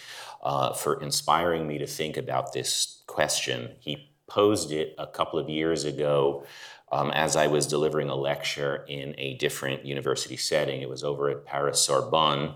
uh, 0.45 0.73
for 0.73 1.01
inspiring 1.01 1.67
me 1.67 1.79
to 1.79 1.87
think 1.87 2.17
about 2.17 2.53
this 2.53 3.03
question. 3.07 3.71
He 3.81 4.11
posed 4.27 4.73
it 4.73 4.95
a 4.99 5.07
couple 5.07 5.39
of 5.39 5.49
years 5.49 5.85
ago 5.85 6.45
um, 6.93 7.11
as 7.11 7.35
I 7.35 7.47
was 7.47 7.67
delivering 7.67 8.09
a 8.09 8.15
lecture 8.15 8.85
in 8.89 9.15
a 9.19 9.35
different 9.35 9.85
university 9.85 10.37
setting. 10.37 10.83
It 10.83 10.89
was 10.89 11.03
over 11.03 11.31
at 11.31 11.45
Paris 11.45 11.81
Sorbonne. 11.81 12.55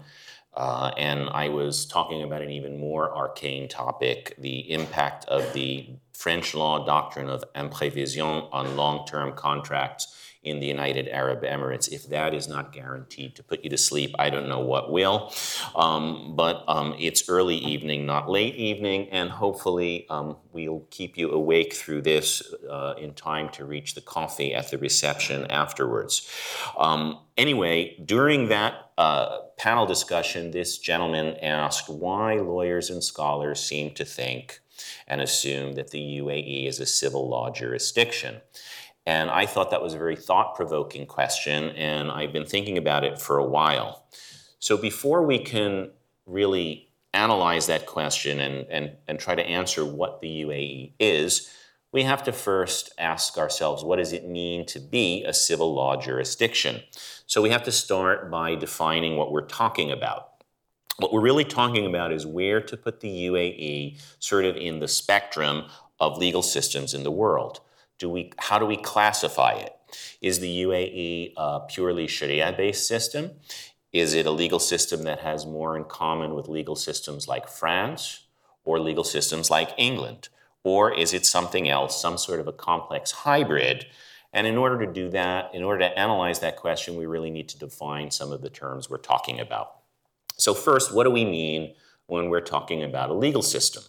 Uh, 0.54 0.90
and 0.96 1.28
I 1.30 1.50
was 1.50 1.86
talking 1.86 2.22
about 2.22 2.42
an 2.42 2.50
even 2.50 2.78
more 2.78 3.14
arcane 3.14 3.68
topic 3.68 4.34
the 4.38 4.70
impact 4.72 5.24
of 5.26 5.52
the 5.52 5.90
French 6.12 6.54
law 6.54 6.84
doctrine 6.84 7.28
of 7.28 7.44
imprévision 7.54 8.48
on 8.50 8.76
long 8.76 9.06
term 9.06 9.34
contracts 9.34 10.14
in 10.42 10.60
the 10.60 10.66
United 10.66 11.08
Arab 11.08 11.42
Emirates. 11.42 11.88
If 11.88 12.08
that 12.08 12.32
is 12.32 12.48
not 12.48 12.72
guaranteed 12.72 13.34
to 13.36 13.42
put 13.42 13.64
you 13.64 13.70
to 13.70 13.78
sleep, 13.78 14.14
I 14.18 14.30
don't 14.30 14.48
know 14.48 14.60
what 14.60 14.92
will. 14.92 15.32
Um, 15.74 16.34
but 16.36 16.64
um, 16.68 16.94
it's 16.98 17.28
early 17.28 17.56
evening, 17.56 18.06
not 18.06 18.30
late 18.30 18.54
evening, 18.54 19.08
and 19.10 19.30
hopefully 19.30 20.06
um, 20.08 20.36
we'll 20.52 20.86
keep 20.90 21.16
you 21.18 21.30
awake 21.30 21.74
through 21.74 22.02
this 22.02 22.42
uh, 22.68 22.94
in 22.98 23.14
time 23.14 23.48
to 23.50 23.64
reach 23.64 23.94
the 23.94 24.00
coffee 24.00 24.54
at 24.54 24.70
the 24.70 24.78
reception 24.78 25.46
afterwards. 25.50 26.30
Um, 26.78 27.18
anyway, 27.36 27.96
during 28.04 28.48
that 28.48 28.90
uh, 28.96 29.38
panel 29.56 29.86
discussion, 29.86 30.50
this 30.50 30.78
gentleman 30.78 31.36
asked 31.42 31.88
why 31.88 32.34
lawyers 32.34 32.90
and 32.90 33.02
scholars 33.02 33.60
seem 33.60 33.92
to 33.94 34.04
think 34.04 34.60
and 35.06 35.20
assume 35.20 35.74
that 35.74 35.90
the 35.90 36.18
UAE 36.18 36.68
is 36.68 36.80
a 36.80 36.86
civil 36.86 37.28
law 37.28 37.50
jurisdiction. 37.50 38.40
And 39.08 39.30
I 39.30 39.46
thought 39.46 39.70
that 39.70 39.80
was 39.80 39.94
a 39.94 39.98
very 39.98 40.16
thought 40.16 40.54
provoking 40.54 41.06
question, 41.06 41.70
and 41.70 42.10
I've 42.10 42.30
been 42.30 42.44
thinking 42.44 42.76
about 42.76 43.04
it 43.04 43.18
for 43.18 43.38
a 43.38 43.44
while. 43.44 44.04
So 44.58 44.76
before 44.76 45.24
we 45.24 45.38
can 45.38 45.92
really 46.26 46.90
analyze 47.14 47.68
that 47.68 47.86
question 47.86 48.38
and, 48.38 48.66
and, 48.68 48.90
and 49.06 49.18
try 49.18 49.34
to 49.34 49.42
answer 49.42 49.82
what 49.86 50.20
the 50.20 50.42
UAE 50.42 50.92
is, 51.00 51.50
we 51.90 52.02
have 52.02 52.22
to 52.24 52.32
first 52.32 52.90
ask 52.98 53.38
ourselves 53.38 53.82
what 53.82 53.96
does 53.96 54.12
it 54.12 54.28
mean 54.28 54.66
to 54.66 54.78
be 54.78 55.24
a 55.24 55.32
civil 55.32 55.72
law 55.72 55.98
jurisdiction? 55.98 56.82
So 57.24 57.40
we 57.40 57.48
have 57.48 57.62
to 57.62 57.72
start 57.72 58.30
by 58.30 58.56
defining 58.56 59.16
what 59.16 59.32
we're 59.32 59.46
talking 59.46 59.90
about. 59.90 60.32
What 60.98 61.14
we're 61.14 61.22
really 61.22 61.46
talking 61.46 61.86
about 61.86 62.12
is 62.12 62.26
where 62.26 62.60
to 62.60 62.76
put 62.76 63.00
the 63.00 63.28
UAE 63.28 64.02
sort 64.18 64.44
of 64.44 64.54
in 64.58 64.80
the 64.80 64.88
spectrum 64.88 65.64
of 65.98 66.18
legal 66.18 66.42
systems 66.42 66.92
in 66.92 67.04
the 67.04 67.10
world 67.10 67.60
do 67.98 68.08
we, 68.08 68.32
how 68.38 68.58
do 68.58 68.66
we 68.66 68.76
classify 68.76 69.52
it? 69.52 69.74
Is 70.20 70.40
the 70.40 70.62
UAE 70.62 71.32
a 71.36 71.60
purely 71.68 72.06
Sharia 72.06 72.52
based 72.56 72.86
system? 72.86 73.32
Is 73.92 74.14
it 74.14 74.26
a 74.26 74.30
legal 74.30 74.58
system 74.58 75.04
that 75.04 75.20
has 75.20 75.46
more 75.46 75.76
in 75.76 75.84
common 75.84 76.34
with 76.34 76.48
legal 76.48 76.76
systems 76.76 77.26
like 77.26 77.48
France 77.48 78.26
or 78.64 78.78
legal 78.78 79.04
systems 79.04 79.50
like 79.50 79.70
England? 79.78 80.28
Or 80.62 80.92
is 80.92 81.14
it 81.14 81.24
something 81.24 81.68
else, 81.68 82.00
some 82.00 82.18
sort 82.18 82.40
of 82.40 82.48
a 82.48 82.52
complex 82.52 83.10
hybrid? 83.10 83.86
And 84.32 84.46
in 84.46 84.58
order 84.58 84.84
to 84.84 84.92
do 84.92 85.08
that, 85.10 85.54
in 85.54 85.62
order 85.62 85.80
to 85.80 85.98
analyze 85.98 86.40
that 86.40 86.56
question, 86.56 86.96
we 86.96 87.06
really 87.06 87.30
need 87.30 87.48
to 87.50 87.58
define 87.58 88.10
some 88.10 88.30
of 88.30 88.42
the 88.42 88.50
terms 88.50 88.90
we're 88.90 88.98
talking 88.98 89.40
about. 89.40 89.76
So, 90.36 90.52
first, 90.52 90.92
what 90.92 91.04
do 91.04 91.10
we 91.10 91.24
mean 91.24 91.74
when 92.06 92.28
we're 92.28 92.42
talking 92.42 92.82
about 92.82 93.08
a 93.08 93.14
legal 93.14 93.42
system? 93.42 93.82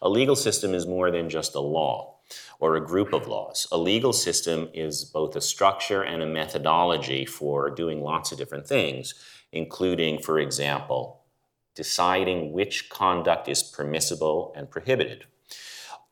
A 0.00 0.08
legal 0.08 0.34
system 0.34 0.72
is 0.72 0.86
more 0.86 1.10
than 1.10 1.28
just 1.28 1.54
a 1.54 1.60
law 1.60 2.15
or 2.58 2.76
a 2.76 2.84
group 2.84 3.12
of 3.12 3.26
laws. 3.26 3.66
A 3.70 3.78
legal 3.78 4.12
system 4.12 4.68
is 4.74 5.04
both 5.04 5.36
a 5.36 5.40
structure 5.40 6.02
and 6.02 6.22
a 6.22 6.26
methodology 6.26 7.24
for 7.24 7.70
doing 7.70 8.02
lots 8.02 8.32
of 8.32 8.38
different 8.38 8.66
things, 8.66 9.14
including, 9.52 10.20
for 10.20 10.38
example, 10.38 11.22
deciding 11.74 12.52
which 12.52 12.88
conduct 12.88 13.48
is 13.48 13.62
permissible 13.62 14.52
and 14.56 14.70
prohibited, 14.70 15.26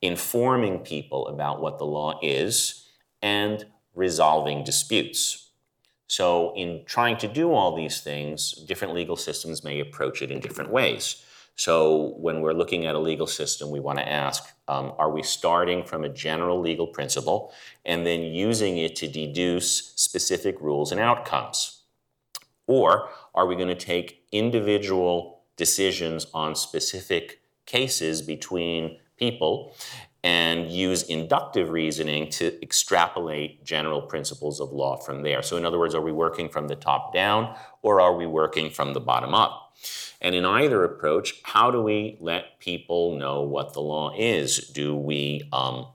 informing 0.02 0.80
people 0.80 1.26
about 1.28 1.60
what 1.60 1.78
the 1.78 1.86
law 1.86 2.18
is, 2.22 2.88
and 3.22 3.64
resolving 3.94 4.62
disputes. 4.62 5.50
So, 6.06 6.52
in 6.54 6.84
trying 6.84 7.16
to 7.18 7.28
do 7.28 7.52
all 7.52 7.74
these 7.74 8.00
things, 8.00 8.52
different 8.52 8.94
legal 8.94 9.16
systems 9.16 9.64
may 9.64 9.80
approach 9.80 10.20
it 10.20 10.30
in 10.30 10.40
different 10.40 10.70
ways. 10.70 11.23
So 11.56 12.14
when 12.16 12.40
we're 12.40 12.52
looking 12.52 12.86
at 12.86 12.94
a 12.94 12.98
legal 12.98 13.26
system, 13.26 13.70
we 13.70 13.80
want 13.80 13.98
to 13.98 14.08
ask 14.08 14.44
um, 14.66 14.92
are 14.98 15.10
we 15.10 15.22
starting 15.22 15.84
from 15.84 16.04
a 16.04 16.08
general 16.08 16.60
legal 16.60 16.86
principle 16.86 17.52
and 17.84 18.06
then 18.06 18.22
using 18.22 18.78
it 18.78 18.96
to 18.96 19.08
deduce 19.08 19.92
specific 19.94 20.60
rules 20.60 20.90
and 20.90 21.00
outcomes? 21.00 21.82
Or 22.66 23.10
are 23.34 23.46
we 23.46 23.56
going 23.56 23.68
to 23.68 23.74
take 23.74 24.24
individual 24.32 25.42
decisions 25.56 26.26
on 26.34 26.54
specific 26.54 27.40
cases 27.66 28.22
between 28.22 28.98
people 29.16 29.74
and 30.24 30.70
use 30.70 31.02
inductive 31.02 31.68
reasoning 31.68 32.30
to 32.30 32.60
extrapolate 32.62 33.62
general 33.62 34.00
principles 34.00 34.58
of 34.58 34.72
law 34.72 34.96
from 34.96 35.22
there? 35.22 35.42
So, 35.42 35.58
in 35.58 35.66
other 35.66 35.78
words, 35.78 35.94
are 35.94 36.00
we 36.00 36.12
working 36.12 36.48
from 36.48 36.66
the 36.66 36.74
top 36.74 37.12
down 37.12 37.54
or 37.82 38.00
are 38.00 38.16
we 38.16 38.26
working 38.26 38.70
from 38.70 38.94
the 38.94 39.00
bottom 39.00 39.34
up? 39.34 39.76
And 40.22 40.34
in 40.34 40.46
either 40.46 40.82
approach, 40.82 41.34
how 41.42 41.70
do 41.70 41.82
we 41.82 42.16
let 42.20 42.58
people 42.58 43.18
know 43.18 43.42
what 43.42 43.74
the 43.74 43.82
law 43.82 44.14
is? 44.16 44.70
Do 44.70 44.96
we, 44.96 45.46
um, 45.52 45.88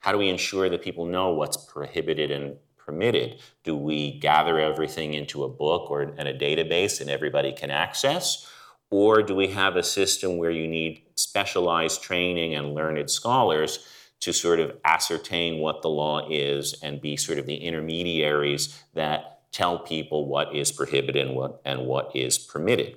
how 0.00 0.12
do 0.12 0.18
we 0.18 0.30
ensure 0.30 0.70
that 0.70 0.80
people 0.80 1.04
know 1.04 1.32
what's 1.32 1.58
prohibited 1.58 2.30
and 2.30 2.56
permitted? 2.78 3.40
Do 3.64 3.76
we 3.76 4.18
gather 4.18 4.58
everything 4.58 5.12
into 5.12 5.44
a 5.44 5.48
book 5.48 5.90
or 5.90 6.02
in 6.02 6.26
a 6.26 6.32
database 6.32 7.02
and 7.02 7.10
everybody 7.10 7.52
can 7.52 7.70
access? 7.70 8.50
Or 8.88 9.22
do 9.22 9.34
we 9.34 9.48
have 9.48 9.76
a 9.76 9.82
system 9.82 10.38
where 10.38 10.50
you 10.50 10.66
need 10.66 11.02
specialized 11.24 12.02
training 12.02 12.54
and 12.54 12.74
learned 12.74 13.10
scholars 13.10 13.86
to 14.20 14.32
sort 14.32 14.60
of 14.60 14.76
ascertain 14.84 15.58
what 15.58 15.82
the 15.82 15.88
law 15.88 16.26
is 16.30 16.74
and 16.82 17.00
be 17.00 17.16
sort 17.16 17.38
of 17.38 17.46
the 17.46 17.56
intermediaries 17.56 18.82
that 18.94 19.40
tell 19.52 19.78
people 19.78 20.26
what 20.26 20.54
is 20.54 20.72
prohibited 20.72 21.26
and 21.26 21.36
what, 21.36 21.60
and 21.64 21.86
what 21.86 22.14
is 22.14 22.38
permitted? 22.38 22.96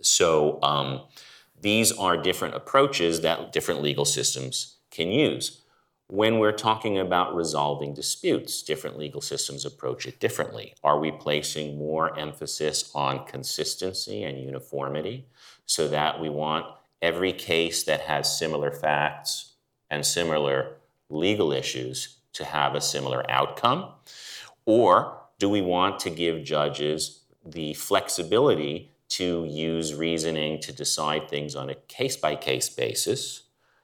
So 0.00 0.60
um, 0.62 1.02
these 1.60 1.92
are 1.92 2.16
different 2.16 2.54
approaches 2.54 3.20
that 3.20 3.52
different 3.52 3.82
legal 3.82 4.04
systems 4.04 4.76
can 4.90 5.10
use. 5.10 5.62
When 6.08 6.38
we're 6.38 6.52
talking 6.52 6.98
about 6.98 7.34
resolving 7.34 7.94
disputes, 7.94 8.62
different 8.62 8.96
legal 8.98 9.20
systems 9.20 9.64
approach 9.64 10.06
it 10.06 10.20
differently. 10.20 10.74
Are 10.84 11.00
we 11.00 11.10
placing 11.10 11.78
more 11.78 12.16
emphasis 12.16 12.92
on 12.94 13.26
consistency 13.26 14.22
and 14.22 14.40
uniformity 14.40 15.26
so 15.66 15.88
that 15.88 16.20
we 16.20 16.28
want 16.28 16.66
every 17.06 17.32
case 17.32 17.84
that 17.84 18.00
has 18.00 18.38
similar 18.38 18.72
facts 18.72 19.52
and 19.88 20.04
similar 20.04 20.56
legal 21.08 21.52
issues 21.52 22.18
to 22.32 22.44
have 22.44 22.74
a 22.74 22.80
similar 22.80 23.22
outcome? 23.30 23.92
Or 24.64 25.22
do 25.38 25.48
we 25.48 25.62
want 25.62 26.00
to 26.00 26.10
give 26.10 26.42
judges 26.44 27.20
the 27.44 27.74
flexibility 27.74 28.90
to 29.08 29.46
use 29.48 29.94
reasoning 29.94 30.60
to 30.60 30.72
decide 30.72 31.28
things 31.28 31.54
on 31.54 31.70
a 31.70 31.76
case 31.96 32.16
by 32.16 32.34
case 32.34 32.68
basis 32.68 33.42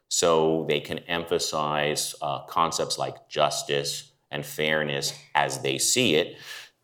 so 0.09 0.67
they 0.69 0.81
can 0.81 0.99
emphasize 1.21 2.17
uh, 2.21 2.41
concepts 2.47 2.99
like 2.99 3.29
justice 3.29 4.11
and 4.33 4.45
fairness 4.45 5.15
as 5.37 5.63
they 5.63 5.79
see 5.79 6.17
it 6.17 6.37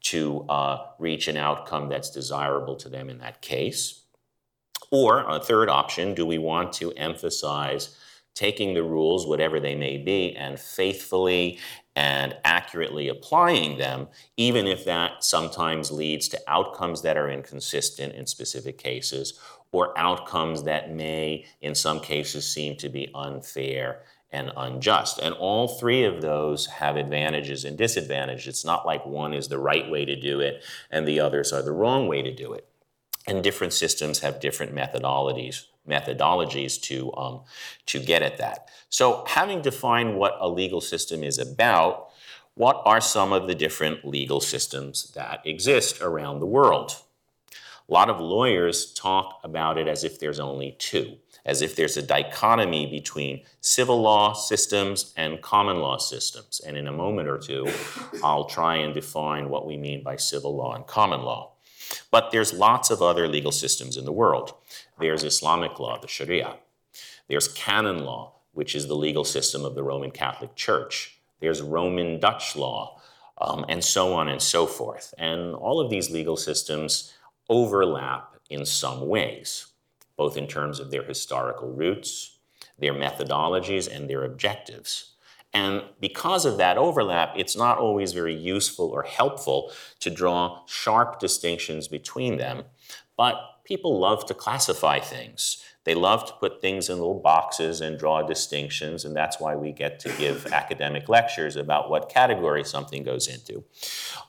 to 0.02 0.46
uh, 0.48 0.86
reach 1.00 1.26
an 1.26 1.36
outcome 1.36 1.88
that's 1.88 2.10
desirable 2.10 2.76
to 2.76 2.88
them 2.88 3.10
in 3.10 3.18
that 3.18 3.42
case? 3.42 4.04
Or 4.90 5.24
a 5.28 5.38
third 5.40 5.68
option, 5.68 6.14
do 6.14 6.24
we 6.24 6.38
want 6.38 6.72
to 6.74 6.92
emphasize 6.92 7.96
taking 8.34 8.72
the 8.72 8.82
rules, 8.84 9.26
whatever 9.26 9.58
they 9.58 9.74
may 9.74 9.98
be, 9.98 10.34
and 10.36 10.60
faithfully 10.60 11.58
and 11.96 12.36
accurately 12.44 13.08
applying 13.08 13.78
them, 13.78 14.06
even 14.36 14.68
if 14.68 14.84
that 14.84 15.24
sometimes 15.24 15.90
leads 15.90 16.28
to 16.28 16.40
outcomes 16.46 17.02
that 17.02 17.16
are 17.16 17.28
inconsistent 17.28 18.14
in 18.14 18.24
specific 18.26 18.78
cases, 18.78 19.38
or 19.72 19.98
outcomes 19.98 20.62
that 20.62 20.94
may, 20.94 21.44
in 21.60 21.74
some 21.74 21.98
cases, 21.98 22.46
seem 22.46 22.76
to 22.76 22.88
be 22.88 23.10
unfair 23.12 24.02
and 24.30 24.52
unjust. 24.56 25.18
And 25.18 25.34
all 25.34 25.66
three 25.66 26.04
of 26.04 26.22
those 26.22 26.66
have 26.66 26.96
advantages 26.96 27.64
and 27.64 27.76
disadvantages. 27.76 28.46
It's 28.46 28.64
not 28.64 28.86
like 28.86 29.04
one 29.04 29.34
is 29.34 29.48
the 29.48 29.58
right 29.58 29.90
way 29.90 30.04
to 30.04 30.14
do 30.14 30.40
it 30.40 30.62
and 30.90 31.08
the 31.08 31.20
others 31.20 31.52
are 31.52 31.62
the 31.62 31.72
wrong 31.72 32.06
way 32.06 32.22
to 32.22 32.34
do 32.34 32.52
it. 32.52 32.68
And 33.28 33.44
different 33.44 33.72
systems 33.72 34.20
have 34.20 34.40
different 34.40 34.74
methodologies 34.74 35.64
methodologies 35.88 36.80
to, 36.82 37.12
um, 37.16 37.40
to 37.86 37.98
get 37.98 38.22
at 38.22 38.38
that. 38.38 38.68
So, 38.90 39.24
having 39.26 39.62
defined 39.62 40.16
what 40.16 40.36
a 40.38 40.48
legal 40.48 40.80
system 40.80 41.24
is 41.24 41.38
about, 41.38 42.10
what 42.54 42.82
are 42.84 43.00
some 43.00 43.32
of 43.32 43.46
the 43.46 43.54
different 43.54 44.04
legal 44.04 44.40
systems 44.40 45.12
that 45.14 45.40
exist 45.44 46.00
around 46.00 46.40
the 46.40 46.46
world? 46.46 46.96
A 47.88 47.92
lot 47.92 48.10
of 48.10 48.20
lawyers 48.20 48.92
talk 48.92 49.40
about 49.44 49.78
it 49.78 49.88
as 49.88 50.04
if 50.04 50.18
there's 50.18 50.40
only 50.40 50.76
two, 50.78 51.16
as 51.46 51.62
if 51.62 51.74
there's 51.74 51.96
a 51.96 52.02
dichotomy 52.02 52.86
between 52.86 53.44
civil 53.60 54.02
law 54.02 54.34
systems 54.34 55.14
and 55.16 55.40
common 55.40 55.78
law 55.78 55.96
systems. 55.96 56.60
And 56.66 56.76
in 56.76 56.86
a 56.86 56.92
moment 56.92 57.28
or 57.28 57.38
two, 57.38 57.66
I'll 58.22 58.44
try 58.44 58.76
and 58.76 58.92
define 58.92 59.48
what 59.48 59.66
we 59.66 59.78
mean 59.78 60.02
by 60.02 60.16
civil 60.16 60.54
law 60.54 60.74
and 60.74 60.86
common 60.86 61.22
law. 61.22 61.52
But 62.10 62.30
there's 62.30 62.52
lots 62.52 62.90
of 62.90 63.02
other 63.02 63.28
legal 63.28 63.52
systems 63.52 63.96
in 63.96 64.04
the 64.04 64.12
world. 64.12 64.54
There's 64.98 65.24
Islamic 65.24 65.78
law, 65.78 65.98
the 65.98 66.08
Sharia. 66.08 66.56
There's 67.28 67.48
canon 67.48 68.04
law, 68.04 68.34
which 68.52 68.74
is 68.74 68.88
the 68.88 68.96
legal 68.96 69.24
system 69.24 69.64
of 69.64 69.74
the 69.74 69.82
Roman 69.82 70.10
Catholic 70.10 70.54
Church. 70.54 71.18
There's 71.40 71.62
Roman 71.62 72.18
Dutch 72.18 72.56
law, 72.56 73.00
um, 73.40 73.64
and 73.68 73.84
so 73.84 74.14
on 74.14 74.28
and 74.28 74.42
so 74.42 74.66
forth. 74.66 75.14
And 75.18 75.54
all 75.54 75.80
of 75.80 75.90
these 75.90 76.10
legal 76.10 76.36
systems 76.36 77.12
overlap 77.48 78.36
in 78.50 78.64
some 78.64 79.06
ways, 79.06 79.66
both 80.16 80.36
in 80.36 80.46
terms 80.46 80.80
of 80.80 80.90
their 80.90 81.04
historical 81.04 81.70
roots, 81.70 82.38
their 82.78 82.94
methodologies, 82.94 83.94
and 83.94 84.08
their 84.08 84.24
objectives. 84.24 85.12
And 85.54 85.82
because 86.00 86.44
of 86.44 86.58
that 86.58 86.76
overlap, 86.76 87.32
it's 87.36 87.56
not 87.56 87.78
always 87.78 88.12
very 88.12 88.34
useful 88.34 88.90
or 88.90 89.02
helpful 89.02 89.72
to 90.00 90.10
draw 90.10 90.62
sharp 90.66 91.18
distinctions 91.20 91.88
between 91.88 92.36
them. 92.36 92.64
But 93.16 93.36
people 93.64 93.98
love 93.98 94.26
to 94.26 94.34
classify 94.34 95.00
things. 95.00 95.62
They 95.84 95.94
love 95.94 96.26
to 96.26 96.34
put 96.34 96.60
things 96.60 96.90
in 96.90 96.98
little 96.98 97.18
boxes 97.18 97.80
and 97.80 97.98
draw 97.98 98.20
distinctions, 98.22 99.06
and 99.06 99.16
that's 99.16 99.40
why 99.40 99.56
we 99.56 99.72
get 99.72 99.98
to 100.00 100.12
give 100.18 100.46
academic 100.52 101.08
lectures 101.08 101.56
about 101.56 101.88
what 101.88 102.10
category 102.10 102.62
something 102.62 103.02
goes 103.02 103.26
into. 103.26 103.64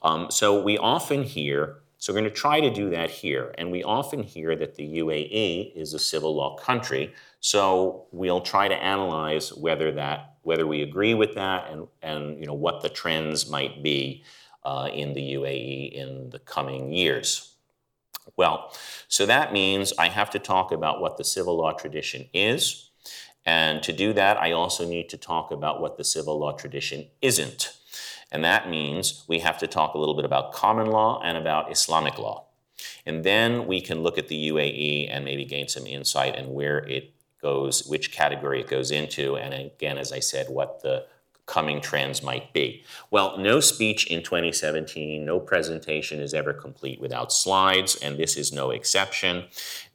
Um, 0.02 0.32
so 0.32 0.64
we 0.64 0.78
often 0.78 1.24
hear, 1.24 1.80
so 1.98 2.14
we're 2.14 2.20
going 2.22 2.32
to 2.32 2.36
try 2.36 2.62
to 2.62 2.70
do 2.70 2.90
that 2.92 3.10
here, 3.10 3.54
and 3.58 3.72
we 3.72 3.84
often 3.84 4.24
hear 4.24 4.56
that 4.56 4.76
the 4.76 5.00
UAE 5.00 5.76
is 5.76 5.94
a 5.94 6.00
civil 6.00 6.34
law 6.34 6.56
country, 6.56 7.14
so 7.42 8.06
we'll 8.14 8.40
try 8.40 8.70
to 8.70 8.76
analyze 8.76 9.54
whether 9.54 9.92
that 9.92 10.36
whether 10.44 10.66
we 10.66 10.82
agree 10.82 11.14
with 11.14 11.36
that 11.36 11.70
and, 11.72 11.88
and 12.02 12.40
you 12.40 12.46
know, 12.46 12.54
what 12.54 12.82
the 12.82 12.90
trends 12.90 13.50
might 13.50 13.84
be 13.84 14.24
uh, 14.64 14.90
in 14.94 15.14
the 15.14 15.34
UAE 15.34 15.92
in 15.92 16.30
the 16.30 16.40
coming 16.40 16.92
years. 16.92 17.56
Well, 18.36 18.72
so 19.08 19.26
that 19.26 19.54
means 19.54 19.94
I 19.98 20.10
have 20.10 20.30
to 20.32 20.40
talk 20.40 20.72
about 20.72 21.02
what 21.02 21.18
the 21.18 21.24
civil 21.24 21.58
law 21.58 21.72
tradition 21.72 22.28
is. 22.34 22.90
And 23.46 23.82
to 23.84 23.94
do 23.94 24.14
that, 24.14 24.38
I 24.38 24.52
also 24.52 24.88
need 24.88 25.10
to 25.10 25.18
talk 25.18 25.52
about 25.52 25.82
what 25.82 25.98
the 25.98 26.04
civil 26.04 26.40
law 26.40 26.52
tradition 26.52 27.08
isn't. 27.22 27.76
And 28.32 28.44
that 28.44 28.70
means 28.70 29.26
we 29.28 29.40
have 29.40 29.58
to 29.60 29.68
talk 29.68 29.94
a 29.94 29.98
little 29.98 30.16
bit 30.16 30.26
about 30.26 30.54
common 30.54 30.88
law 30.88 31.20
and 31.24 31.38
about 31.38 31.72
Islamic 31.72 32.20
law. 32.20 32.46
And 33.06 33.24
then 33.24 33.66
we 33.66 33.82
can 33.82 34.04
look 34.04 34.18
at 34.18 34.28
the 34.28 34.50
UAE 34.50 35.08
and 35.10 35.26
maybe 35.26 35.46
gain 35.46 35.68
some 35.68 35.88
insight 35.88 36.36
and 36.36 36.54
where 36.54 36.78
it 36.80 37.14
goes, 37.42 37.86
which 37.86 38.12
category 38.12 38.62
it 38.62 38.68
goes 38.68 38.92
into, 38.92 39.36
and 39.36 39.54
again, 39.54 39.98
as 39.98 40.12
I 40.12 40.20
said, 40.20 40.50
what 40.50 40.82
the 40.82 41.06
coming 41.50 41.82
trends 41.82 42.22
might 42.22 42.54
be. 42.54 42.84
Well, 43.10 43.38
no 43.40 43.60
speech 43.60 44.06
in 44.06 44.22
2017, 44.22 45.26
no 45.26 45.40
presentation 45.40 46.20
is 46.20 46.34
ever 46.34 46.54
complete 46.54 47.02
without 47.02 47.34
slides, 47.34 47.96
and 47.96 48.18
this 48.18 48.38
is 48.38 48.54
no 48.54 48.70
exception. 48.70 49.46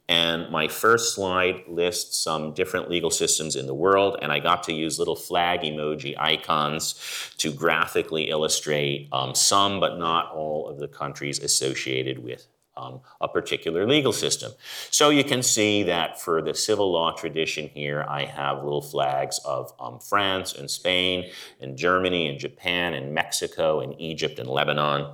And 0.07 0.51
my 0.51 0.67
first 0.67 1.15
slide 1.15 1.63
lists 1.67 2.17
some 2.17 2.53
different 2.53 2.89
legal 2.89 3.09
systems 3.09 3.55
in 3.55 3.65
the 3.65 3.73
world, 3.73 4.17
and 4.21 4.31
I 4.31 4.39
got 4.39 4.63
to 4.63 4.73
use 4.73 4.99
little 4.99 5.15
flag 5.15 5.61
emoji 5.61 6.13
icons 6.19 6.95
to 7.37 7.51
graphically 7.51 8.29
illustrate 8.29 9.07
um, 9.11 9.33
some, 9.33 9.79
but 9.79 9.97
not 9.97 10.31
all, 10.31 10.67
of 10.69 10.79
the 10.79 10.87
countries 10.87 11.39
associated 11.39 12.19
with 12.19 12.47
um, 12.77 13.01
a 13.21 13.27
particular 13.27 13.87
legal 13.87 14.11
system. 14.13 14.51
So 14.91 15.09
you 15.09 15.23
can 15.23 15.41
see 15.41 15.83
that 15.83 16.19
for 16.19 16.41
the 16.41 16.53
civil 16.53 16.91
law 16.91 17.11
tradition 17.11 17.69
here, 17.69 18.05
I 18.07 18.25
have 18.25 18.63
little 18.63 18.81
flags 18.81 19.39
of 19.45 19.73
um, 19.79 19.99
France 19.99 20.53
and 20.53 20.69
Spain 20.69 21.31
and 21.61 21.77
Germany 21.77 22.27
and 22.27 22.39
Japan 22.39 22.93
and 22.93 23.13
Mexico 23.13 23.79
and 23.79 23.99
Egypt 23.99 24.39
and 24.39 24.49
Lebanon. 24.49 25.13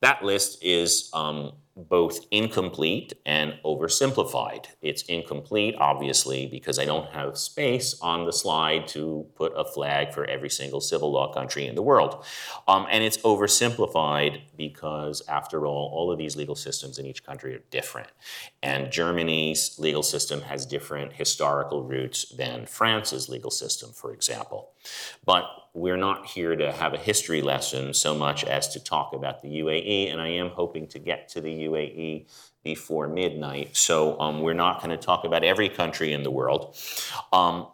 That 0.00 0.24
list 0.24 0.58
is 0.62 1.10
um, 1.12 1.52
both 1.76 2.20
incomplete 2.30 3.14
and 3.24 3.54
oversimplified. 3.64 4.66
It's 4.82 5.02
incomplete, 5.02 5.74
obviously, 5.78 6.46
because 6.46 6.78
I 6.78 6.84
don't 6.84 7.10
have 7.10 7.38
space 7.38 7.98
on 8.02 8.26
the 8.26 8.32
slide 8.32 8.86
to 8.88 9.26
put 9.34 9.52
a 9.56 9.64
flag 9.64 10.12
for 10.12 10.24
every 10.26 10.50
single 10.50 10.80
civil 10.80 11.10
law 11.10 11.32
country 11.32 11.66
in 11.66 11.74
the 11.74 11.82
world. 11.82 12.24
Um, 12.68 12.86
and 12.90 13.02
it's 13.02 13.16
oversimplified 13.18 14.42
because, 14.56 15.22
after 15.28 15.66
all, 15.66 15.90
all 15.94 16.12
of 16.12 16.18
these 16.18 16.36
legal 16.36 16.56
systems 16.56 16.98
in 16.98 17.06
each 17.06 17.24
country 17.24 17.54
are 17.54 17.62
different. 17.70 18.08
And 18.62 18.92
Germany's 18.92 19.78
legal 19.78 20.02
system 20.02 20.42
has 20.42 20.66
different 20.66 21.14
historical 21.14 21.82
roots 21.82 22.26
than 22.36 22.66
France's 22.66 23.28
legal 23.28 23.50
system, 23.50 23.92
for 23.92 24.12
example. 24.12 24.72
But 25.24 25.44
we're 25.74 25.96
not 25.96 26.26
here 26.26 26.54
to 26.54 26.70
have 26.70 26.92
a 26.92 26.98
history 26.98 27.40
lesson 27.40 27.94
so 27.94 28.14
much 28.14 28.44
as 28.44 28.68
to 28.68 28.80
talk 28.80 29.14
about 29.14 29.40
the 29.40 29.48
UAE, 29.48 30.12
and 30.12 30.20
I 30.20 30.28
am 30.28 30.50
hoping 30.50 30.86
to 30.88 30.98
get 30.98 31.28
to 31.30 31.40
the 31.40 31.48
UAE 31.48 31.71
before 32.64 33.08
midnight. 33.08 33.76
So 33.76 34.18
um, 34.20 34.40
we're 34.40 34.54
not 34.54 34.82
going 34.82 34.90
to 34.90 34.96
talk 34.96 35.24
about 35.24 35.44
every 35.44 35.68
country 35.68 36.12
in 36.12 36.22
the 36.22 36.30
world. 36.30 36.76
Um, 37.32 37.66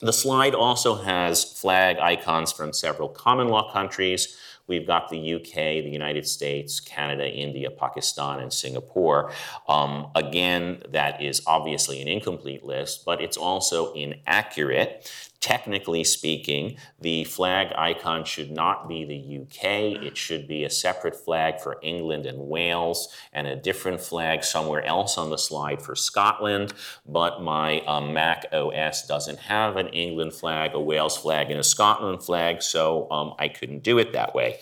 the 0.00 0.12
slide 0.12 0.54
also 0.54 0.96
has 0.96 1.44
flag 1.44 1.98
icons 1.98 2.52
from 2.52 2.72
several 2.72 3.08
common 3.08 3.48
law 3.48 3.72
countries. 3.72 4.36
We've 4.66 4.86
got 4.86 5.10
the 5.10 5.34
UK, 5.34 5.54
the 5.84 5.90
United 5.90 6.26
States, 6.26 6.80
Canada, 6.80 7.28
India, 7.28 7.70
Pakistan, 7.70 8.40
and 8.40 8.52
Singapore. 8.52 9.30
Um, 9.68 10.10
again, 10.14 10.82
that 10.90 11.22
is 11.22 11.42
obviously 11.46 12.00
an 12.00 12.08
incomplete 12.08 12.64
list, 12.64 13.04
but 13.04 13.20
it's 13.20 13.36
also 13.36 13.92
inaccurate 13.92 15.10
technically 15.44 16.02
speaking, 16.02 16.74
the 17.02 17.22
flag 17.24 17.70
icon 17.76 18.24
should 18.24 18.50
not 18.50 18.88
be 18.88 19.04
the 19.04 19.42
UK. 19.42 20.02
It 20.02 20.16
should 20.16 20.48
be 20.48 20.64
a 20.64 20.70
separate 20.70 21.14
flag 21.14 21.60
for 21.60 21.76
England 21.82 22.24
and 22.24 22.48
Wales 22.48 23.14
and 23.30 23.46
a 23.46 23.54
different 23.54 24.00
flag 24.00 24.42
somewhere 24.42 24.82
else 24.82 25.18
on 25.18 25.28
the 25.28 25.36
slide 25.36 25.82
for 25.82 25.94
Scotland. 25.94 26.72
But 27.04 27.42
my 27.42 27.80
um, 27.80 28.14
Mac 28.14 28.46
OS 28.54 29.06
doesn't 29.06 29.38
have 29.38 29.76
an 29.76 29.88
England 29.88 30.32
flag, 30.32 30.70
a 30.72 30.80
Wales 30.80 31.18
flag, 31.18 31.50
and 31.50 31.60
a 31.60 31.64
Scotland 31.64 32.22
flag, 32.22 32.62
so 32.62 33.06
um, 33.10 33.34
I 33.38 33.48
couldn't 33.48 33.82
do 33.82 33.98
it 33.98 34.14
that 34.14 34.34
way. 34.34 34.60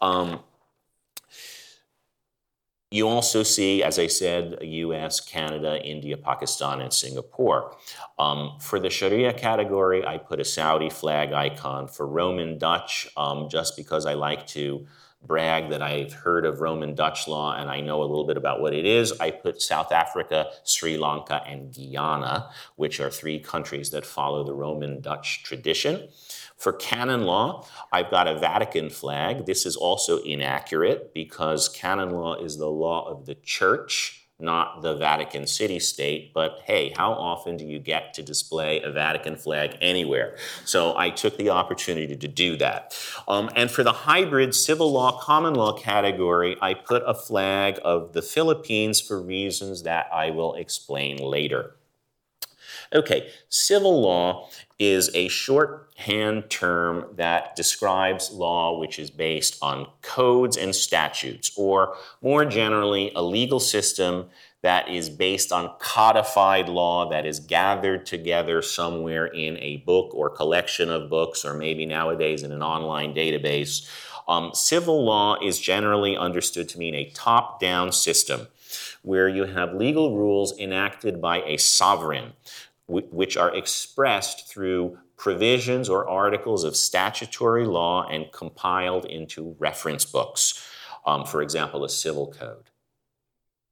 Um, 0.00 0.38
you 2.92 3.08
also 3.08 3.42
see, 3.42 3.82
as 3.82 3.98
I 3.98 4.06
said, 4.06 4.58
US, 4.60 5.20
Canada, 5.20 5.82
India, 5.82 6.16
Pakistan, 6.16 6.80
and 6.80 6.92
Singapore. 6.92 7.76
Um, 8.18 8.58
for 8.60 8.78
the 8.78 8.90
Sharia 8.90 9.32
category, 9.32 10.04
I 10.06 10.18
put 10.18 10.40
a 10.40 10.44
Saudi 10.44 10.90
flag 10.90 11.32
icon. 11.32 11.88
For 11.88 12.06
Roman 12.06 12.58
Dutch, 12.58 13.08
um, 13.16 13.48
just 13.48 13.76
because 13.76 14.06
I 14.06 14.14
like 14.14 14.46
to 14.48 14.86
brag 15.24 15.70
that 15.70 15.82
I've 15.82 16.12
heard 16.12 16.44
of 16.44 16.60
Roman 16.60 16.94
Dutch 16.94 17.28
law 17.28 17.54
and 17.54 17.70
I 17.70 17.80
know 17.80 18.02
a 18.02 18.04
little 18.04 18.26
bit 18.26 18.36
about 18.36 18.60
what 18.60 18.74
it 18.74 18.84
is, 18.84 19.12
I 19.20 19.30
put 19.30 19.62
South 19.62 19.92
Africa, 19.92 20.50
Sri 20.64 20.96
Lanka, 20.98 21.42
and 21.46 21.72
Guyana, 21.72 22.50
which 22.76 23.00
are 23.00 23.10
three 23.10 23.38
countries 23.38 23.90
that 23.90 24.04
follow 24.04 24.44
the 24.44 24.54
Roman 24.54 25.00
Dutch 25.00 25.44
tradition. 25.44 26.08
For 26.62 26.72
canon 26.72 27.22
law, 27.22 27.66
I've 27.90 28.08
got 28.08 28.28
a 28.28 28.38
Vatican 28.38 28.88
flag. 28.88 29.46
This 29.46 29.66
is 29.66 29.74
also 29.74 30.18
inaccurate 30.18 31.12
because 31.12 31.68
canon 31.68 32.10
law 32.10 32.36
is 32.36 32.56
the 32.56 32.68
law 32.68 33.10
of 33.10 33.26
the 33.26 33.34
church, 33.34 34.28
not 34.38 34.80
the 34.80 34.94
Vatican 34.94 35.48
City 35.48 35.80
State, 35.80 36.32
but 36.32 36.60
hey, 36.64 36.94
how 36.96 37.14
often 37.14 37.56
do 37.56 37.64
you 37.64 37.80
get 37.80 38.14
to 38.14 38.22
display 38.22 38.80
a 38.80 38.92
Vatican 38.92 39.34
flag 39.34 39.76
anywhere? 39.80 40.36
So 40.64 40.96
I 40.96 41.10
took 41.10 41.36
the 41.36 41.50
opportunity 41.50 42.16
to 42.16 42.28
do 42.28 42.56
that. 42.58 42.96
Um, 43.26 43.50
and 43.56 43.68
for 43.68 43.82
the 43.82 43.92
hybrid 43.92 44.54
civil 44.54 44.92
law, 44.92 45.18
common 45.18 45.54
law 45.54 45.76
category, 45.76 46.56
I 46.62 46.74
put 46.74 47.02
a 47.04 47.14
flag 47.14 47.80
of 47.84 48.12
the 48.12 48.22
Philippines 48.22 49.00
for 49.00 49.20
reasons 49.20 49.82
that 49.82 50.06
I 50.12 50.30
will 50.30 50.54
explain 50.54 51.16
later. 51.16 51.74
Okay, 52.94 53.30
civil 53.48 54.02
law 54.02 54.50
is 54.78 55.10
a 55.14 55.28
shorthand 55.28 56.50
term 56.50 57.06
that 57.16 57.56
describes 57.56 58.30
law 58.30 58.78
which 58.78 58.98
is 58.98 59.10
based 59.10 59.56
on 59.62 59.86
codes 60.02 60.58
and 60.58 60.74
statutes, 60.74 61.52
or 61.56 61.96
more 62.20 62.44
generally, 62.44 63.10
a 63.14 63.22
legal 63.22 63.60
system 63.60 64.28
that 64.60 64.88
is 64.88 65.08
based 65.08 65.52
on 65.52 65.70
codified 65.78 66.68
law 66.68 67.08
that 67.08 67.24
is 67.24 67.40
gathered 67.40 68.04
together 68.04 68.60
somewhere 68.60 69.26
in 69.26 69.56
a 69.58 69.78
book 69.78 70.14
or 70.14 70.28
collection 70.28 70.90
of 70.90 71.08
books, 71.08 71.44
or 71.44 71.54
maybe 71.54 71.86
nowadays 71.86 72.42
in 72.42 72.52
an 72.52 72.62
online 72.62 73.14
database. 73.14 73.88
Um, 74.28 74.50
civil 74.54 75.04
law 75.04 75.36
is 75.42 75.58
generally 75.58 76.16
understood 76.16 76.68
to 76.70 76.78
mean 76.78 76.94
a 76.94 77.10
top 77.10 77.58
down 77.58 77.90
system 77.90 78.48
where 79.02 79.28
you 79.28 79.44
have 79.44 79.74
legal 79.74 80.16
rules 80.16 80.56
enacted 80.58 81.20
by 81.20 81.42
a 81.42 81.56
sovereign 81.56 82.32
which 82.86 83.36
are 83.36 83.54
expressed 83.54 84.48
through 84.48 84.98
provisions 85.16 85.88
or 85.88 86.08
articles 86.08 86.64
of 86.64 86.76
statutory 86.76 87.64
law 87.64 88.06
and 88.08 88.32
compiled 88.32 89.04
into 89.04 89.54
reference 89.58 90.04
books. 90.04 90.68
Um, 91.06 91.24
for 91.24 91.42
example, 91.42 91.84
a 91.84 91.88
civil 91.88 92.32
code, 92.32 92.70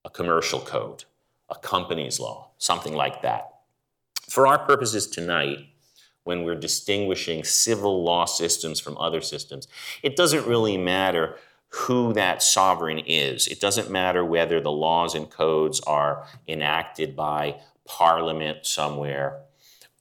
a 0.04 0.10
commercial 0.10 0.60
code, 0.60 1.04
a 1.48 1.56
company's 1.56 2.20
law, 2.20 2.50
something 2.58 2.94
like 2.94 3.22
that. 3.22 3.48
For 4.28 4.46
our 4.46 4.58
purposes 4.58 5.08
tonight, 5.08 5.66
when 6.24 6.44
we're 6.44 6.54
distinguishing 6.54 7.42
civil 7.42 8.04
law 8.04 8.24
systems 8.24 8.78
from 8.78 8.96
other 8.98 9.20
systems, 9.20 9.66
it 10.02 10.16
doesn't 10.16 10.46
really 10.46 10.76
matter 10.76 11.36
who 11.70 12.12
that 12.12 12.42
sovereign 12.42 12.98
is. 12.98 13.46
It 13.46 13.60
doesn't 13.60 13.90
matter 13.90 14.24
whether 14.24 14.60
the 14.60 14.72
laws 14.72 15.14
and 15.14 15.30
codes 15.30 15.80
are 15.80 16.26
enacted 16.48 17.16
by 17.16 17.60
parliament 17.86 18.66
somewhere, 18.66 19.42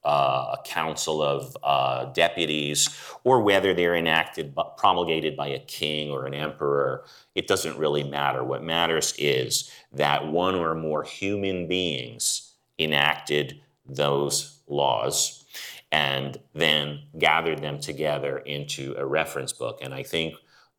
uh, 0.03 0.55
a 0.57 0.63
council 0.65 1.21
of 1.21 1.57
uh, 1.63 2.05
deputies, 2.13 2.89
or 3.24 3.41
whether 3.41 3.74
they're 3.74 3.95
enacted, 3.95 4.55
promulgated 4.77 5.36
by 5.36 5.48
a 5.48 5.59
king 5.59 6.09
or 6.09 6.25
an 6.25 6.33
emperor, 6.33 7.03
it 7.36 7.48
doesn't 7.48 7.77
really 7.77 8.03
matter. 8.03 8.43
What 8.43 8.63
matters 8.63 9.13
is 9.17 9.71
that 9.91 10.27
one 10.27 10.55
or 10.55 10.75
more 10.75 11.03
human 11.03 11.67
beings 11.67 12.53
enacted 12.77 13.62
those 13.86 14.62
laws 14.67 15.43
and 15.91 16.39
then 16.53 17.01
gathered 17.17 17.62
them 17.62 17.79
together 17.79 18.38
into 18.38 18.95
a 18.98 19.05
reference 19.05 19.51
book. 19.51 19.79
And 19.81 19.93
I 19.93 20.03
think 20.03 20.36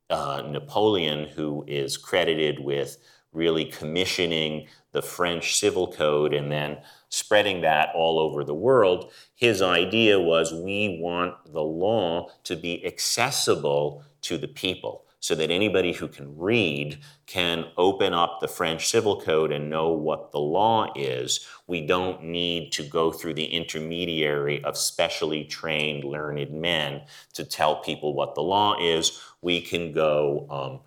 uh, 0.08 0.42
Napoleon, 0.48 1.28
who 1.28 1.64
is 1.66 1.96
credited 1.96 2.60
with 2.60 2.96
really 3.32 3.64
commissioning 3.64 4.66
the 4.92 5.02
French 5.02 5.56
Civil 5.56 5.92
Code 5.92 6.34
and 6.34 6.50
then 6.50 6.78
spreading 7.08 7.60
that 7.60 7.90
all 7.94 8.18
over 8.18 8.44
the 8.44 8.54
world. 8.54 9.12
His 9.34 9.62
idea 9.62 10.18
was 10.18 10.52
we 10.52 10.98
want 11.00 11.34
the 11.52 11.62
law 11.62 12.30
to 12.44 12.56
be 12.56 12.84
accessible 12.84 14.04
to 14.22 14.36
the 14.36 14.48
people 14.48 15.04
so 15.20 15.34
that 15.34 15.50
anybody 15.50 15.92
who 15.92 16.08
can 16.08 16.36
read 16.36 16.98
can 17.26 17.66
open 17.76 18.14
up 18.14 18.38
the 18.40 18.48
French 18.48 18.88
Civil 18.88 19.20
Code 19.20 19.52
and 19.52 19.68
know 19.68 19.90
what 19.90 20.32
the 20.32 20.40
law 20.40 20.90
is. 20.96 21.46
We 21.66 21.86
don't 21.86 22.24
need 22.24 22.72
to 22.72 22.82
go 22.82 23.12
through 23.12 23.34
the 23.34 23.44
intermediary 23.44 24.64
of 24.64 24.78
specially 24.78 25.44
trained, 25.44 26.04
learned 26.04 26.50
men 26.50 27.02
to 27.34 27.44
tell 27.44 27.82
people 27.82 28.14
what 28.14 28.34
the 28.34 28.42
law 28.42 28.76
is. 28.80 29.20
We 29.42 29.60
can 29.60 29.92
go 29.92 30.46
um, 30.50 30.80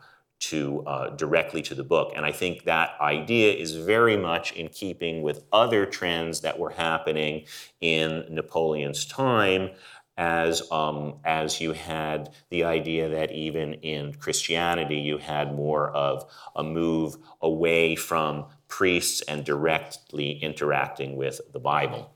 to 0.50 0.84
uh, 0.86 1.10
directly 1.16 1.62
to 1.62 1.76
the 1.76 1.84
book. 1.84 2.14
And 2.16 2.26
I 2.26 2.32
think 2.32 2.64
that 2.64 2.92
idea 3.00 3.54
is 3.54 3.76
very 3.76 4.18
much 4.18 4.52
in 4.54 4.68
keeping 4.70 5.22
with 5.22 5.44
other 5.52 5.86
trends 5.86 6.42
that 6.42 6.60
were 6.60 6.72
happening 6.72 7.46
in 7.82 8.26
Napoleon's 8.30 9.06
time. 9.06 9.72
As, 10.16 10.72
um, 10.72 11.16
as 11.26 11.60
you 11.60 11.72
had 11.72 12.30
the 12.52 12.66
idea 12.66 13.10
that 13.10 13.32
even 13.32 13.74
in 13.76 14.14
Christianity, 14.14 14.98
you 14.98 15.18
had 15.18 15.56
more 15.56 15.90
of 15.90 16.32
a 16.56 16.64
move 16.64 17.16
away 17.42 17.96
from 17.96 18.46
priests 18.68 19.22
and 19.28 19.44
directly 19.44 20.34
interacting 20.34 21.16
with 21.16 21.42
the 21.52 21.60
Bible. 21.60 22.12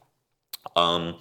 Um, 0.75 1.17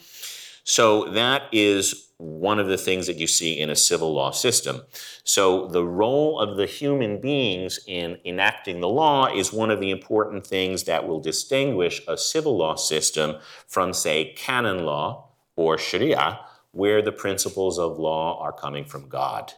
so 0.69 1.05
that 1.13 1.45
is 1.53 2.11
one 2.17 2.59
of 2.59 2.67
the 2.67 2.77
things 2.77 3.07
that 3.07 3.19
you 3.19 3.29
see 3.29 3.57
in 3.57 3.71
a 3.71 3.77
civil 3.77 4.13
law 4.13 4.33
system. 4.33 4.83
So 5.23 5.69
the 5.69 5.85
role 5.85 6.41
of 6.41 6.57
the 6.57 6.67
human 6.67 7.21
beings 7.21 7.79
in 7.87 8.19
enacting 8.25 8.81
the 8.81 8.89
law 8.89 9.33
is 9.33 9.53
one 9.53 9.71
of 9.71 9.79
the 9.79 9.93
important 9.93 10.45
things 10.45 10.83
that 10.85 11.07
will 11.07 11.21
distinguish 11.21 12.03
a 12.09 12.19
civil 12.19 12.57
law 12.57 12.75
system 12.75 13.37
from, 13.69 13.93
say, 13.93 14.33
canon 14.37 14.85
law 14.85 15.29
or 15.55 15.79
Sharia, 15.79 16.41
where 16.73 17.01
the 17.01 17.13
principles 17.13 17.79
of 17.79 18.01
law 18.01 18.37
are 18.41 18.53
coming 18.53 18.85
from 18.85 19.09
God. 19.09 19.53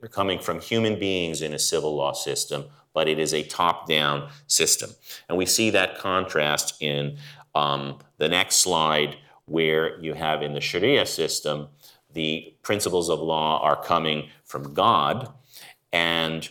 They're 0.00 0.10
coming 0.10 0.38
from 0.38 0.60
human 0.60 0.98
beings 0.98 1.40
in 1.40 1.54
a 1.54 1.58
civil 1.58 1.96
law 1.96 2.12
system, 2.12 2.66
but 2.92 3.08
it 3.08 3.18
is 3.18 3.32
a 3.32 3.42
top 3.42 3.88
down 3.88 4.28
system. 4.48 4.90
And 5.30 5.38
we 5.38 5.46
see 5.46 5.70
that 5.70 5.98
contrast 5.98 6.74
in 6.82 7.16
um, 7.54 8.00
the 8.18 8.28
next 8.28 8.56
slide 8.56 9.16
where 9.52 10.00
you 10.00 10.14
have 10.14 10.42
in 10.42 10.54
the 10.54 10.60
Sharia 10.60 11.04
system, 11.04 11.68
the 12.12 12.54
principles 12.62 13.10
of 13.10 13.20
law 13.20 13.60
are 13.62 13.82
coming 13.82 14.30
from 14.44 14.72
God, 14.72 15.28
and 15.92 16.48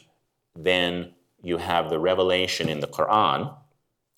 then 0.56 1.14
you 1.42 1.58
have 1.58 1.90
the 1.90 2.00
revelation 2.00 2.70
in 2.70 2.80
the 2.80 2.88
Quran. 2.88 3.54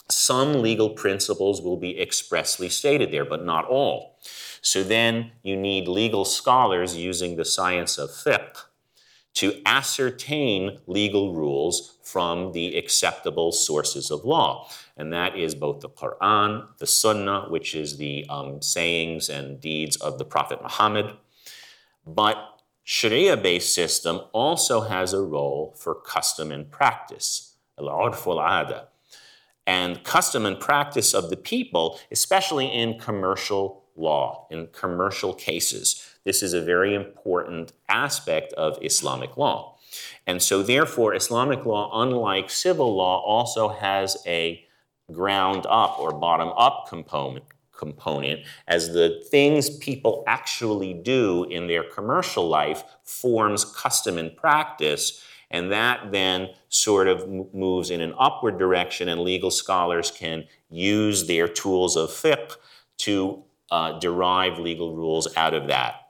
Some 0.09 0.61
legal 0.61 0.89
principles 0.89 1.61
will 1.61 1.77
be 1.77 1.99
expressly 1.99 2.67
stated 2.67 3.11
there, 3.11 3.25
but 3.25 3.45
not 3.45 3.65
all. 3.65 4.19
So 4.61 4.83
then 4.83 5.31
you 5.43 5.55
need 5.55 5.87
legal 5.87 6.25
scholars 6.25 6.97
using 6.97 7.37
the 7.37 7.45
science 7.45 7.97
of 7.97 8.09
fiqh 8.09 8.65
to 9.35 9.61
ascertain 9.65 10.79
legal 10.85 11.33
rules 11.33 11.97
from 12.03 12.51
the 12.51 12.77
acceptable 12.77 13.51
sources 13.51 14.11
of 14.11 14.23
law. 14.23 14.69
And 14.95 15.11
that 15.11 15.35
is 15.35 15.55
both 15.55 15.79
the 15.79 15.89
Quran, 15.89 16.67
the 16.77 16.85
Sunnah, 16.85 17.47
which 17.49 17.73
is 17.73 17.97
the 17.97 18.25
um, 18.29 18.61
sayings 18.61 19.29
and 19.29 19.59
deeds 19.59 19.95
of 19.97 20.19
the 20.19 20.25
Prophet 20.25 20.61
Muhammad. 20.61 21.15
But 22.05 22.37
Sharia 22.83 23.37
based 23.37 23.73
system 23.73 24.21
also 24.33 24.81
has 24.81 25.13
a 25.13 25.21
role 25.21 25.73
for 25.77 25.95
custom 25.95 26.51
and 26.51 26.69
practice, 26.69 27.55
al-urf 27.79 28.27
al-ada, 28.27 28.89
and 29.65 30.03
custom 30.03 30.45
and 30.45 30.59
practice 30.59 31.13
of 31.13 31.29
the 31.29 31.37
people, 31.37 31.99
especially 32.11 32.67
in 32.67 32.99
commercial 32.99 33.85
law, 33.95 34.47
in 34.51 34.67
commercial 34.67 35.33
cases. 35.33 36.02
This 36.25 36.41
is 36.41 36.53
a 36.53 36.61
very 36.61 36.95
important 36.95 37.73
aspect 37.89 38.53
of 38.53 38.77
Islamic 38.81 39.37
law. 39.37 39.77
And 40.25 40.41
so, 40.41 40.63
therefore, 40.63 41.13
Islamic 41.13 41.65
law, 41.65 42.01
unlike 42.01 42.49
civil 42.49 42.95
law, 42.95 43.21
also 43.21 43.67
has 43.69 44.17
a 44.25 44.65
ground 45.11 45.65
up 45.69 45.99
or 45.99 46.11
bottom 46.11 46.49
up 46.57 46.87
component, 46.87 47.45
component 47.77 48.41
as 48.67 48.93
the 48.93 49.23
things 49.29 49.69
people 49.77 50.23
actually 50.27 50.93
do 50.93 51.43
in 51.45 51.67
their 51.67 51.83
commercial 51.83 52.47
life 52.47 52.83
forms 53.03 53.65
custom 53.65 54.17
and 54.17 54.35
practice 54.37 55.23
and 55.51 55.71
that 55.71 56.11
then 56.11 56.49
sort 56.69 57.07
of 57.07 57.29
moves 57.53 57.91
in 57.91 58.01
an 58.01 58.13
upward 58.17 58.57
direction 58.57 59.07
and 59.09 59.21
legal 59.21 59.51
scholars 59.51 60.09
can 60.09 60.45
use 60.69 61.27
their 61.27 61.47
tools 61.47 61.95
of 61.95 62.09
fiqh 62.09 62.55
to 62.97 63.43
uh, 63.69 63.99
derive 63.99 64.57
legal 64.57 64.95
rules 64.95 65.27
out 65.35 65.53
of 65.53 65.67
that 65.67 66.02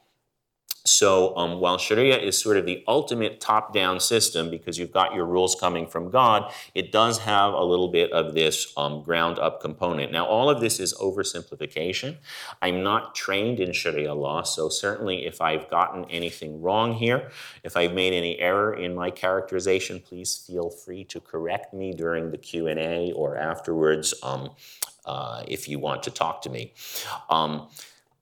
so 0.86 1.36
um, 1.38 1.62
while 1.62 1.78
Sharia 1.78 2.18
is 2.18 2.38
sort 2.38 2.58
of 2.58 2.66
the 2.66 2.84
ultimate 2.88 3.40
top-down 3.40 4.02
system 4.02 4.50
because 4.50 4.78
you've 4.78 4.92
got 4.92 5.16
your 5.16 5.26
rules 5.26 5.56
coming 5.56 5.88
from 5.88 6.10
God, 6.10 6.52
it 6.76 6.92
does 6.92 7.20
have 7.20 7.54
a 7.54 7.64
little 7.64 7.88
bit 7.88 8.12
of 8.12 8.34
this 8.34 8.74
um, 8.76 9.02
ground-up 9.02 9.62
component. 9.62 10.12
Now, 10.12 10.26
all 10.26 10.50
of 10.50 10.60
this 10.60 10.82
is 10.82 10.94
oversimplification. 10.96 12.18
I'm 12.62 12.84
not 12.84 13.16
trained 13.16 13.62
in 13.62 13.72
Sharia 13.72 14.14
law, 14.14 14.44
so 14.44 14.68
certainly 14.68 15.26
if 15.26 15.40
I've 15.40 15.70
gotten 15.70 16.04
anything 16.10 16.62
wrong 16.62 16.94
here, 16.94 17.32
if 17.64 17.78
I've 17.78 17.94
made 17.94 18.14
any 18.14 18.38
error 18.40 18.74
in 18.74 18.94
my 18.94 19.10
characterization, 19.10 20.02
please 20.02 20.44
feel 20.46 20.70
free 20.70 21.06
to 21.06 21.22
correct 21.22 21.74
me 21.74 21.94
during 21.94 22.32
the 22.32 22.38
Q&A 22.38 23.14
or 23.14 23.38
afterwards 23.38 24.14
um, 24.22 24.50
uh, 25.06 25.44
if 25.48 25.70
you 25.70 25.80
want 25.80 26.04
to 26.04 26.12
talk 26.12 26.42
to 26.42 26.50
me. 26.50 26.74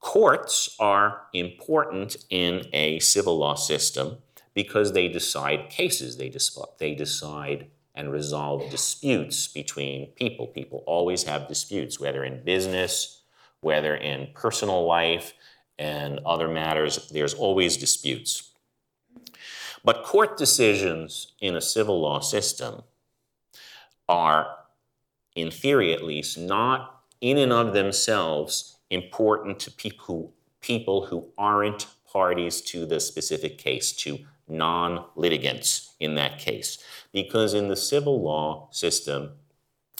Courts 0.01 0.75
are 0.79 1.21
important 1.31 2.17
in 2.29 2.65
a 2.73 2.99
civil 2.99 3.37
law 3.37 3.55
system 3.55 4.17
because 4.53 4.91
they 4.91 5.07
decide 5.07 5.69
cases, 5.69 6.17
they, 6.17 6.33
they 6.79 6.95
decide 6.95 7.67
and 7.93 8.11
resolve 8.11 8.69
disputes 8.71 9.47
between 9.47 10.07
people. 10.07 10.47
People 10.47 10.83
always 10.87 11.23
have 11.23 11.47
disputes, 11.47 11.99
whether 11.99 12.23
in 12.23 12.43
business, 12.43 13.21
whether 13.61 13.95
in 13.95 14.27
personal 14.33 14.85
life, 14.85 15.33
and 15.77 16.19
other 16.25 16.47
matters, 16.47 17.09
there's 17.09 17.33
always 17.33 17.77
disputes. 17.77 18.51
But 19.83 20.03
court 20.03 20.37
decisions 20.37 21.33
in 21.39 21.55
a 21.55 21.61
civil 21.61 22.01
law 22.01 22.19
system 22.19 22.83
are, 24.09 24.47
in 25.35 25.51
theory 25.51 25.93
at 25.93 26.03
least, 26.03 26.37
not 26.37 27.03
in 27.19 27.37
and 27.37 27.53
of 27.53 27.73
themselves 27.73 28.77
important 28.91 29.59
to 29.61 29.71
people 29.71 30.05
who, 30.05 30.33
people 30.61 31.05
who 31.07 31.27
aren't 31.37 31.87
parties 32.11 32.61
to 32.61 32.85
the 32.85 32.99
specific 32.99 33.57
case, 33.57 33.91
to 33.93 34.19
non 34.47 35.05
litigants 35.15 35.95
in 35.99 36.15
that 36.15 36.37
case. 36.37 36.77
Because 37.11 37.53
in 37.53 37.69
the 37.69 37.75
civil 37.75 38.21
law 38.21 38.67
system, 38.71 39.31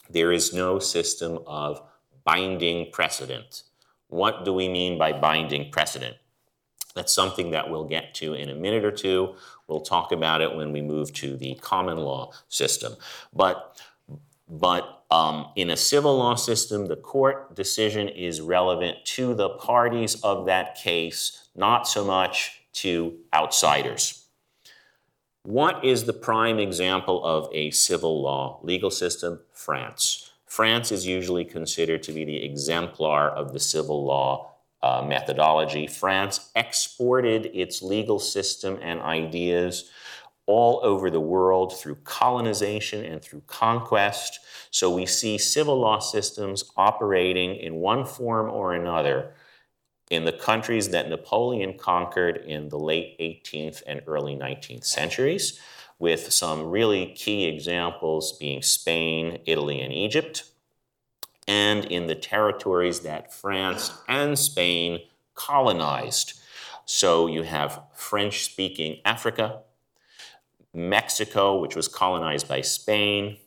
there 0.09 0.31
is 0.31 0.53
no 0.53 0.77
system 0.77 1.39
of 1.47 1.81
binding 2.23 2.91
precedent. 2.91 3.63
What 4.09 4.45
do 4.45 4.53
we 4.53 4.67
mean 4.67 4.97
by 4.97 5.13
binding 5.13 5.71
precedent? 5.71 6.17
That's 6.93 7.13
something 7.13 7.51
that 7.51 7.69
we'll 7.69 7.85
get 7.85 8.13
to 8.15 8.33
in 8.33 8.49
a 8.49 8.55
minute 8.55 8.83
or 8.83 8.91
two. 8.91 9.35
We'll 9.67 9.81
talk 9.81 10.11
about 10.11 10.41
it 10.41 10.53
when 10.53 10.73
we 10.73 10.81
move 10.81 11.13
to 11.13 11.37
the 11.37 11.55
common 11.55 11.97
law 11.97 12.33
system. 12.49 12.95
But, 13.33 13.81
but 14.51 15.05
um, 15.09 15.47
in 15.55 15.69
a 15.69 15.77
civil 15.77 16.17
law 16.17 16.35
system, 16.35 16.87
the 16.87 16.97
court 16.97 17.55
decision 17.55 18.09
is 18.09 18.41
relevant 18.41 18.97
to 19.05 19.33
the 19.33 19.49
parties 19.49 20.21
of 20.21 20.45
that 20.45 20.75
case, 20.75 21.47
not 21.55 21.87
so 21.87 22.03
much 22.03 22.61
to 22.73 23.17
outsiders. 23.33 24.25
What 25.43 25.83
is 25.83 26.03
the 26.03 26.13
prime 26.13 26.59
example 26.59 27.23
of 27.25 27.49
a 27.53 27.71
civil 27.71 28.21
law 28.21 28.59
legal 28.61 28.91
system? 28.91 29.39
France. 29.53 30.31
France 30.45 30.91
is 30.91 31.07
usually 31.07 31.45
considered 31.45 32.03
to 32.03 32.11
be 32.11 32.25
the 32.25 32.43
exemplar 32.43 33.29
of 33.29 33.53
the 33.53 33.59
civil 33.59 34.03
law 34.03 34.51
uh, 34.83 35.01
methodology. 35.07 35.87
France 35.87 36.51
exported 36.55 37.49
its 37.53 37.81
legal 37.81 38.19
system 38.19 38.77
and 38.81 38.99
ideas 39.01 39.89
all 40.47 40.79
over 40.83 41.09
the 41.09 41.19
world 41.19 41.77
through 41.77 41.95
colonization 42.03 43.05
and 43.05 43.21
through 43.21 43.43
conquest. 43.47 44.39
So 44.69 44.93
we 44.93 45.05
see 45.05 45.37
civil 45.37 45.79
law 45.79 45.99
systems 45.99 46.71
operating 46.75 47.55
in 47.55 47.75
one 47.75 48.05
form 48.05 48.49
or 48.49 48.73
another 48.73 49.33
in 50.09 50.25
the 50.25 50.33
countries 50.33 50.89
that 50.89 51.09
Napoleon 51.09 51.77
conquered 51.77 52.37
in 52.37 52.69
the 52.69 52.77
late 52.79 53.17
18th 53.19 53.81
and 53.87 54.01
early 54.07 54.35
19th 54.35 54.83
centuries 54.83 55.59
with 55.99 56.33
some 56.33 56.69
really 56.69 57.13
key 57.13 57.45
examples 57.45 58.33
being 58.33 58.61
Spain, 58.61 59.39
Italy, 59.45 59.79
and 59.79 59.93
Egypt, 59.93 60.43
and 61.47 61.85
in 61.85 62.07
the 62.07 62.15
territories 62.15 63.01
that 63.01 63.31
France 63.33 63.91
and 64.07 64.37
Spain 64.37 64.99
colonized. 65.35 66.33
So 66.85 67.27
you 67.27 67.43
have 67.43 67.83
French 67.93 68.43
speaking 68.43 68.97
Africa, 69.05 69.61
Mexico, 70.73 71.59
which 71.59 71.75
was 71.75 71.87
colonized 71.87 72.47
by 72.47 72.61
Spain, 72.61 73.37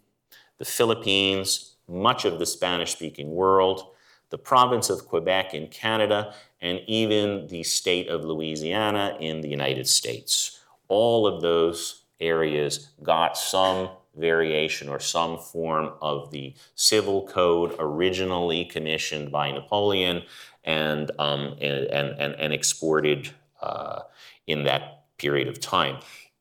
the 0.58 0.64
Philippines, 0.64 1.76
much 1.88 2.24
of 2.24 2.38
the 2.38 2.46
Spanish 2.46 2.92
speaking 2.92 3.30
world, 3.30 3.92
the 4.30 4.38
province 4.38 4.90
of 4.90 5.06
Quebec 5.06 5.54
in 5.54 5.68
Canada, 5.68 6.34
and 6.60 6.80
even 6.86 7.46
the 7.48 7.62
state 7.62 8.08
of 8.08 8.24
Louisiana 8.24 9.16
in 9.20 9.40
the 9.40 9.48
United 9.48 9.86
States. 9.86 10.60
All 10.88 11.26
of 11.26 11.42
those 11.42 12.04
areas 12.20 12.90
got 13.02 13.36
some 13.36 13.90
variation 14.16 14.88
or 14.88 15.00
some 15.00 15.38
form 15.38 15.92
of 16.00 16.30
the 16.30 16.54
civil 16.74 17.26
code 17.26 17.74
originally 17.78 18.64
commissioned 18.64 19.30
by 19.30 19.50
Napoleon 19.50 20.22
and, 20.64 21.10
um, 21.18 21.56
and, 21.60 21.86
and, 21.86 22.34
and, 22.34 22.52
exported 22.52 23.30
uh, 23.60 24.00
in 24.46 24.64
that 24.64 25.04
period 25.18 25.48
of 25.48 25.60
time. 25.60 25.96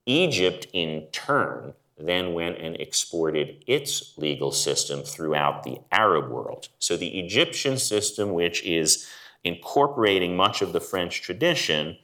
Egypt, 0.05 0.67
in 0.73 1.07
turn, 1.11 1.73
then 1.97 2.33
went 2.33 2.57
and 2.57 2.75
exported 2.79 3.63
its 3.67 4.17
legal 4.17 4.51
system 4.51 5.01
throughout 5.01 5.63
the 5.63 5.77
Arab 5.91 6.29
world. 6.29 6.69
So 6.79 6.97
the 6.97 7.19
Egyptian 7.19 7.77
system, 7.77 8.33
which 8.33 8.63
is 8.63 9.07
incorporating 9.43 10.35
much 10.35 10.61
of 10.61 10.73
the 10.73 10.81
French 10.81 11.21
tradition, 11.21 11.97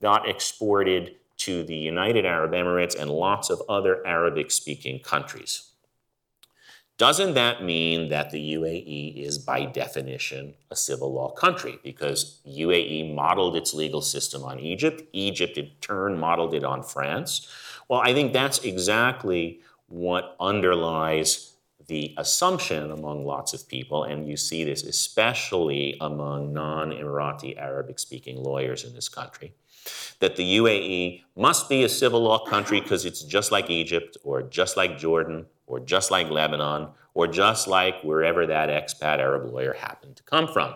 got 0.00 0.28
exported 0.28 1.16
to 1.36 1.62
the 1.64 1.76
United 1.76 2.24
Arab 2.24 2.52
Emirates 2.52 2.98
and 2.98 3.10
lots 3.10 3.50
of 3.50 3.62
other 3.68 4.06
Arabic 4.06 4.50
speaking 4.50 4.98
countries. 5.00 5.70
Doesn't 6.96 7.34
that 7.34 7.64
mean 7.64 8.08
that 8.10 8.30
the 8.30 8.54
UAE 8.54 9.16
is 9.16 9.36
by 9.36 9.64
definition 9.64 10.54
a 10.70 10.76
civil 10.76 11.12
law 11.12 11.32
country? 11.32 11.80
Because 11.82 12.38
UAE 12.46 13.12
modeled 13.12 13.56
its 13.56 13.74
legal 13.74 14.00
system 14.00 14.44
on 14.44 14.60
Egypt, 14.60 15.02
Egypt 15.12 15.58
in 15.58 15.72
turn 15.80 16.18
modeled 16.18 16.54
it 16.54 16.62
on 16.62 16.84
France. 16.84 17.48
Well, 17.88 18.00
I 18.00 18.14
think 18.14 18.32
that's 18.32 18.60
exactly 18.60 19.60
what 19.88 20.36
underlies 20.38 21.54
the 21.88 22.14
assumption 22.16 22.92
among 22.92 23.26
lots 23.26 23.52
of 23.52 23.68
people, 23.68 24.04
and 24.04 24.28
you 24.28 24.36
see 24.36 24.62
this 24.62 24.84
especially 24.84 25.96
among 26.00 26.52
non 26.52 26.90
Emirati 26.90 27.58
Arabic 27.58 27.98
speaking 27.98 28.42
lawyers 28.42 28.84
in 28.84 28.94
this 28.94 29.08
country, 29.08 29.52
that 30.20 30.36
the 30.36 30.58
UAE 30.58 31.22
must 31.36 31.68
be 31.68 31.82
a 31.82 31.88
civil 31.88 32.22
law 32.22 32.38
country 32.46 32.80
because 32.80 33.04
it's 33.04 33.22
just 33.22 33.50
like 33.50 33.68
Egypt 33.68 34.16
or 34.22 34.42
just 34.42 34.76
like 34.76 34.96
Jordan 34.96 35.46
or 35.66 35.80
just 35.80 36.10
like 36.10 36.30
Lebanon 36.30 36.88
or 37.14 37.26
just 37.26 37.68
like 37.68 38.02
wherever 38.02 38.46
that 38.46 38.68
expat 38.68 39.18
Arab 39.18 39.52
lawyer 39.52 39.74
happened 39.74 40.16
to 40.16 40.22
come 40.24 40.48
from. 40.48 40.74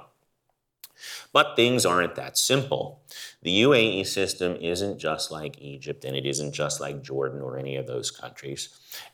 But 1.33 1.55
things 1.55 1.87
aren't 1.87 2.17
that 2.17 2.37
simple. 2.37 3.03
The 3.43 3.63
UAE 3.63 4.07
system 4.07 4.57
isn't 4.57 4.99
just 4.99 5.31
like 5.31 5.61
Egypt 5.61 6.05
and 6.05 6.17
it 6.17 6.27
isn't 6.27 6.53
just 6.53 6.81
like 6.81 7.03
Jordan 7.03 7.41
or 7.41 7.57
any 7.57 7.77
of 7.77 7.87
those 7.87 8.11
countries. 8.11 8.69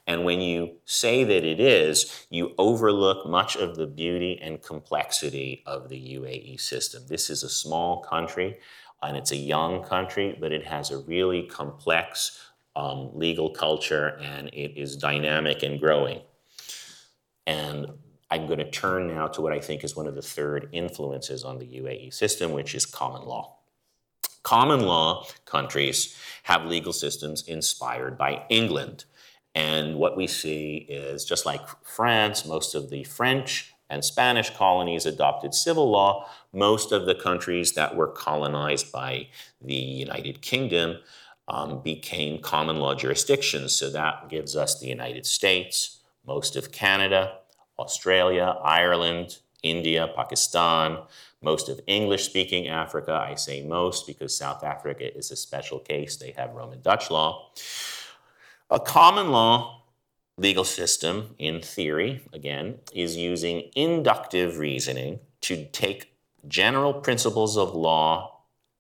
And 0.07 0.25
when 0.25 0.41
you 0.41 0.77
say 0.87 1.25
that 1.25 1.45
it 1.45 1.61
is, 1.61 2.27
you 2.31 2.55
overlook 2.57 3.27
much 3.27 3.57
of 3.57 3.77
the 3.77 3.87
beauty 3.87 4.39
and 4.41 4.63
complexity 4.63 5.63
of 5.67 5.89
the 5.89 6.17
UAE 6.17 6.61
system. 6.61 7.03
This 7.07 7.29
is 7.29 7.43
a 7.43 7.51
small 7.51 8.01
country 8.03 8.59
and 9.03 9.17
it's 9.17 9.33
a 9.33 9.37
young 9.37 9.83
country, 9.85 10.37
but 10.41 10.53
it 10.53 10.67
has 10.67 10.91
a 10.91 10.99
really 10.99 11.43
complex 11.43 12.44
um, 12.77 13.11
legal 13.15 13.51
culture 13.51 14.19
and 14.21 14.49
it 14.49 14.77
is 14.77 14.97
dynamic 14.97 15.63
and 15.63 15.81
growing. 15.81 16.21
And 17.47 17.93
I'm 18.31 18.47
going 18.47 18.59
to 18.59 18.71
turn 18.71 19.07
now 19.07 19.29
to 19.29 19.41
what 19.41 19.53
I 19.53 19.61
think 19.61 19.85
is 19.85 19.95
one 19.95 20.07
of 20.07 20.15
the 20.15 20.23
third 20.23 20.69
influences 20.73 21.45
on 21.45 21.59
the 21.59 21.67
UAE 21.67 22.13
system, 22.13 22.53
which 22.53 22.75
is 22.75 22.87
common 22.87 23.23
law. 23.27 23.57
Common 24.43 24.81
law 24.81 25.25
countries 25.45 26.17
have 26.43 26.67
legal 26.67 26.93
systems 26.93 27.43
inspired 27.47 28.19
by 28.19 28.45
England. 28.49 29.05
And 29.55 29.97
what 29.97 30.17
we 30.17 30.27
see 30.27 30.87
is 30.89 31.25
just 31.25 31.47
like 31.47 31.61
France, 31.85 32.45
most 32.45 32.75
of 32.75 32.91
the 32.91 33.05
French 33.05 33.75
and 33.89 34.05
Spanish 34.05 34.51
colonies 34.51 35.07
adopted 35.07 35.55
civil 35.55 35.91
law. 35.91 36.29
Most 36.53 36.93
of 36.93 37.07
the 37.07 37.15
countries 37.15 37.73
that 37.75 37.95
were 37.95 38.09
colonized 38.09 38.91
by 38.91 39.29
the 39.63 39.75
United 39.75 40.43
Kingdom 40.43 40.99
um, 41.49 41.83
became 41.83 42.41
common 42.41 42.79
law 42.79 42.95
jurisdictions. 42.95 43.75
So 43.77 43.91
that 43.91 44.29
gives 44.29 44.57
us 44.57 44.79
the 44.79 44.87
United 44.87 45.27
States, 45.27 46.01
most 46.27 46.57
of 46.57 46.73
Canada, 46.73 47.39
Australia, 47.79 48.57
Ireland, 48.63 49.39
India, 49.63 50.11
Pakistan, 50.15 50.99
most 51.43 51.69
of 51.69 51.81
English 51.87 52.25
speaking 52.25 52.69
Africa. 52.69 53.13
I 53.13 53.35
say 53.35 53.63
most 53.63 54.07
because 54.07 54.37
South 54.37 54.65
Africa 54.65 55.17
is 55.17 55.31
a 55.31 55.37
special 55.37 55.79
case. 55.79 56.17
They 56.17 56.33
have 56.33 56.55
Roman 56.55 56.81
Dutch 56.81 57.11
law. 57.11 57.51
A 58.71 58.81
common 58.81 59.31
law 59.31 59.83
legal 60.37 60.65
system, 60.65 61.35
in 61.39 61.61
theory, 61.61 62.23
again, 62.33 62.79
is 62.93 63.17
using 63.17 63.71
inductive 63.77 64.59
reasoning 64.59 65.21
to 65.43 65.65
take 65.67 66.13
general 66.49 66.93
principles 66.93 67.57
of 67.57 67.75
law 67.75 68.34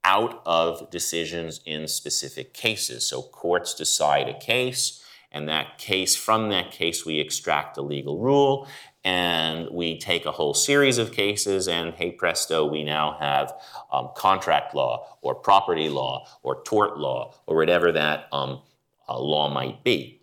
out 0.05 0.43
of 0.45 0.91
decisions 0.91 1.61
in 1.65 1.89
specific 1.89 2.53
cases. 2.53 3.09
So 3.09 3.23
courts 3.23 3.75
decide 3.75 4.29
a 4.29 4.39
case, 4.39 5.03
and 5.33 5.49
that 5.49 5.79
case, 5.79 6.15
from 6.15 6.51
that 6.51 6.71
case, 6.71 7.05
we 7.05 7.19
extract 7.19 7.77
a 7.77 7.83
legal 7.83 8.19
rule, 8.19 8.69
and 9.03 9.69
we 9.71 9.99
take 9.99 10.25
a 10.27 10.33
whole 10.33 10.55
series 10.55 10.99
of 10.99 11.13
cases, 11.13 11.69
and 11.69 11.93
hey 11.95 12.13
presto, 12.13 12.65
we 12.65 12.85
now 12.85 13.17
have 13.19 13.53
um, 13.93 14.11
contract 14.15 14.75
law, 14.75 15.19
or 15.23 15.35
property 15.35 15.89
law, 15.89 16.27
or 16.43 16.63
tort 16.63 16.99
law, 16.99 17.35
or 17.47 17.57
whatever 17.57 17.93
that 17.93 18.29
um, 18.33 18.61
uh, 19.09 19.19
law 19.19 19.49
might 19.49 19.83
be. 19.85 20.21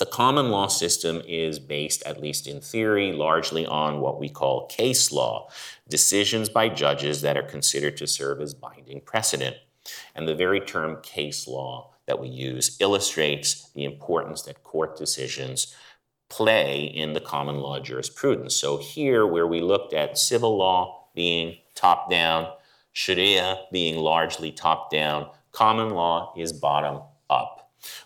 The 0.00 0.06
common 0.06 0.50
law 0.50 0.68
system 0.68 1.20
is 1.28 1.58
based, 1.58 2.02
at 2.04 2.22
least 2.22 2.46
in 2.46 2.62
theory, 2.62 3.12
largely 3.12 3.66
on 3.66 4.00
what 4.00 4.18
we 4.18 4.30
call 4.30 4.66
case 4.66 5.12
law, 5.12 5.50
decisions 5.90 6.48
by 6.48 6.70
judges 6.70 7.20
that 7.20 7.36
are 7.36 7.42
considered 7.42 7.98
to 7.98 8.06
serve 8.06 8.40
as 8.40 8.54
binding 8.54 9.02
precedent. 9.02 9.56
And 10.14 10.26
the 10.26 10.34
very 10.34 10.58
term 10.58 11.02
case 11.02 11.46
law 11.46 11.90
that 12.06 12.18
we 12.18 12.28
use 12.28 12.78
illustrates 12.80 13.68
the 13.72 13.84
importance 13.84 14.40
that 14.42 14.64
court 14.64 14.96
decisions 14.96 15.76
play 16.30 16.84
in 16.84 17.12
the 17.12 17.20
common 17.20 17.56
law 17.56 17.78
jurisprudence. 17.78 18.56
So 18.56 18.78
here, 18.78 19.26
where 19.26 19.46
we 19.46 19.60
looked 19.60 19.92
at 19.92 20.16
civil 20.16 20.56
law 20.56 21.08
being 21.14 21.58
top 21.74 22.10
down, 22.10 22.50
Sharia 22.94 23.66
being 23.70 23.98
largely 23.98 24.50
top 24.50 24.90
down, 24.90 25.28
common 25.52 25.90
law 25.90 26.32
is 26.38 26.54
bottom 26.54 27.02
up. 27.28 27.59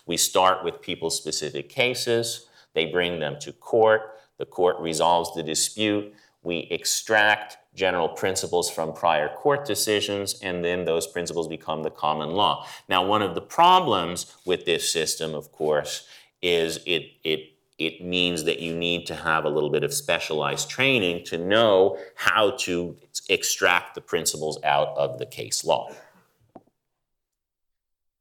We 0.05 0.17
start 0.17 0.63
with 0.63 0.81
people's 0.81 1.17
specific 1.17 1.69
cases, 1.69 2.47
they 2.73 2.85
bring 2.85 3.19
them 3.19 3.37
to 3.39 3.51
court, 3.53 4.19
the 4.37 4.45
court 4.45 4.77
resolves 4.79 5.33
the 5.33 5.43
dispute, 5.43 6.13
we 6.43 6.67
extract 6.69 7.57
general 7.73 8.07
principles 8.07 8.69
from 8.69 8.93
prior 8.93 9.29
court 9.29 9.65
decisions, 9.65 10.39
and 10.41 10.63
then 10.63 10.85
those 10.85 11.07
principles 11.07 11.47
become 11.47 11.83
the 11.83 11.89
common 11.89 12.31
law. 12.31 12.65
Now, 12.87 13.05
one 13.05 13.21
of 13.21 13.35
the 13.35 13.41
problems 13.41 14.33
with 14.45 14.65
this 14.65 14.91
system, 14.91 15.33
of 15.33 15.51
course, 15.51 16.07
is 16.41 16.79
it, 16.85 17.11
it, 17.23 17.53
it 17.77 18.03
means 18.03 18.43
that 18.45 18.59
you 18.59 18.75
need 18.75 19.05
to 19.07 19.15
have 19.15 19.43
a 19.43 19.49
little 19.49 19.69
bit 19.69 19.83
of 19.83 19.93
specialized 19.93 20.69
training 20.69 21.25
to 21.25 21.37
know 21.37 21.97
how 22.15 22.51
to 22.51 22.95
extract 23.27 23.95
the 23.95 24.01
principles 24.01 24.59
out 24.63 24.89
of 24.89 25.17
the 25.17 25.25
case 25.25 25.65
law. 25.65 25.91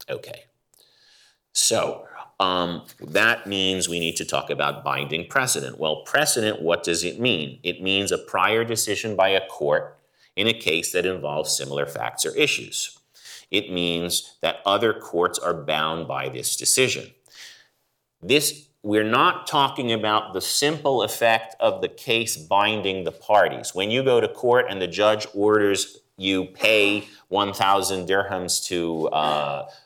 Okay. 0.09 0.45
So, 1.55 2.07
um, 2.41 2.85
that 3.01 3.47
means 3.47 3.89
we 3.89 4.01
need 4.01 4.17
to 4.17 4.25
talk 4.25 4.51
about 4.51 4.85
binding 4.85 5.27
precedent. 5.29 5.79
Well, 5.79 6.03
precedent, 6.03 6.61
what 6.61 6.83
does 6.83 7.05
it 7.05 7.21
mean? 7.21 7.61
It 7.63 7.81
means 7.81 8.11
a 8.11 8.19
prior 8.19 8.65
decision 8.65 9.15
by 9.15 9.31
a 9.31 9.47
court 9.47 9.97
in 10.35 10.49
a 10.49 10.53
case 10.53 10.93
that 10.93 11.07
involves 11.07 11.57
similar 11.57 11.87
facts 11.87 12.27
or 12.27 12.37
issues. 12.37 12.99
It 13.53 13.73
means 13.73 14.37
that 14.43 14.57
other 14.67 14.93
courts 14.93 15.39
are 15.39 15.55
bound 15.55 16.09
by 16.09 16.29
this 16.29 16.57
decision. 16.57 17.13
This 18.21 18.69
we're 18.83 19.05
not 19.05 19.47
talking 19.47 19.93
about 19.93 20.35
the 20.35 20.43
simple 20.43 21.03
effect 21.03 21.57
of 21.59 21.81
the 21.81 21.89
case 21.89 22.37
binding 22.37 23.05
the 23.05 23.13
parties. 23.13 23.75
When 23.75 23.91
you 23.91 24.03
go 24.03 24.21
to 24.21 24.29
court 24.29 24.67
and 24.69 24.83
the 24.83 24.87
judge 24.87 25.27
orders 25.33 26.01
you 26.17 26.45
pay 26.47 27.09
1,000 27.29 28.07
dirhams 28.07 28.65
to 28.67 29.09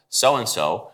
so 0.09 0.37
and 0.37 0.49
so, 0.49 0.91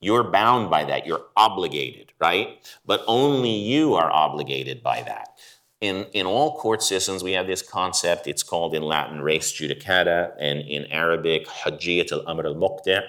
you're 0.00 0.24
bound 0.24 0.70
by 0.70 0.84
that. 0.84 1.06
You're 1.06 1.26
obligated, 1.36 2.12
right? 2.20 2.58
But 2.86 3.02
only 3.06 3.50
you 3.50 3.94
are 3.94 4.10
obligated 4.10 4.82
by 4.82 5.02
that. 5.02 5.38
In, 5.80 6.06
in 6.12 6.26
all 6.26 6.58
court 6.58 6.82
systems, 6.82 7.22
we 7.22 7.32
have 7.32 7.46
this 7.46 7.62
concept. 7.62 8.26
It's 8.26 8.42
called 8.42 8.74
in 8.74 8.82
Latin 8.82 9.20
res 9.20 9.52
judicata, 9.52 10.32
and 10.38 10.60
in 10.60 10.86
Arabic, 10.86 11.46
hujjiyat 11.46 12.12
al 12.12 12.24
amr 12.26 12.46
al 12.46 12.54
muqta. 12.54 13.02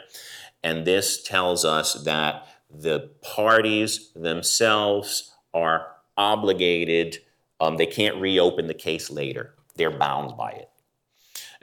And 0.64 0.86
this 0.86 1.24
tells 1.24 1.66
us 1.66 1.94
that 2.04 2.48
the 2.70 3.10
parties 3.22 4.12
themselves 4.16 5.34
are 5.54 5.88
obligated, 6.18 7.18
um, 7.60 7.78
they 7.78 7.88
can't 7.88 8.18
reopen 8.18 8.68
the 8.68 8.74
case 8.74 9.10
later. 9.10 9.56
They're 9.76 9.98
bound 9.98 10.38
by 10.38 10.52
it. 10.52 10.70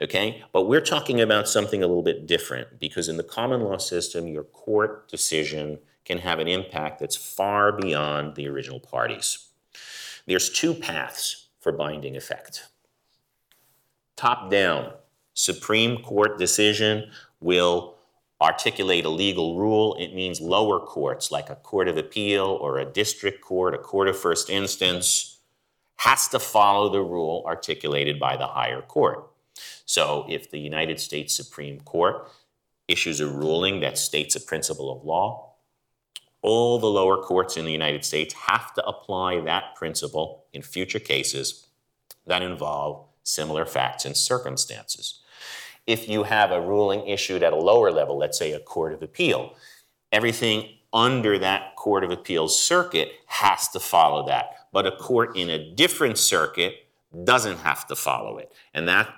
Okay? 0.01 0.43
But 0.51 0.67
we're 0.67 0.81
talking 0.81 1.19
about 1.19 1.47
something 1.47 1.83
a 1.83 1.87
little 1.87 2.03
bit 2.03 2.27
different 2.27 2.79
because 2.79 3.09
in 3.09 3.17
the 3.17 3.23
common 3.23 3.61
law 3.61 3.77
system, 3.77 4.27
your 4.27 4.43
court 4.43 5.09
decision 5.09 5.79
can 6.05 6.19
have 6.19 6.39
an 6.39 6.47
impact 6.47 6.99
that's 6.99 7.15
far 7.15 7.71
beyond 7.71 8.35
the 8.35 8.47
original 8.47 8.79
parties. 8.79 9.49
There's 10.25 10.49
two 10.49 10.73
paths 10.73 11.47
for 11.59 11.71
binding 11.71 12.15
effect. 12.15 12.67
Top 14.15 14.49
down, 14.49 14.93
Supreme 15.33 16.01
Court 16.01 16.37
decision 16.37 17.11
will 17.39 17.95
articulate 18.41 19.05
a 19.05 19.09
legal 19.09 19.57
rule. 19.57 19.95
It 19.99 20.13
means 20.13 20.41
lower 20.41 20.79
courts, 20.79 21.31
like 21.31 21.49
a 21.49 21.55
court 21.55 21.87
of 21.87 21.97
appeal 21.97 22.45
or 22.45 22.79
a 22.79 22.85
district 22.85 23.41
court, 23.41 23.73
a 23.73 23.77
court 23.77 24.07
of 24.07 24.17
first 24.17 24.49
instance, 24.49 25.39
has 25.97 26.27
to 26.29 26.39
follow 26.39 26.89
the 26.89 27.01
rule 27.01 27.43
articulated 27.45 28.19
by 28.19 28.37
the 28.37 28.47
higher 28.47 28.81
court. 28.81 29.27
So 29.85 30.25
if 30.29 30.51
the 30.51 30.59
United 30.59 30.99
States 30.99 31.35
Supreme 31.35 31.79
Court 31.81 32.29
issues 32.87 33.19
a 33.19 33.27
ruling 33.27 33.79
that 33.81 33.97
states 33.97 34.35
a 34.35 34.41
principle 34.41 34.91
of 34.91 35.03
law, 35.03 35.53
all 36.41 36.79
the 36.79 36.87
lower 36.87 37.17
courts 37.17 37.57
in 37.57 37.65
the 37.65 37.71
United 37.71 38.05
States 38.05 38.33
have 38.33 38.73
to 38.75 38.85
apply 38.85 39.41
that 39.41 39.75
principle 39.75 40.45
in 40.53 40.61
future 40.61 40.99
cases 40.99 41.67
that 42.25 42.41
involve 42.41 43.05
similar 43.23 43.65
facts 43.65 44.05
and 44.05 44.15
circumstances. 44.15 45.21
If 45.85 46.07
you 46.07 46.23
have 46.23 46.51
a 46.51 46.61
ruling 46.61 47.07
issued 47.07 47.43
at 47.43 47.53
a 47.53 47.57
lower 47.57 47.91
level, 47.91 48.17
let's 48.17 48.37
say 48.37 48.51
a 48.51 48.59
court 48.59 48.93
of 48.93 49.01
appeal, 49.01 49.55
everything 50.11 50.69
under 50.93 51.37
that 51.39 51.75
court 51.75 52.03
of 52.03 52.11
appeals 52.11 52.61
circuit 52.61 53.11
has 53.25 53.67
to 53.69 53.79
follow 53.79 54.25
that. 54.27 54.67
But 54.71 54.87
a 54.87 54.91
court 54.91 55.35
in 55.35 55.49
a 55.49 55.73
different 55.75 56.17
circuit 56.17 56.87
doesn't 57.23 57.59
have 57.59 57.87
to 57.87 57.95
follow 57.95 58.37
it. 58.37 58.51
And 58.73 58.87
that 58.87 59.13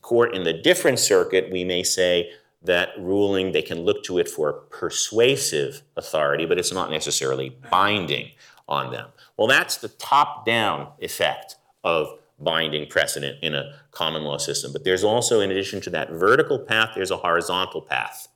court 0.00 0.34
in 0.34 0.44
the 0.44 0.52
different 0.52 0.98
circuit, 0.98 1.50
we 1.50 1.64
may 1.64 1.82
say 1.82 2.30
that 2.62 2.90
ruling, 2.98 3.52
they 3.52 3.62
can 3.62 3.80
look 3.80 4.02
to 4.04 4.18
it 4.18 4.28
for 4.28 4.52
persuasive 4.52 5.82
authority, 5.96 6.44
but 6.46 6.58
it's 6.58 6.72
not 6.72 6.90
necessarily 6.90 7.56
binding 7.70 8.30
on 8.68 8.90
them. 8.90 9.08
Well, 9.36 9.46
that's 9.46 9.76
the 9.76 9.88
top 9.88 10.44
down 10.44 10.88
effect 11.00 11.56
of 11.84 12.18
binding 12.38 12.88
precedent 12.88 13.38
in 13.42 13.54
a 13.54 13.74
common 13.90 14.22
law 14.22 14.38
system. 14.38 14.72
But 14.72 14.84
there's 14.84 15.04
also, 15.04 15.40
in 15.40 15.50
addition 15.50 15.80
to 15.82 15.90
that 15.90 16.10
vertical 16.10 16.58
path, 16.58 16.92
there's 16.94 17.10
a 17.10 17.16
horizontal 17.16 17.82
path, 17.82 18.28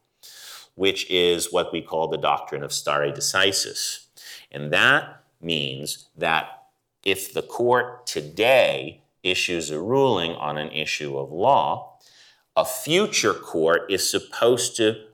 which 0.75 1.09
is 1.11 1.53
what 1.53 1.73
we 1.73 1.83
call 1.83 2.09
the 2.09 2.17
doctrine 2.17 2.63
of 2.63 2.73
stare 2.73 3.13
decisis. 3.13 4.07
And 4.51 4.73
that 4.73 5.23
means 5.41 6.09
that 6.17 6.65
if 7.05 7.33
the 7.33 7.43
court 7.43 8.07
today 8.07 9.02
issues 9.23 9.71
a 9.71 9.81
ruling 9.81 10.33
on 10.33 10.59
an 10.59 10.71
issue 10.71 11.17
of 11.17 11.31
law, 11.31 11.99
a 12.57 12.65
future 12.65 13.35
court 13.35 13.91
is 13.91 14.09
supposed 14.11 14.77
to 14.77 15.07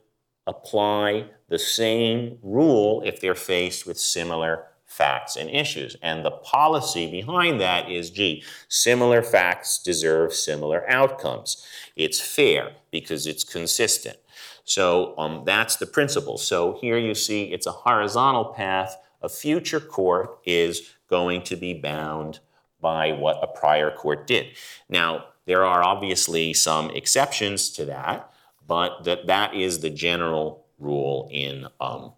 apply 0.45 1.25
the 1.47 1.59
same 1.59 2.37
rule 2.41 3.01
if 3.05 3.21
they're 3.21 3.35
faced 3.35 3.85
with 3.85 3.97
similar 3.97 4.65
facts 4.85 5.35
and 5.35 5.49
issues. 5.49 5.95
And 6.01 6.25
the 6.25 6.31
policy 6.31 7.09
behind 7.09 7.61
that 7.61 7.89
is 7.89 8.09
gee, 8.09 8.43
similar 8.67 9.21
facts 9.21 9.79
deserve 9.81 10.33
similar 10.33 10.89
outcomes. 10.89 11.65
It's 11.95 12.19
fair 12.19 12.71
because 12.91 13.27
it's 13.27 13.43
consistent. 13.43 14.17
So 14.63 15.15
um, 15.17 15.43
that's 15.45 15.77
the 15.77 15.85
principle. 15.85 16.37
So 16.37 16.77
here 16.81 16.97
you 16.97 17.15
see 17.15 17.45
it's 17.45 17.67
a 17.67 17.71
horizontal 17.71 18.45
path. 18.45 18.95
A 19.21 19.29
future 19.29 19.79
court 19.79 20.39
is 20.45 20.93
going 21.09 21.43
to 21.43 21.55
be 21.55 21.73
bound 21.73 22.39
by 22.81 23.11
what 23.11 23.39
a 23.41 23.47
prior 23.47 23.91
court 23.91 24.27
did. 24.27 24.47
Now, 24.87 25.25
there 25.45 25.65
are 25.65 25.83
obviously 25.83 26.53
some 26.53 26.89
exceptions 26.91 27.69
to 27.71 27.85
that, 27.85 28.31
but 28.67 29.03
that, 29.05 29.27
that 29.27 29.55
is 29.55 29.79
the 29.79 29.89
general 29.89 30.65
rule 30.77 31.27
in, 31.31 31.67
um, 31.81 32.13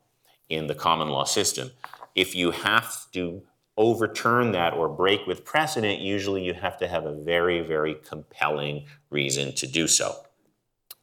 in 0.49 0.67
the 0.67 0.75
common 0.75 1.09
law 1.09 1.23
system. 1.23 1.71
If 2.13 2.35
you 2.35 2.51
have 2.51 3.09
to 3.13 3.41
overturn 3.77 4.51
that 4.51 4.73
or 4.73 4.89
break 4.89 5.25
with 5.25 5.45
precedent, 5.45 6.01
usually 6.01 6.43
you 6.43 6.53
have 6.53 6.77
to 6.79 6.87
have 6.87 7.05
a 7.05 7.13
very, 7.13 7.61
very 7.61 7.95
compelling 7.95 8.85
reason 9.09 9.53
to 9.55 9.67
do 9.67 9.87
so. 9.87 10.13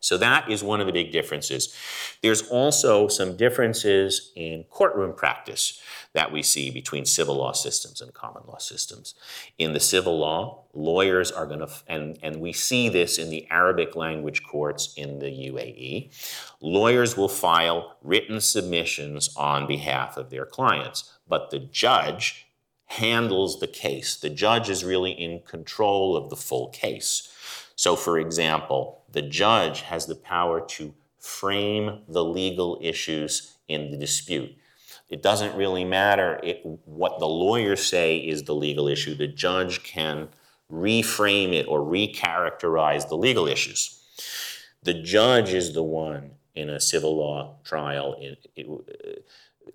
So 0.01 0.17
that 0.19 0.51
is 0.51 0.63
one 0.63 0.81
of 0.81 0.87
the 0.87 0.93
big 0.93 1.11
differences. 1.11 1.75
There's 2.23 2.49
also 2.49 3.09
some 3.09 3.37
differences 3.37 4.33
in 4.37 4.65
courtroom 4.71 5.15
practice 5.15 5.83
that 6.15 6.33
we 6.33 6.43
see 6.43 6.71
between 6.71 7.05
civil 7.05 7.37
law 7.37 7.53
systems 7.53 8.01
and 8.01 8.13
common 8.15 8.43
law 8.47 8.59
systems. 8.59 9.15
In 9.59 9.73
the 9.73 9.81
civil 9.81 10.19
law, 10.19 10.65
lawyers 10.73 11.31
are 11.31 11.47
going 11.47 11.61
to, 11.61 11.69
and, 11.87 12.19
and 12.23 12.41
we 12.41 12.53
see 12.53 12.89
this 12.89 13.19
in 13.19 13.31
the 13.31 13.47
Arabic 13.51 13.95
language 13.95 14.43
courts 14.43 14.95
in 14.97 15.19
the 15.19 15.27
UAE, 15.27 16.11
lawyers 16.61 17.17
will 17.17 17.29
file 17.29 17.97
written 18.03 18.41
submissions 18.41 19.35
on 19.37 19.67
behalf 19.67 20.17
of 20.17 20.31
their 20.31 20.47
clients, 20.47 21.19
but 21.29 21.51
the 21.51 21.59
judge 21.59 22.47
handles 22.87 23.61
the 23.61 23.67
case. 23.67 24.17
The 24.17 24.31
judge 24.31 24.71
is 24.71 24.85
really 24.85 25.13
in 25.13 25.41
control 25.41 26.17
of 26.17 26.31
the 26.31 26.37
full 26.37 26.69
case. 26.69 27.33
So, 27.77 27.97
for 27.97 28.19
example, 28.19 29.05
the 29.13 29.23
judge 29.23 29.83
has 29.83 30.07
the 30.07 30.17
power 30.17 30.61
to 30.69 30.95
frame 31.19 32.01
the 32.09 32.25
legal 32.25 32.79
issues 32.83 33.57
in 33.69 33.91
the 33.91 33.99
dispute. 33.99 34.57
It 35.09 35.23
doesn't 35.23 35.57
really 35.57 35.85
matter 35.85 36.39
it, 36.43 36.61
what 36.85 37.19
the 37.19 37.29
lawyers 37.29 37.85
say 37.85 38.17
is 38.19 38.43
the 38.43 38.55
legal 38.55 38.89
issue. 38.89 39.15
The 39.15 39.27
judge 39.27 39.83
can 39.83 40.29
reframe 40.71 41.53
it 41.53 41.67
or 41.67 41.81
recharacterize 41.81 43.09
the 43.09 43.17
legal 43.17 43.47
issues. 43.47 44.03
The 44.83 44.95
judge 44.95 45.55
is 45.55 45.73
the 45.73 45.83
one 45.83 46.33
in 46.55 46.69
a 46.69 46.81
civil 46.81 47.17
law 47.17 47.57
trial. 47.65 48.17
It, 48.21 48.47
it, 48.55 49.25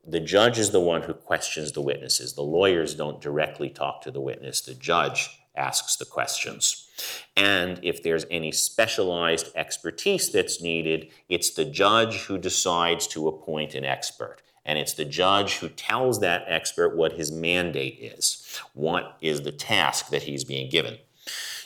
the 0.05 0.19
judge 0.19 0.59
is 0.59 0.71
the 0.71 0.79
one 0.79 1.01
who 1.01 1.13
questions 1.13 1.71
the 1.71 1.81
witnesses. 1.81 2.33
The 2.33 2.43
lawyers 2.43 2.93
don't 2.93 3.21
directly 3.21 3.69
talk 3.69 4.01
to 4.03 4.11
the 4.11 4.21
witness. 4.21 4.61
The 4.61 4.75
judge 4.75 5.29
asks 5.55 5.95
the 5.95 6.05
questions. 6.05 6.87
And 7.35 7.79
if 7.83 8.03
there's 8.03 8.25
any 8.29 8.51
specialized 8.51 9.51
expertise 9.55 10.31
that's 10.31 10.61
needed, 10.61 11.09
it's 11.29 11.51
the 11.51 11.65
judge 11.65 12.23
who 12.23 12.37
decides 12.37 13.07
to 13.07 13.27
appoint 13.27 13.73
an 13.73 13.85
expert. 13.85 14.42
And 14.65 14.79
it's 14.79 14.93
the 14.93 15.05
judge 15.05 15.57
who 15.57 15.69
tells 15.69 16.19
that 16.21 16.45
expert 16.47 16.95
what 16.95 17.13
his 17.13 17.31
mandate 17.31 17.99
is, 17.99 18.59
what 18.73 19.17
is 19.21 19.41
the 19.41 19.51
task 19.51 20.09
that 20.09 20.23
he's 20.23 20.43
being 20.43 20.69
given. 20.69 20.97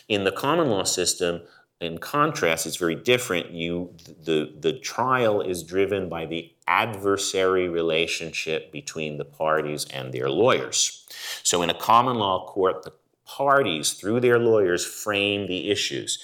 In 0.07 0.23
the 0.23 0.31
common 0.31 0.69
law 0.69 0.83
system, 0.83 1.41
in 1.79 1.99
contrast, 1.99 2.65
it's 2.65 2.77
very 2.77 2.95
different. 2.95 3.51
You, 3.51 3.93
the, 4.23 4.51
the 4.59 4.73
trial 4.73 5.41
is 5.41 5.61
driven 5.61 6.09
by 6.09 6.25
the 6.25 6.51
adversary 6.67 7.69
relationship 7.69 8.71
between 8.71 9.17
the 9.17 9.25
parties 9.25 9.85
and 9.93 10.11
their 10.11 10.29
lawyers. 10.29 11.05
So 11.43 11.61
in 11.61 11.69
a 11.69 11.75
common 11.75 12.17
law 12.17 12.47
court, 12.47 12.83
the 12.83 12.93
parties, 13.25 13.93
through 13.93 14.21
their 14.21 14.39
lawyers, 14.39 14.85
frame 14.85 15.47
the 15.47 15.69
issues. 15.69 16.17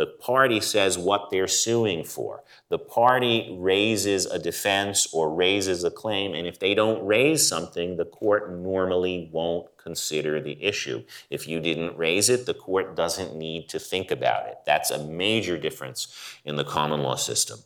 The 0.00 0.06
party 0.06 0.60
says 0.60 0.96
what 0.96 1.28
they're 1.30 1.46
suing 1.46 2.04
for. 2.04 2.42
The 2.70 2.78
party 2.78 3.54
raises 3.60 4.24
a 4.24 4.38
defense 4.38 5.06
or 5.12 5.34
raises 5.34 5.84
a 5.84 5.90
claim, 5.90 6.32
and 6.32 6.46
if 6.46 6.58
they 6.58 6.74
don't 6.74 7.04
raise 7.04 7.46
something, 7.46 7.98
the 7.98 8.06
court 8.06 8.50
normally 8.50 9.28
won't 9.30 9.66
consider 9.76 10.40
the 10.40 10.56
issue. 10.64 11.04
If 11.28 11.46
you 11.46 11.60
didn't 11.60 11.98
raise 11.98 12.30
it, 12.30 12.46
the 12.46 12.54
court 12.54 12.96
doesn't 12.96 13.36
need 13.36 13.68
to 13.68 13.78
think 13.78 14.10
about 14.10 14.48
it. 14.48 14.60
That's 14.64 14.90
a 14.90 15.04
major 15.04 15.58
difference 15.58 16.08
in 16.46 16.56
the 16.56 16.64
common 16.64 17.02
law 17.02 17.16
system. 17.16 17.58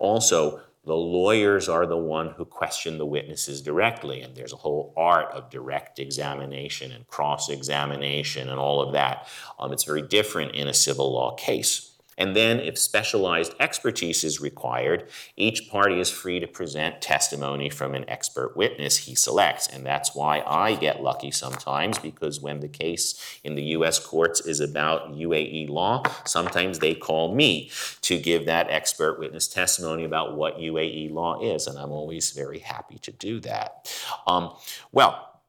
Also, 0.00 0.62
the 0.86 0.94
lawyers 0.94 1.68
are 1.68 1.84
the 1.84 1.96
one 1.96 2.30
who 2.30 2.44
question 2.44 2.96
the 2.96 3.06
witnesses 3.06 3.60
directly, 3.60 4.22
and 4.22 4.36
there's 4.36 4.52
a 4.52 4.56
whole 4.56 4.94
art 4.96 5.32
of 5.32 5.50
direct 5.50 5.98
examination 5.98 6.92
and 6.92 7.06
cross 7.08 7.48
examination 7.48 8.48
and 8.48 8.60
all 8.60 8.80
of 8.80 8.92
that. 8.92 9.26
Um, 9.58 9.72
it's 9.72 9.82
very 9.82 10.02
different 10.02 10.54
in 10.54 10.68
a 10.68 10.74
civil 10.74 11.12
law 11.12 11.34
case. 11.34 11.95
And 12.18 12.34
then, 12.34 12.60
if 12.60 12.78
specialized 12.78 13.54
expertise 13.60 14.24
is 14.24 14.40
required, 14.40 15.08
each 15.36 15.68
party 15.70 16.00
is 16.00 16.10
free 16.10 16.40
to 16.40 16.46
present 16.46 17.02
testimony 17.02 17.68
from 17.68 17.94
an 17.94 18.08
expert 18.08 18.56
witness 18.56 18.98
he 18.98 19.14
selects. 19.14 19.66
And 19.66 19.84
that's 19.84 20.14
why 20.14 20.42
I 20.46 20.74
get 20.74 21.02
lucky 21.02 21.30
sometimes, 21.30 21.98
because 21.98 22.40
when 22.40 22.60
the 22.60 22.68
case 22.68 23.38
in 23.44 23.54
the 23.54 23.62
US 23.62 23.98
courts 23.98 24.40
is 24.40 24.60
about 24.60 25.12
UAE 25.12 25.68
law, 25.68 26.02
sometimes 26.24 26.78
they 26.78 26.94
call 26.94 27.34
me 27.34 27.70
to 28.02 28.18
give 28.18 28.46
that 28.46 28.70
expert 28.70 29.18
witness 29.18 29.46
testimony 29.46 30.04
about 30.04 30.36
what 30.36 30.58
UAE 30.58 31.12
law 31.12 31.40
is. 31.40 31.66
And 31.66 31.78
I'm 31.78 31.92
always 31.92 32.30
very 32.30 32.60
happy 32.60 32.98
to 32.98 33.12
do 33.12 33.40
that. 33.40 33.92
Um, 34.26 34.54
well, 34.92 35.40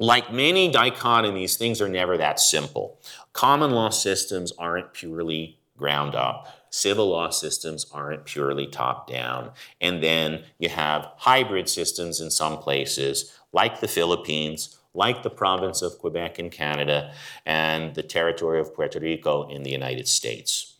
like 0.00 0.32
many 0.32 0.70
dichotomies, 0.72 1.56
things 1.56 1.80
are 1.82 1.88
never 1.88 2.16
that 2.16 2.38
simple. 2.38 3.00
Common 3.32 3.72
law 3.72 3.90
systems 3.90 4.52
aren't 4.52 4.92
purely 4.92 5.58
ground 5.78 6.14
up. 6.14 6.48
Civil 6.70 7.08
law 7.08 7.30
systems 7.30 7.86
aren't 7.92 8.26
purely 8.26 8.66
top 8.66 9.08
down. 9.08 9.52
And 9.80 10.02
then 10.02 10.44
you 10.58 10.68
have 10.68 11.08
hybrid 11.16 11.68
systems 11.68 12.20
in 12.20 12.30
some 12.30 12.58
places, 12.58 13.32
like 13.52 13.80
the 13.80 13.88
Philippines, 13.88 14.76
like 14.92 15.22
the 15.22 15.30
province 15.30 15.80
of 15.80 15.98
Quebec 15.98 16.38
in 16.38 16.50
Canada, 16.50 17.12
and 17.46 17.94
the 17.94 18.02
territory 18.02 18.60
of 18.60 18.74
Puerto 18.74 19.00
Rico 19.00 19.48
in 19.48 19.62
the 19.62 19.70
United 19.70 20.08
States. 20.08 20.74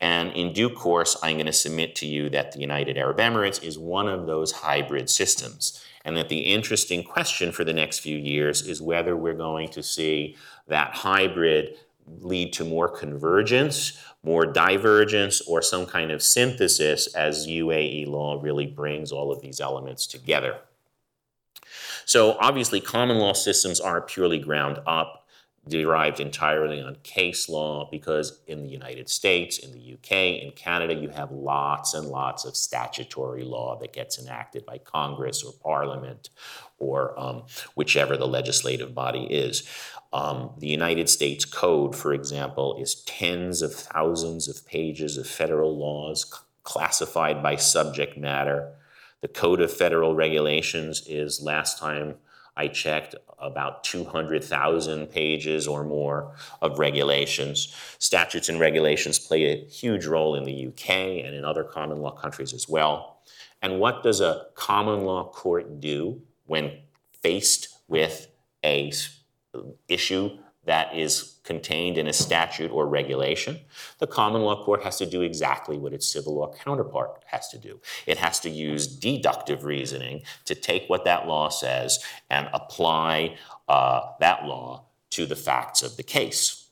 And 0.00 0.32
in 0.32 0.54
due 0.54 0.70
course, 0.70 1.16
I'm 1.22 1.36
going 1.36 1.46
to 1.46 1.52
submit 1.52 1.94
to 1.96 2.06
you 2.06 2.30
that 2.30 2.52
the 2.52 2.60
United 2.60 2.96
Arab 2.96 3.18
Emirates 3.18 3.62
is 3.62 3.78
one 3.78 4.08
of 4.08 4.26
those 4.26 4.50
hybrid 4.50 5.10
systems. 5.10 5.84
And 6.04 6.16
that 6.16 6.30
the 6.30 6.38
interesting 6.38 7.04
question 7.04 7.52
for 7.52 7.64
the 7.64 7.74
next 7.74 7.98
few 7.98 8.16
years 8.16 8.62
is 8.62 8.80
whether 8.80 9.14
we're 9.14 9.34
going 9.34 9.68
to 9.68 9.82
see 9.82 10.36
that 10.68 10.94
hybrid 10.94 11.76
lead 12.20 12.54
to 12.54 12.64
more 12.64 12.88
convergence 12.88 14.02
more 14.22 14.44
divergence 14.46 15.40
or 15.42 15.62
some 15.62 15.86
kind 15.86 16.10
of 16.10 16.22
synthesis 16.22 17.06
as 17.14 17.46
UAE 17.46 18.06
law 18.06 18.38
really 18.40 18.66
brings 18.66 19.12
all 19.12 19.32
of 19.32 19.40
these 19.40 19.60
elements 19.60 20.06
together. 20.06 20.58
So 22.04 22.36
obviously 22.40 22.80
common 22.80 23.18
law 23.18 23.32
systems 23.32 23.80
aren't 23.80 24.08
purely 24.08 24.38
ground 24.38 24.78
up, 24.86 25.26
derived 25.68 26.20
entirely 26.20 26.80
on 26.82 26.96
case 27.02 27.48
law 27.48 27.88
because 27.90 28.40
in 28.46 28.62
the 28.62 28.68
United 28.68 29.08
States, 29.08 29.58
in 29.58 29.72
the 29.72 29.94
UK, 29.94 30.42
in 30.42 30.52
Canada, 30.52 30.94
you 30.94 31.08
have 31.10 31.30
lots 31.30 31.94
and 31.94 32.08
lots 32.08 32.44
of 32.44 32.56
statutory 32.56 33.44
law 33.44 33.78
that 33.78 33.92
gets 33.92 34.18
enacted 34.18 34.66
by 34.66 34.78
Congress 34.78 35.42
or 35.42 35.52
Parliament 35.62 36.30
or 36.78 37.18
um, 37.18 37.42
whichever 37.74 38.16
the 38.16 38.26
legislative 38.26 38.94
body 38.94 39.24
is. 39.24 39.68
Um, 40.12 40.50
the 40.58 40.66
United 40.66 41.08
States 41.08 41.44
Code, 41.44 41.94
for 41.94 42.12
example, 42.12 42.76
is 42.80 42.96
tens 43.04 43.62
of 43.62 43.74
thousands 43.74 44.48
of 44.48 44.66
pages 44.66 45.16
of 45.16 45.26
federal 45.26 45.76
laws 45.76 46.24
c- 46.24 46.38
classified 46.64 47.42
by 47.42 47.56
subject 47.56 48.16
matter. 48.16 48.72
The 49.20 49.28
Code 49.28 49.60
of 49.60 49.72
Federal 49.72 50.14
Regulations 50.14 51.06
is, 51.06 51.40
last 51.40 51.78
time 51.78 52.16
I 52.56 52.68
checked, 52.68 53.14
about 53.38 53.84
200,000 53.84 55.06
pages 55.06 55.68
or 55.68 55.84
more 55.84 56.34
of 56.60 56.78
regulations. 56.78 57.74
Statutes 57.98 58.48
and 58.48 58.58
regulations 58.60 59.18
play 59.18 59.44
a 59.44 59.64
huge 59.66 60.06
role 60.06 60.34
in 60.34 60.44
the 60.44 60.66
UK 60.66 60.90
and 61.24 61.34
in 61.34 61.44
other 61.44 61.64
common 61.64 62.00
law 62.00 62.10
countries 62.10 62.52
as 62.52 62.68
well. 62.68 63.20
And 63.62 63.78
what 63.78 64.02
does 64.02 64.20
a 64.20 64.46
common 64.54 65.04
law 65.04 65.24
court 65.30 65.80
do 65.80 66.20
when 66.46 66.72
faced 67.22 67.68
with 67.88 68.28
a 68.64 68.90
issue 69.88 70.38
that 70.64 70.94
is 70.94 71.38
contained 71.42 71.96
in 71.96 72.06
a 72.06 72.12
statute 72.12 72.70
or 72.70 72.86
regulation, 72.86 73.58
the 73.98 74.06
common 74.06 74.42
law 74.42 74.62
court 74.64 74.82
has 74.82 74.98
to 74.98 75.06
do 75.06 75.22
exactly 75.22 75.78
what 75.78 75.92
its 75.92 76.06
civil 76.06 76.34
law 76.34 76.52
counterpart 76.52 77.22
has 77.26 77.48
to 77.48 77.58
do. 77.58 77.80
It 78.06 78.18
has 78.18 78.40
to 78.40 78.50
use 78.50 78.86
deductive 78.86 79.64
reasoning 79.64 80.22
to 80.44 80.54
take 80.54 80.84
what 80.88 81.04
that 81.06 81.26
law 81.26 81.48
says 81.48 81.98
and 82.28 82.48
apply 82.52 83.36
uh, 83.68 84.00
that 84.20 84.44
law 84.44 84.84
to 85.10 85.26
the 85.26 85.36
facts 85.36 85.82
of 85.82 85.96
the 85.96 86.02
case. 86.02 86.68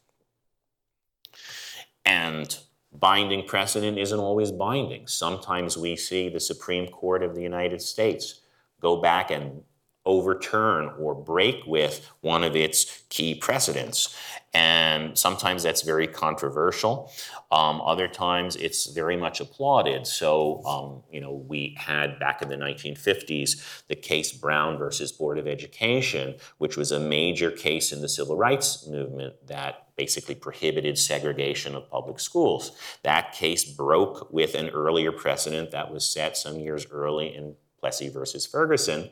And 2.05 2.57
binding 2.93 3.47
precedent 3.47 3.99
isn't 3.99 4.21
always 4.21 4.53
binding. 4.53 5.07
Sometimes 5.07 5.77
we 5.77 5.97
see 5.97 6.29
the 6.29 6.41
Supreme 6.41 6.89
Court 6.89 7.23
of 7.23 7.35
the 7.35 7.43
United 7.43 7.81
States 7.81 8.43
go 8.81 9.01
back 9.01 9.31
and 9.31 9.63
overturn 10.09 10.91
or 10.99 11.15
break 11.15 11.65
with 11.67 12.11
one 12.23 12.43
of 12.43 12.57
its 12.57 13.03
key 13.11 13.35
precedents. 13.35 14.17
And 14.55 15.17
sometimes 15.17 15.63
that's 15.63 15.83
very 15.83 16.07
controversial. 16.07 17.13
Um, 17.53 17.83
other 17.83 18.09
times 18.09 18.57
it's 18.57 18.87
very 18.87 19.17
much 19.17 19.41
applauded. 19.41 20.07
So, 20.07 20.65
um, 20.65 21.03
you 21.13 21.21
know, 21.21 21.45
we 21.47 21.77
had 21.79 22.19
back 22.19 22.41
in 22.41 22.49
the 22.49 22.57
1950s 22.57 23.87
the 23.89 23.95
case 23.95 24.33
Brown 24.33 24.79
versus 24.79 25.13
Board 25.13 25.39
of 25.39 25.47
Education, 25.47 26.37
which 26.57 26.79
was 26.79 26.91
a 26.91 26.99
major 26.99 27.51
case 27.51 27.93
in 27.93 28.01
the 28.01 28.09
civil 28.09 28.37
rights 28.37 28.87
movement 28.87 29.35
that 29.47 29.95
basically 29.97 30.35
prohibited 30.35 30.97
segregation 30.97 31.75
of 31.75 31.91
public 31.91 32.19
schools. 32.19 32.73
That 33.03 33.33
case 33.33 33.65
broke 33.65 34.33
with 34.33 34.55
an 34.55 34.71
earlier 34.71 35.13
precedent 35.13 35.73
that 35.73 35.93
was 35.93 36.09
set 36.09 36.39
some 36.39 36.59
years 36.59 36.87
early 36.91 37.35
in 37.35 37.55
Plessy 37.81 38.09
versus 38.09 38.47
Ferguson. 38.47 39.11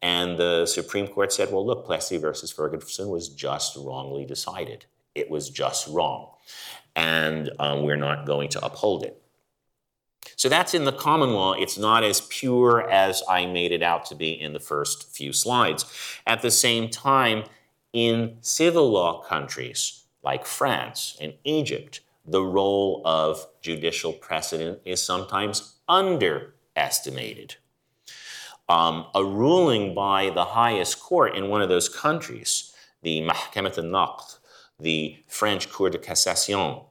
And 0.00 0.38
the 0.38 0.66
Supreme 0.66 1.08
Court 1.08 1.32
said, 1.32 1.50
well, 1.50 1.66
look, 1.66 1.84
Plessy 1.84 2.18
versus 2.18 2.52
Ferguson 2.52 3.08
was 3.08 3.28
just 3.28 3.76
wrongly 3.76 4.24
decided. 4.24 4.86
It 5.14 5.28
was 5.30 5.50
just 5.50 5.88
wrong. 5.88 6.30
And 6.94 7.50
um, 7.58 7.82
we're 7.82 7.96
not 7.96 8.26
going 8.26 8.48
to 8.50 8.64
uphold 8.64 9.04
it. 9.04 9.20
So 10.36 10.48
that's 10.48 10.74
in 10.74 10.84
the 10.84 10.92
common 10.92 11.32
law. 11.32 11.54
It's 11.54 11.76
not 11.76 12.04
as 12.04 12.20
pure 12.20 12.88
as 12.88 13.22
I 13.28 13.46
made 13.46 13.72
it 13.72 13.82
out 13.82 14.04
to 14.06 14.14
be 14.14 14.30
in 14.30 14.52
the 14.52 14.60
first 14.60 15.14
few 15.14 15.32
slides. 15.32 15.84
At 16.26 16.42
the 16.42 16.50
same 16.50 16.90
time, 16.90 17.44
in 17.92 18.36
civil 18.40 18.90
law 18.90 19.22
countries 19.22 20.04
like 20.22 20.46
France 20.46 21.16
and 21.20 21.34
Egypt, 21.42 22.00
the 22.24 22.42
role 22.42 23.02
of 23.04 23.46
judicial 23.62 24.12
precedent 24.12 24.78
is 24.84 25.02
sometimes 25.02 25.76
underestimated 25.88 27.56
um, 28.68 29.06
a 29.14 29.24
ruling 29.24 29.94
by 29.94 30.30
the 30.30 30.44
highest 30.44 31.00
court 31.00 31.36
in 31.36 31.48
one 31.48 31.62
of 31.62 31.68
those 31.68 31.88
countries, 31.88 32.72
the 33.02 33.22
Mahkamat 33.22 33.78
al-Naqd, 33.78 34.38
the 34.78 35.16
French 35.26 35.70
Cour 35.70 35.90
de 35.90 35.98
Cassation, 35.98 36.84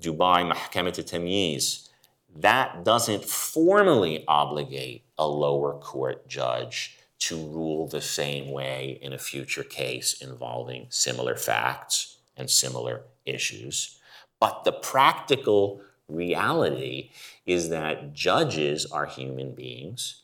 Dubai 0.00 0.50
Mahkamat 0.50 0.98
al-Tamyiz, 0.98 1.88
that 2.36 2.84
doesn't 2.84 3.24
formally 3.24 4.24
obligate 4.28 5.02
a 5.16 5.26
lower 5.26 5.74
court 5.78 6.28
judge 6.28 6.98
to 7.18 7.36
rule 7.36 7.88
the 7.88 8.00
same 8.00 8.50
way 8.52 8.98
in 9.02 9.12
a 9.12 9.18
future 9.18 9.64
case 9.64 10.20
involving 10.20 10.86
similar 10.88 11.34
facts 11.34 12.18
and 12.36 12.48
similar 12.48 13.02
issues. 13.26 13.98
But 14.38 14.62
the 14.64 14.72
practical 14.72 15.80
reality 16.08 17.10
is 17.44 17.70
that 17.70 18.12
judges 18.12 18.86
are 18.86 19.06
human 19.06 19.52
beings 19.52 20.22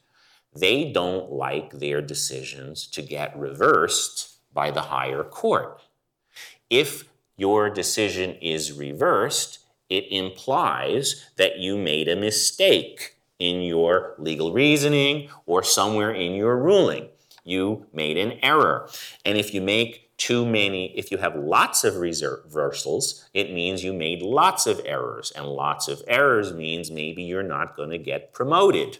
they 0.54 0.92
don't 0.92 1.32
like 1.32 1.72
their 1.72 2.00
decisions 2.00 2.86
to 2.88 3.02
get 3.02 3.36
reversed 3.38 4.36
by 4.52 4.70
the 4.70 4.82
higher 4.82 5.24
court. 5.24 5.80
If 6.70 7.04
your 7.36 7.70
decision 7.70 8.36
is 8.40 8.72
reversed, 8.72 9.58
it 9.88 10.06
implies 10.10 11.26
that 11.36 11.58
you 11.58 11.76
made 11.76 12.08
a 12.08 12.16
mistake 12.16 13.16
in 13.38 13.62
your 13.62 14.14
legal 14.18 14.52
reasoning 14.52 15.28
or 15.46 15.62
somewhere 15.62 16.12
in 16.12 16.34
your 16.34 16.56
ruling. 16.56 17.08
You 17.44 17.86
made 17.92 18.16
an 18.16 18.38
error. 18.42 18.88
And 19.24 19.36
if 19.36 19.52
you 19.52 19.60
make 19.60 20.16
too 20.16 20.46
many, 20.46 20.96
if 20.96 21.10
you 21.10 21.18
have 21.18 21.36
lots 21.36 21.84
of 21.84 21.96
reversals, 21.96 23.28
it 23.34 23.52
means 23.52 23.84
you 23.84 23.92
made 23.92 24.22
lots 24.22 24.66
of 24.66 24.80
errors. 24.84 25.32
And 25.32 25.46
lots 25.46 25.88
of 25.88 26.02
errors 26.06 26.52
means 26.52 26.90
maybe 26.90 27.22
you're 27.22 27.42
not 27.42 27.76
going 27.76 27.90
to 27.90 27.98
get 27.98 28.32
promoted. 28.32 28.98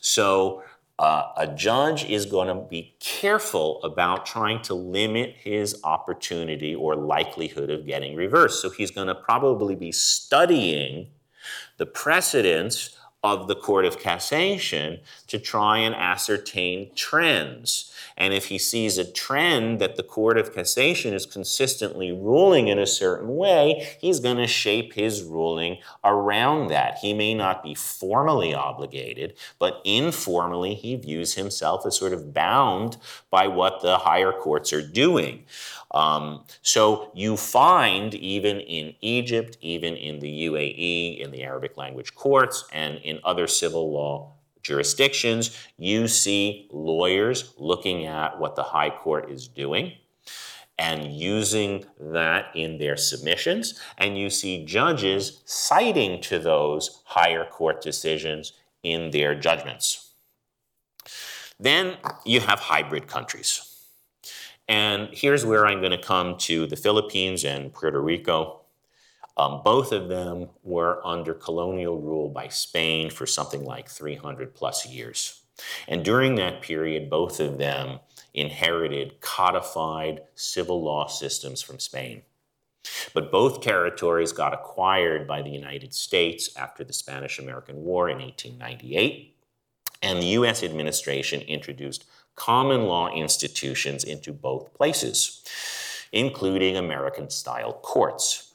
So 0.00 0.62
uh, 1.02 1.32
a 1.36 1.48
judge 1.48 2.04
is 2.04 2.26
going 2.26 2.46
to 2.46 2.54
be 2.54 2.94
careful 3.00 3.82
about 3.82 4.24
trying 4.24 4.62
to 4.62 4.72
limit 4.72 5.34
his 5.36 5.80
opportunity 5.82 6.76
or 6.76 6.94
likelihood 6.94 7.70
of 7.70 7.84
getting 7.84 8.14
reversed. 8.14 8.62
So 8.62 8.70
he's 8.70 8.92
going 8.92 9.08
to 9.08 9.14
probably 9.16 9.74
be 9.74 9.90
studying 9.90 11.08
the 11.78 11.86
precedents 11.86 12.96
of 13.22 13.46
the 13.46 13.54
Court 13.54 13.84
of 13.84 14.00
Cassation 14.00 14.98
to 15.28 15.38
try 15.38 15.78
and 15.78 15.94
ascertain 15.94 16.90
trends. 16.96 17.94
And 18.16 18.34
if 18.34 18.46
he 18.46 18.58
sees 18.58 18.98
a 18.98 19.10
trend 19.10 19.80
that 19.80 19.96
the 19.96 20.02
Court 20.02 20.36
of 20.36 20.52
Cassation 20.52 21.12
is 21.12 21.24
consistently 21.24 22.10
ruling 22.10 22.66
in 22.66 22.78
a 22.80 22.86
certain 22.86 23.36
way, 23.36 23.96
he's 24.00 24.18
going 24.18 24.38
to 24.38 24.46
shape 24.48 24.94
his 24.94 25.22
ruling 25.22 25.78
around 26.02 26.68
that. 26.68 26.98
He 26.98 27.14
may 27.14 27.32
not 27.32 27.62
be 27.62 27.74
formally 27.74 28.52
obligated, 28.54 29.34
but 29.58 29.80
informally 29.84 30.74
he 30.74 30.96
views 30.96 31.34
himself 31.34 31.86
as 31.86 31.96
sort 31.96 32.12
of 32.12 32.34
bound 32.34 32.96
by 33.30 33.46
what 33.46 33.82
the 33.82 33.98
higher 33.98 34.32
courts 34.32 34.72
are 34.72 34.86
doing. 34.86 35.44
Um, 35.92 36.44
so 36.62 37.10
you 37.14 37.36
find 37.36 38.14
even 38.14 38.60
in 38.60 38.94
Egypt, 39.00 39.58
even 39.60 39.94
in 39.96 40.20
the 40.20 40.46
UAE, 40.46 41.20
in 41.20 41.30
the 41.30 41.42
Arabic 41.42 41.76
language 41.76 42.14
courts, 42.14 42.64
and 42.72 42.98
in 42.98 43.20
other 43.24 43.46
civil 43.46 43.92
law 43.92 44.32
jurisdictions, 44.62 45.56
you 45.76 46.08
see 46.08 46.68
lawyers 46.70 47.52
looking 47.58 48.06
at 48.06 48.38
what 48.38 48.56
the 48.56 48.62
high 48.62 48.90
court 48.90 49.30
is 49.30 49.48
doing 49.48 49.92
and 50.78 51.12
using 51.12 51.84
that 52.00 52.46
in 52.54 52.78
their 52.78 52.96
submissions, 52.96 53.78
and 53.98 54.16
you 54.16 54.30
see 54.30 54.64
judges 54.64 55.42
citing 55.44 56.20
to 56.22 56.38
those 56.38 57.02
higher 57.04 57.44
court 57.44 57.82
decisions 57.82 58.52
in 58.82 59.10
their 59.10 59.34
judgments. 59.34 60.12
Then 61.60 61.98
you 62.24 62.40
have 62.40 62.58
hybrid 62.58 63.06
countries. 63.06 63.71
And 64.68 65.08
here's 65.12 65.44
where 65.44 65.66
I'm 65.66 65.80
going 65.80 65.92
to 65.92 65.98
come 65.98 66.36
to 66.38 66.66
the 66.66 66.76
Philippines 66.76 67.44
and 67.44 67.72
Puerto 67.72 68.00
Rico. 68.00 68.60
Um, 69.36 69.62
both 69.64 69.92
of 69.92 70.08
them 70.08 70.48
were 70.62 71.04
under 71.06 71.34
colonial 71.34 72.00
rule 72.00 72.28
by 72.28 72.48
Spain 72.48 73.10
for 73.10 73.26
something 73.26 73.64
like 73.64 73.88
300 73.88 74.54
plus 74.54 74.86
years. 74.86 75.42
And 75.88 76.04
during 76.04 76.34
that 76.36 76.62
period, 76.62 77.10
both 77.10 77.40
of 77.40 77.58
them 77.58 78.00
inherited 78.34 79.20
codified 79.20 80.22
civil 80.34 80.82
law 80.82 81.06
systems 81.06 81.62
from 81.62 81.78
Spain. 81.78 82.22
But 83.14 83.30
both 83.30 83.60
territories 83.60 84.32
got 84.32 84.54
acquired 84.54 85.28
by 85.28 85.42
the 85.42 85.50
United 85.50 85.94
States 85.94 86.50
after 86.56 86.82
the 86.82 86.92
Spanish 86.92 87.38
American 87.38 87.76
War 87.82 88.08
in 88.08 88.18
1898, 88.18 89.36
and 90.02 90.18
the 90.18 90.26
US 90.38 90.62
administration 90.62 91.40
introduced 91.42 92.06
common 92.34 92.82
law 92.82 93.08
institutions 93.12 94.04
into 94.04 94.32
both 94.32 94.72
places, 94.74 95.42
including 96.12 96.76
American 96.76 97.30
style 97.30 97.72
courts. 97.72 98.52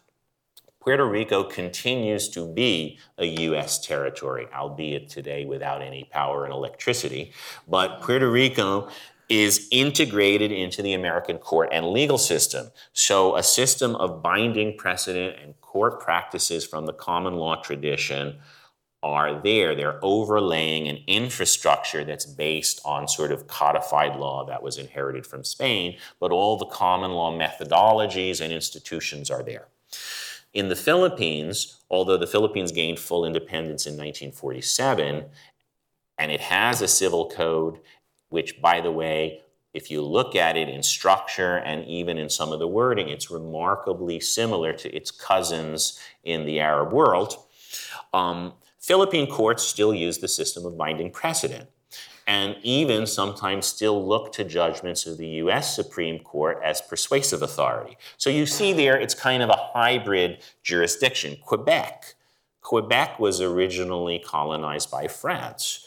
Puerto 0.80 1.06
Rico 1.06 1.44
continues 1.44 2.30
to 2.30 2.48
be 2.48 2.98
a 3.18 3.26
U.S. 3.26 3.78
territory, 3.86 4.48
albeit 4.56 5.10
today 5.10 5.44
without 5.44 5.82
any 5.82 6.06
power 6.06 6.46
and 6.46 6.54
electricity. 6.54 7.34
But 7.68 8.02
Puerto 8.02 8.32
Rico 8.32 8.88
is 9.28 9.68
integrated 9.72 10.54
into 10.54 10.82
the 10.82 10.94
American 10.94 11.38
court 11.38 11.70
and 11.74 11.88
legal 11.88 12.18
system. 12.18 12.72
So, 12.94 13.36
a 13.36 13.44
system 13.44 13.96
of 13.96 14.24
binding 14.24 14.78
precedent 14.78 15.36
and 15.44 15.60
court 15.60 16.00
practices 16.00 16.66
from 16.66 16.86
the 16.86 16.94
common 16.94 17.36
law 17.36 17.62
tradition 17.62 18.38
are 19.04 19.40
there. 19.42 19.76
They're 19.76 20.04
overlaying 20.04 20.88
an 20.88 21.00
infrastructure 21.08 22.04
that's 22.04 22.26
based 22.26 22.82
on 22.84 23.08
sort 23.08 23.32
of 23.32 23.48
codified 23.48 24.16
law 24.16 24.46
that 24.46 24.64
was 24.64 24.78
inherited 24.78 25.26
from 25.26 25.44
Spain, 25.44 25.98
but 26.20 26.32
all 26.32 26.58
the 26.58 26.66
common 26.66 27.12
law 27.12 27.38
methodologies 27.38 28.42
and 28.42 28.52
institutions 28.52 29.30
are 29.30 29.44
there. 29.44 29.68
In 30.54 30.70
the 30.70 30.76
Philippines, 30.76 31.78
although 31.90 32.18
the 32.18 32.28
Philippines 32.28 32.72
gained 32.72 33.00
full 33.00 33.26
independence 33.26 33.86
in 33.86 33.94
1947, 33.94 35.26
and 36.18 36.32
it 36.32 36.42
has 36.42 36.82
a 36.82 36.88
civil 36.88 37.30
code, 37.30 37.80
which, 38.30 38.60
by 38.62 38.82
the 38.82 38.92
way, 38.92 39.42
if 39.74 39.92
you 39.92 40.02
look 40.02 40.36
at 40.36 40.58
it 40.58 40.70
in 40.70 40.82
structure 40.82 41.58
and 41.58 41.86
even 41.86 42.18
in 42.18 42.30
some 42.30 42.52
of 42.52 42.58
the 42.58 42.68
wording, 42.68 43.10
it's 43.10 43.30
remarkably 43.30 44.20
similar 44.20 44.74
to 44.74 44.90
its 44.96 45.12
cousins 45.12 46.00
in 46.24 46.46
the 46.46 46.60
Arab 46.60 46.92
world. 46.92 47.36
Um, 48.14 48.54
Philippine 48.88 49.28
courts 49.28 49.64
still 49.64 49.94
use 49.94 50.20
the 50.20 50.30
system 50.30 50.66
of 50.66 50.78
binding 50.78 51.12
precedent 51.12 51.68
and 52.26 52.56
even 52.64 53.06
sometimes 53.06 53.66
still 53.66 54.08
look 54.08 54.32
to 54.32 54.46
judgments 54.46 55.06
of 55.06 55.18
the 55.18 55.28
US 55.44 55.76
Supreme 55.76 56.20
Court 56.20 56.62
as 56.64 56.80
persuasive 56.80 57.42
authority. 57.42 57.98
So 58.16 58.30
you 58.30 58.46
see 58.46 58.72
there, 58.72 58.98
it's 58.98 59.14
kind 59.14 59.44
of 59.44 59.50
a 59.50 59.58
hybrid 59.74 60.42
jurisdiction. 60.64 61.36
Quebec. 61.42 62.16
Quebec 62.62 63.20
was 63.20 63.42
originally 63.42 64.20
colonized 64.20 64.90
by 64.90 65.10
France, 65.10 65.86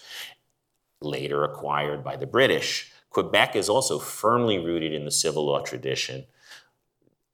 later 1.00 1.42
acquired 1.42 2.04
by 2.04 2.16
the 2.16 2.26
British. 2.26 2.92
Quebec 3.08 3.56
is 3.56 3.70
also 3.70 3.98
firmly 3.98 4.58
rooted 4.58 4.92
in 4.92 5.06
the 5.06 5.10
civil 5.10 5.46
law 5.46 5.60
tradition 5.60 6.26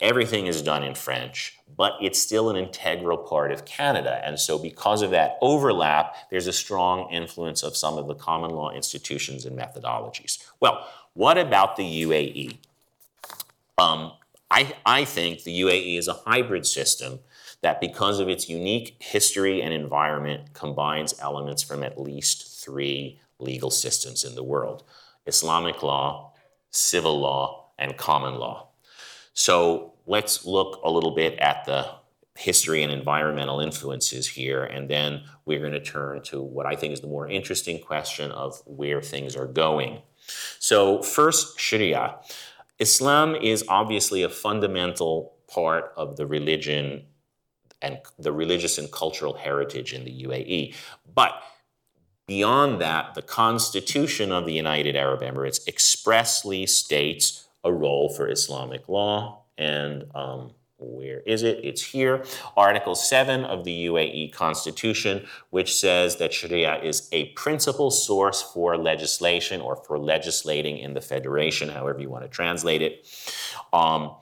Everything 0.00 0.46
is 0.46 0.60
done 0.60 0.82
in 0.82 0.94
French, 0.94 1.58
but 1.74 1.94
it's 2.02 2.20
still 2.20 2.50
an 2.50 2.56
integral 2.56 3.16
part 3.16 3.50
of 3.50 3.64
Canada. 3.64 4.20
And 4.24 4.38
so, 4.38 4.58
because 4.58 5.00
of 5.00 5.10
that 5.12 5.38
overlap, 5.40 6.14
there's 6.30 6.46
a 6.46 6.52
strong 6.52 7.10
influence 7.10 7.62
of 7.62 7.76
some 7.76 7.96
of 7.96 8.06
the 8.06 8.14
common 8.14 8.50
law 8.50 8.70
institutions 8.70 9.46
and 9.46 9.58
methodologies. 9.58 10.38
Well, 10.60 10.86
what 11.14 11.38
about 11.38 11.76
the 11.76 12.02
UAE? 12.02 12.58
Um, 13.78 14.12
I, 14.50 14.74
I 14.84 15.04
think 15.04 15.44
the 15.44 15.60
UAE 15.62 15.98
is 15.98 16.08
a 16.08 16.12
hybrid 16.12 16.66
system 16.66 17.20
that, 17.62 17.80
because 17.80 18.20
of 18.20 18.28
its 18.28 18.48
unique 18.48 18.96
history 19.00 19.62
and 19.62 19.72
environment, 19.72 20.52
combines 20.52 21.14
elements 21.20 21.62
from 21.62 21.82
at 21.82 22.00
least 22.00 22.62
three 22.62 23.18
legal 23.38 23.70
systems 23.70 24.24
in 24.24 24.34
the 24.34 24.42
world 24.42 24.84
Islamic 25.26 25.82
law, 25.82 26.32
civil 26.70 27.18
law, 27.18 27.70
and 27.78 27.96
common 27.96 28.34
law. 28.36 28.65
So 29.36 29.92
let's 30.06 30.46
look 30.46 30.80
a 30.82 30.90
little 30.90 31.14
bit 31.14 31.38
at 31.38 31.66
the 31.66 31.86
history 32.36 32.82
and 32.82 32.90
environmental 32.90 33.60
influences 33.60 34.26
here, 34.26 34.64
and 34.64 34.88
then 34.88 35.22
we're 35.44 35.60
going 35.60 35.72
to 35.72 35.80
turn 35.80 36.22
to 36.22 36.42
what 36.42 36.66
I 36.66 36.74
think 36.74 36.94
is 36.94 37.00
the 37.00 37.06
more 37.06 37.28
interesting 37.28 37.78
question 37.78 38.32
of 38.32 38.60
where 38.64 39.02
things 39.02 39.36
are 39.36 39.46
going. 39.46 40.00
So, 40.58 41.02
first, 41.02 41.60
Sharia. 41.60 42.16
Islam 42.78 43.34
is 43.36 43.64
obviously 43.68 44.22
a 44.22 44.28
fundamental 44.28 45.34
part 45.48 45.92
of 45.96 46.16
the 46.16 46.26
religion 46.26 47.04
and 47.80 47.98
the 48.18 48.32
religious 48.32 48.76
and 48.78 48.90
cultural 48.90 49.34
heritage 49.34 49.94
in 49.94 50.04
the 50.04 50.24
UAE. 50.24 50.74
But 51.14 51.42
beyond 52.26 52.80
that, 52.82 53.14
the 53.14 53.22
Constitution 53.22 54.32
of 54.32 54.44
the 54.44 54.52
United 54.52 54.96
Arab 54.96 55.20
Emirates 55.20 55.66
expressly 55.66 56.66
states 56.66 57.45
a 57.66 57.72
role 57.72 58.08
for 58.08 58.28
Islamic 58.28 58.88
law. 58.88 59.42
And 59.58 60.04
um, 60.14 60.52
where 60.78 61.20
is 61.20 61.42
it? 61.42 61.60
It's 61.62 61.82
here. 61.82 62.24
Article 62.56 62.94
7 62.94 63.44
of 63.44 63.64
the 63.64 63.86
UAE 63.86 64.32
Constitution, 64.32 65.26
which 65.50 65.74
says 65.74 66.16
that 66.16 66.32
Sharia 66.32 66.82
is 66.82 67.08
a 67.12 67.26
principal 67.32 67.90
source 67.90 68.42
for 68.42 68.76
legislation 68.76 69.60
or 69.60 69.76
for 69.76 69.98
legislating 69.98 70.78
in 70.78 70.94
the 70.94 71.00
federation, 71.00 71.68
however 71.70 72.00
you 72.00 72.10
want 72.10 72.24
to 72.24 72.28
translate 72.28 72.82
it. 72.82 73.06
Um, 73.72 74.14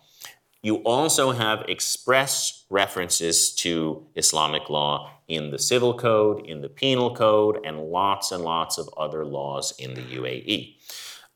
you 0.63 0.77
also 0.77 1.33
have 1.33 1.65
express 1.69 2.65
references 2.71 3.55
to 3.57 4.07
Islamic 4.15 4.71
law 4.71 5.11
in 5.29 5.51
the 5.51 5.59
civil 5.59 5.93
code, 5.93 6.47
in 6.47 6.63
the 6.63 6.69
penal 6.69 7.15
code, 7.15 7.61
and 7.67 7.79
lots 7.79 8.33
and 8.33 8.43
lots 8.43 8.79
of 8.79 8.89
other 8.97 9.27
laws 9.27 9.75
in 9.79 9.93
the 9.95 10.03
UAE. 10.03 10.77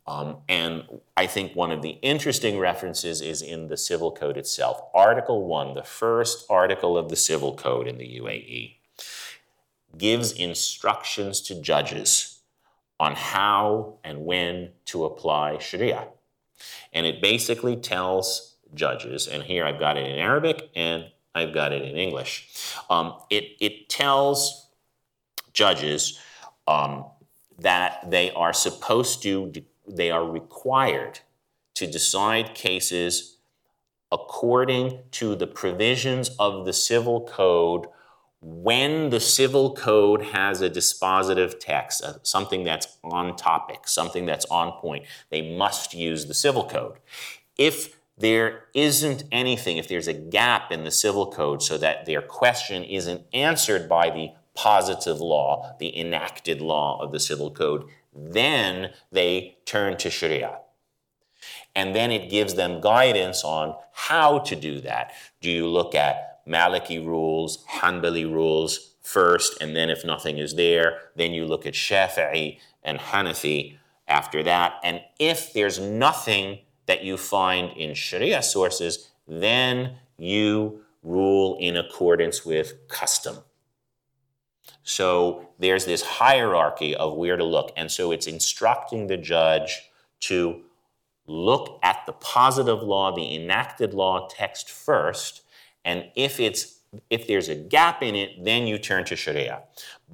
Um, 0.08 0.38
and 0.48 0.84
I 1.18 1.26
think 1.26 1.54
one 1.54 1.70
of 1.70 1.82
the 1.82 1.98
interesting 2.00 2.58
references 2.58 3.20
is 3.20 3.42
in 3.42 3.68
the 3.68 3.76
Civil 3.76 4.10
Code 4.10 4.38
itself. 4.38 4.80
Article 4.94 5.46
1, 5.46 5.74
the 5.74 5.82
first 5.82 6.46
article 6.48 6.96
of 6.96 7.10
the 7.10 7.16
Civil 7.16 7.54
Code 7.54 7.86
in 7.86 7.98
the 7.98 8.18
UAE, 8.18 8.76
gives 9.98 10.32
instructions 10.32 11.42
to 11.42 11.60
judges 11.60 12.40
on 12.98 13.16
how 13.16 13.98
and 14.02 14.24
when 14.24 14.70
to 14.86 15.04
apply 15.04 15.58
Sharia. 15.58 16.08
And 16.94 17.04
it 17.04 17.20
basically 17.20 17.76
tells 17.76 18.56
judges, 18.72 19.26
and 19.26 19.42
here 19.42 19.66
I've 19.66 19.78
got 19.78 19.98
it 19.98 20.10
in 20.10 20.18
Arabic 20.18 20.70
and 20.74 21.04
I've 21.34 21.52
got 21.52 21.74
it 21.74 21.82
in 21.82 21.96
English. 21.96 22.48
Um, 22.88 23.14
it, 23.28 23.56
it 23.60 23.90
tells 23.90 24.70
judges 25.52 26.18
um, 26.66 27.04
that 27.58 28.10
they 28.10 28.30
are 28.30 28.54
supposed 28.54 29.22
to, 29.24 29.52
they 29.88 30.10
are 30.10 30.24
required 30.24 31.20
to 31.74 31.86
decide 31.86 32.54
cases 32.54 33.36
according 34.10 35.00
to 35.12 35.34
the 35.34 35.46
provisions 35.46 36.30
of 36.38 36.64
the 36.64 36.72
civil 36.72 37.26
code 37.26 37.86
when 38.40 39.10
the 39.10 39.20
civil 39.20 39.74
code 39.74 40.22
has 40.22 40.62
a 40.62 40.70
dispositive 40.70 41.58
text, 41.58 42.04
uh, 42.04 42.14
something 42.22 42.62
that's 42.62 42.98
on 43.02 43.34
topic, 43.36 43.88
something 43.88 44.26
that's 44.26 44.46
on 44.46 44.72
point, 44.72 45.04
they 45.30 45.56
must 45.56 45.92
use 45.92 46.26
the 46.26 46.34
civil 46.34 46.64
code. 46.64 46.98
If 47.56 47.98
there 48.16 48.64
isn't 48.74 49.24
anything, 49.32 49.76
if 49.76 49.88
there's 49.88 50.08
a 50.08 50.12
gap 50.12 50.70
in 50.70 50.84
the 50.84 50.90
civil 50.90 51.30
code 51.30 51.62
so 51.62 51.78
that 51.78 52.06
their 52.06 52.22
question 52.22 52.84
isn't 52.84 53.22
answered 53.32 53.88
by 53.88 54.10
the 54.10 54.30
positive 54.54 55.20
law, 55.20 55.76
the 55.78 55.96
enacted 55.98 56.60
law 56.60 57.00
of 57.00 57.12
the 57.12 57.20
civil 57.20 57.50
code, 57.50 57.84
then 58.18 58.90
they 59.12 59.58
turn 59.64 59.96
to 59.98 60.10
Sharia. 60.10 60.58
And 61.74 61.94
then 61.94 62.10
it 62.10 62.30
gives 62.30 62.54
them 62.54 62.80
guidance 62.80 63.44
on 63.44 63.76
how 63.92 64.40
to 64.40 64.56
do 64.56 64.80
that. 64.80 65.12
Do 65.40 65.50
you 65.50 65.68
look 65.68 65.94
at 65.94 66.44
Maliki 66.46 67.04
rules, 67.04 67.64
Hanbali 67.66 68.24
rules 68.24 68.94
first, 69.02 69.60
and 69.60 69.76
then 69.76 69.90
if 69.90 70.04
nothing 70.04 70.38
is 70.38 70.54
there, 70.56 70.98
then 71.14 71.32
you 71.32 71.46
look 71.46 71.66
at 71.66 71.74
Shafi'i 71.74 72.58
and 72.82 72.98
Hanafi 72.98 73.76
after 74.08 74.42
that. 74.42 74.80
And 74.82 75.02
if 75.18 75.52
there's 75.52 75.78
nothing 75.78 76.60
that 76.86 77.04
you 77.04 77.16
find 77.16 77.76
in 77.76 77.94
Sharia 77.94 78.42
sources, 78.42 79.10
then 79.26 79.96
you 80.16 80.82
rule 81.02 81.56
in 81.60 81.76
accordance 81.76 82.44
with 82.44 82.88
custom. 82.88 83.38
So 84.82 85.47
there's 85.58 85.84
this 85.84 86.02
hierarchy 86.02 86.94
of 86.94 87.14
where 87.14 87.36
to 87.36 87.44
look. 87.44 87.72
And 87.76 87.90
so 87.90 88.12
it's 88.12 88.26
instructing 88.26 89.06
the 89.06 89.16
judge 89.16 89.90
to 90.20 90.62
look 91.26 91.78
at 91.82 92.04
the 92.06 92.12
positive 92.12 92.82
law, 92.82 93.14
the 93.14 93.34
enacted 93.34 93.92
law 93.92 94.28
text 94.28 94.70
first, 94.70 95.42
and 95.84 96.06
if 96.16 96.40
it's 96.40 96.80
if 97.10 97.26
there's 97.26 97.48
a 97.48 97.54
gap 97.54 98.02
in 98.02 98.14
it, 98.14 98.44
then 98.44 98.66
you 98.66 98.78
turn 98.78 99.04
to 99.04 99.16
Sharia. 99.16 99.62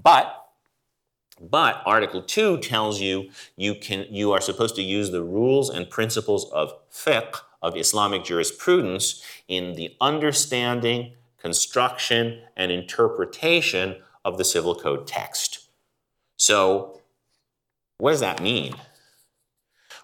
But 0.02 0.40
but 1.40 1.82
Article 1.84 2.22
2 2.22 2.58
tells 2.58 3.00
you 3.00 3.30
you 3.56 3.74
can 3.74 4.06
you 4.10 4.32
are 4.32 4.40
supposed 4.40 4.76
to 4.76 4.82
use 4.82 5.10
the 5.10 5.22
rules 5.22 5.70
and 5.70 5.88
principles 5.88 6.50
of 6.52 6.72
fiqh, 6.92 7.40
of 7.62 7.76
Islamic 7.76 8.24
jurisprudence, 8.24 9.22
in 9.48 9.74
the 9.74 9.96
understanding, 10.00 11.12
construction, 11.38 12.40
and 12.56 12.70
interpretation 12.70 13.96
of 14.24 14.38
the 14.38 14.44
civil 14.44 14.74
code 14.74 15.06
text. 15.06 15.68
So, 16.36 17.00
what 17.98 18.10
does 18.10 18.20
that 18.20 18.42
mean? 18.42 18.74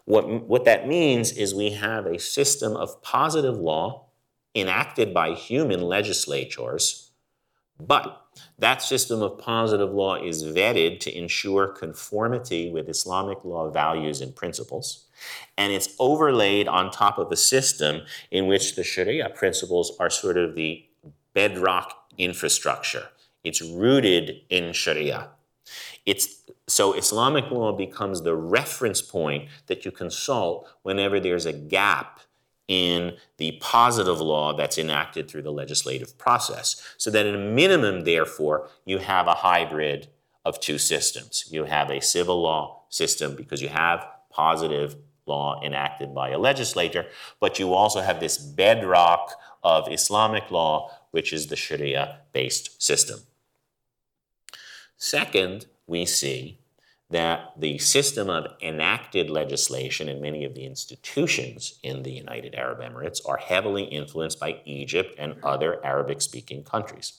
What, 0.04 0.48
what 0.48 0.64
that 0.64 0.88
means 0.88 1.32
is 1.32 1.54
we 1.54 1.70
have 1.70 2.06
a 2.06 2.18
system 2.18 2.76
of 2.76 3.02
positive 3.02 3.56
law 3.56 4.06
enacted 4.54 5.14
by 5.14 5.34
human 5.34 5.82
legislatures, 5.82 7.12
but 7.78 8.20
that 8.58 8.82
system 8.82 9.22
of 9.22 9.38
positive 9.38 9.90
law 9.90 10.16
is 10.16 10.44
vetted 10.44 11.00
to 11.00 11.16
ensure 11.16 11.68
conformity 11.68 12.70
with 12.70 12.88
Islamic 12.88 13.44
law 13.44 13.70
values 13.70 14.20
and 14.20 14.34
principles. 14.34 15.06
And 15.56 15.72
it's 15.72 15.94
overlaid 15.98 16.68
on 16.68 16.90
top 16.90 17.18
of 17.18 17.30
a 17.30 17.36
system 17.36 18.02
in 18.30 18.46
which 18.46 18.76
the 18.76 18.84
Sharia 18.84 19.30
principles 19.30 19.96
are 20.00 20.10
sort 20.10 20.36
of 20.36 20.54
the 20.54 20.84
bedrock 21.34 21.94
infrastructure. 22.18 23.08
It's 23.44 23.62
rooted 23.62 24.42
in 24.48 24.72
Sharia. 24.72 25.28
It's 26.06 26.42
so 26.66 26.92
Islamic 26.92 27.50
law 27.50 27.72
becomes 27.72 28.22
the 28.22 28.36
reference 28.36 29.02
point 29.02 29.48
that 29.66 29.84
you 29.84 29.90
consult 29.90 30.68
whenever 30.82 31.18
there's 31.18 31.46
a 31.46 31.52
gap 31.52 32.20
in 32.68 33.16
the 33.36 33.58
positive 33.60 34.20
law 34.20 34.56
that's 34.56 34.78
enacted 34.78 35.28
through 35.28 35.42
the 35.42 35.52
legislative 35.52 36.16
process. 36.16 36.80
So 36.98 37.10
that 37.10 37.26
at 37.26 37.34
a 37.34 37.38
minimum, 37.38 38.02
therefore, 38.02 38.68
you 38.84 38.98
have 38.98 39.26
a 39.26 39.34
hybrid 39.34 40.08
of 40.44 40.60
two 40.60 40.78
systems. 40.78 41.46
You 41.50 41.64
have 41.64 41.90
a 41.90 42.00
civil 42.00 42.40
law 42.40 42.82
system 42.88 43.34
because 43.34 43.60
you 43.60 43.68
have 43.68 44.06
positive 44.30 44.94
law 45.26 45.60
enacted 45.64 46.14
by 46.14 46.30
a 46.30 46.38
legislator, 46.38 47.06
but 47.40 47.58
you 47.58 47.74
also 47.74 48.00
have 48.00 48.20
this 48.20 48.38
bedrock 48.38 49.32
of 49.62 49.90
Islamic 49.90 50.50
law, 50.50 50.90
which 51.10 51.32
is 51.32 51.48
the 51.48 51.56
Sharia 51.56 52.20
based 52.32 52.80
system. 52.80 53.18
Second, 55.02 55.64
we 55.86 56.04
see 56.04 56.58
that 57.08 57.54
the 57.58 57.78
system 57.78 58.28
of 58.28 58.52
enacted 58.60 59.30
legislation 59.30 60.10
in 60.10 60.20
many 60.20 60.44
of 60.44 60.54
the 60.54 60.66
institutions 60.66 61.80
in 61.82 62.02
the 62.02 62.12
United 62.12 62.54
Arab 62.54 62.80
Emirates 62.80 63.26
are 63.26 63.38
heavily 63.38 63.84
influenced 63.84 64.38
by 64.38 64.60
Egypt 64.66 65.14
and 65.18 65.34
other 65.42 65.84
Arabic 65.84 66.20
speaking 66.20 66.62
countries. 66.62 67.14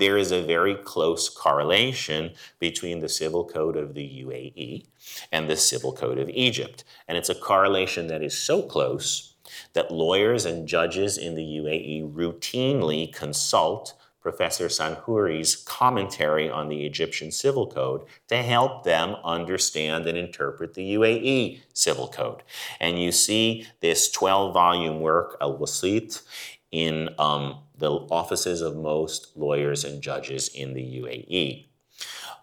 There 0.00 0.18
is 0.18 0.32
a 0.32 0.42
very 0.42 0.74
close 0.74 1.28
correlation 1.28 2.32
between 2.58 2.98
the 2.98 3.08
civil 3.08 3.44
code 3.44 3.76
of 3.76 3.94
the 3.94 4.24
UAE 4.26 4.86
and 5.30 5.48
the 5.48 5.56
civil 5.56 5.92
code 5.92 6.18
of 6.18 6.28
Egypt. 6.28 6.82
And 7.06 7.16
it's 7.16 7.30
a 7.30 7.36
correlation 7.36 8.08
that 8.08 8.22
is 8.22 8.36
so 8.36 8.62
close 8.62 9.36
that 9.74 9.92
lawyers 9.92 10.44
and 10.44 10.66
judges 10.66 11.16
in 11.16 11.36
the 11.36 11.60
UAE 11.60 12.12
routinely 12.12 13.14
consult 13.14 13.94
Professor 14.22 14.68
Sanhouri's 14.68 15.56
commentary 15.56 16.48
on 16.48 16.68
the 16.68 16.86
Egyptian 16.86 17.32
Civil 17.32 17.66
Code 17.66 18.02
to 18.28 18.36
help 18.36 18.84
them 18.84 19.16
understand 19.24 20.06
and 20.06 20.16
interpret 20.16 20.74
the 20.74 20.94
UAE 20.94 21.60
Civil 21.72 22.08
Code. 22.08 22.42
And 22.78 23.02
you 23.02 23.10
see 23.10 23.66
this 23.80 24.10
12 24.10 24.54
volume 24.54 25.00
work, 25.00 25.36
Al 25.40 25.58
Wasit, 25.58 26.22
in 26.70 27.10
um, 27.18 27.58
the 27.76 27.90
offices 27.90 28.60
of 28.60 28.76
most 28.76 29.36
lawyers 29.36 29.84
and 29.84 30.00
judges 30.00 30.48
in 30.48 30.72
the 30.72 31.00
UAE. 31.00 31.66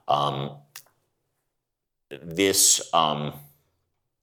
Um, 0.07 0.57
this, 2.21 2.93
um, 2.93 3.34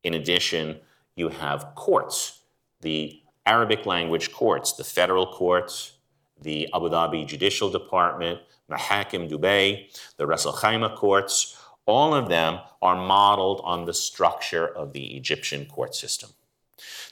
in 0.02 0.12
addition, 0.12 0.76
you 1.14 1.30
have 1.30 1.74
courts, 1.74 2.42
the 2.82 3.20
Arabic 3.46 3.86
language 3.86 4.32
courts, 4.32 4.72
the 4.72 4.84
federal 4.84 5.26
courts, 5.26 5.95
the 6.40 6.68
Abu 6.74 6.88
Dhabi 6.88 7.26
Judicial 7.26 7.70
Department, 7.70 8.40
Mahakim 8.70 9.30
Dubai, 9.30 9.88
the 10.16 10.26
Ras 10.26 10.46
Al 10.46 10.52
Khaimah 10.52 10.96
courts, 10.96 11.56
all 11.86 12.14
of 12.14 12.28
them 12.28 12.58
are 12.82 12.96
modeled 12.96 13.60
on 13.64 13.84
the 13.84 13.94
structure 13.94 14.66
of 14.66 14.92
the 14.92 15.16
Egyptian 15.16 15.66
court 15.66 15.94
system. 15.94 16.30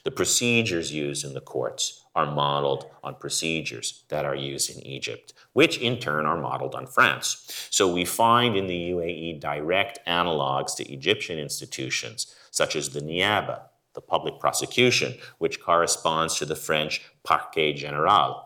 The 0.03 0.11
procedures 0.11 0.91
used 0.91 1.25
in 1.25 1.33
the 1.33 1.41
courts 1.41 2.05
are 2.15 2.31
modeled 2.31 2.85
on 3.03 3.15
procedures 3.15 4.03
that 4.09 4.25
are 4.25 4.35
used 4.35 4.69
in 4.69 4.85
Egypt, 4.85 5.33
which 5.53 5.77
in 5.79 5.97
turn 5.97 6.25
are 6.25 6.39
modeled 6.39 6.75
on 6.75 6.85
France. 6.85 7.67
So 7.71 7.91
we 7.91 8.05
find 8.05 8.55
in 8.55 8.67
the 8.67 8.91
UAE 8.91 9.39
direct 9.39 9.99
analogs 10.07 10.75
to 10.75 10.91
Egyptian 10.91 11.39
institutions, 11.39 12.35
such 12.51 12.75
as 12.75 12.89
the 12.89 13.01
Niaba, 13.01 13.61
the 13.95 14.01
public 14.01 14.39
prosecution, 14.39 15.15
which 15.39 15.61
corresponds 15.61 16.35
to 16.35 16.45
the 16.45 16.55
French 16.55 17.01
Parquet 17.23 17.73
General 17.73 18.45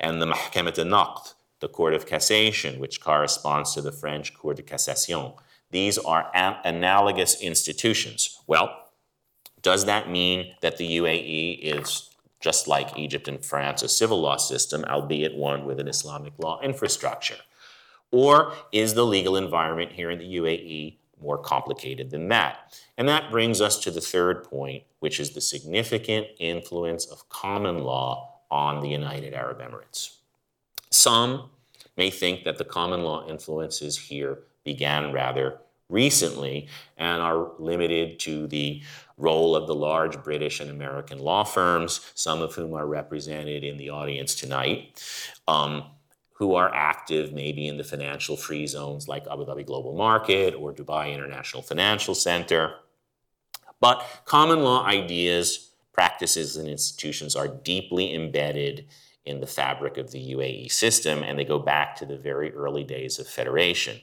and 0.00 0.20
the 0.20 0.26
Mahkamat 0.26 0.78
al-Naqd, 0.78 1.34
the 1.60 1.68
Court 1.68 1.94
of 1.94 2.06
Cassation, 2.06 2.78
which 2.78 3.00
corresponds 3.00 3.74
to 3.74 3.80
the 3.80 3.92
French 3.92 4.34
Cour 4.34 4.54
de 4.54 4.62
Cassation. 4.62 5.34
These 5.70 5.98
are 5.98 6.30
an- 6.34 6.56
analogous 6.64 7.40
institutions. 7.40 8.38
Well, 8.46 8.90
does 9.62 9.86
that 9.86 10.10
mean 10.10 10.54
that 10.60 10.76
the 10.76 10.98
UAE 10.98 11.58
is 11.62 12.10
just 12.40 12.68
like 12.68 12.98
Egypt 12.98 13.26
and 13.26 13.42
France, 13.42 13.82
a 13.82 13.88
civil 13.88 14.20
law 14.20 14.36
system, 14.36 14.84
albeit 14.84 15.34
one 15.34 15.64
with 15.64 15.80
an 15.80 15.88
Islamic 15.88 16.34
law 16.38 16.60
infrastructure? 16.60 17.38
Or 18.10 18.52
is 18.70 18.92
the 18.94 19.06
legal 19.06 19.36
environment 19.36 19.92
here 19.92 20.10
in 20.10 20.18
the 20.18 20.36
UAE 20.36 20.98
more 21.20 21.38
complicated 21.38 22.10
than 22.10 22.28
that? 22.28 22.78
And 22.98 23.08
that 23.08 23.30
brings 23.30 23.62
us 23.62 23.78
to 23.80 23.90
the 23.90 24.02
third 24.02 24.44
point, 24.44 24.84
which 25.00 25.18
is 25.18 25.30
the 25.30 25.40
significant 25.40 26.26
influence 26.38 27.06
of 27.06 27.28
common 27.30 27.78
law 27.78 28.33
on 28.54 28.80
the 28.80 28.88
United 28.88 29.34
Arab 29.34 29.58
Emirates. 29.60 30.18
Some 30.90 31.50
may 31.96 32.08
think 32.08 32.44
that 32.44 32.56
the 32.56 32.64
common 32.64 33.02
law 33.02 33.26
influences 33.26 33.98
here 33.98 34.38
began 34.62 35.12
rather 35.12 35.58
recently 35.88 36.68
and 36.96 37.20
are 37.20 37.50
limited 37.58 38.20
to 38.20 38.46
the 38.46 38.80
role 39.16 39.56
of 39.56 39.66
the 39.66 39.74
large 39.74 40.22
British 40.22 40.60
and 40.60 40.70
American 40.70 41.18
law 41.18 41.42
firms, 41.42 42.12
some 42.14 42.40
of 42.40 42.54
whom 42.54 42.74
are 42.74 42.86
represented 42.86 43.64
in 43.64 43.76
the 43.76 43.90
audience 43.90 44.36
tonight, 44.36 45.02
um, 45.48 45.82
who 46.34 46.54
are 46.54 46.72
active 46.72 47.32
maybe 47.32 47.66
in 47.66 47.76
the 47.76 47.84
financial 47.84 48.36
free 48.36 48.68
zones 48.68 49.08
like 49.08 49.26
Abu 49.26 49.44
Dhabi 49.44 49.66
Global 49.66 49.96
Market 49.96 50.54
or 50.54 50.72
Dubai 50.72 51.12
International 51.12 51.62
Financial 51.62 52.14
Center. 52.14 52.74
But 53.80 54.06
common 54.24 54.62
law 54.62 54.86
ideas 54.86 55.73
practices 55.94 56.56
and 56.56 56.68
institutions 56.68 57.34
are 57.34 57.48
deeply 57.48 58.12
embedded 58.12 58.86
in 59.24 59.40
the 59.40 59.46
fabric 59.46 59.96
of 59.96 60.10
the 60.10 60.34
UAE 60.34 60.70
system, 60.70 61.22
and 61.22 61.38
they 61.38 61.44
go 61.44 61.58
back 61.58 61.96
to 61.96 62.04
the 62.04 62.18
very 62.18 62.52
early 62.52 62.84
days 62.84 63.18
of 63.18 63.26
federation. 63.26 64.00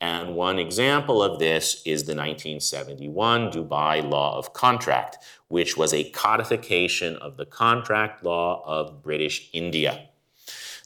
And 0.00 0.34
one 0.34 0.58
example 0.58 1.22
of 1.22 1.38
this 1.38 1.82
is 1.86 2.02
the 2.04 2.14
1971 2.14 3.50
Dubai 3.52 4.06
Law 4.06 4.36
of 4.36 4.52
Contract, 4.52 5.18
which 5.48 5.76
was 5.76 5.94
a 5.94 6.10
codification 6.10 7.16
of 7.16 7.36
the 7.36 7.46
contract 7.46 8.24
law 8.24 8.62
of 8.66 9.02
British 9.02 9.48
India. 9.52 10.08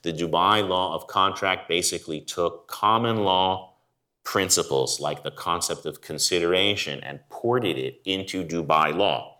The 0.02 0.12
Dubai 0.12 0.66
Law 0.66 0.94
of 0.94 1.06
Contract 1.06 1.68
basically 1.68 2.20
took 2.20 2.68
common 2.68 3.24
law 3.24 3.74
principles 4.22 5.00
like 5.00 5.22
the 5.22 5.30
concept 5.30 5.86
of 5.86 6.02
consideration 6.02 7.00
and 7.02 7.20
ported 7.30 7.78
it 7.78 8.00
into 8.04 8.44
Dubai 8.44 8.94
law. 8.94 9.38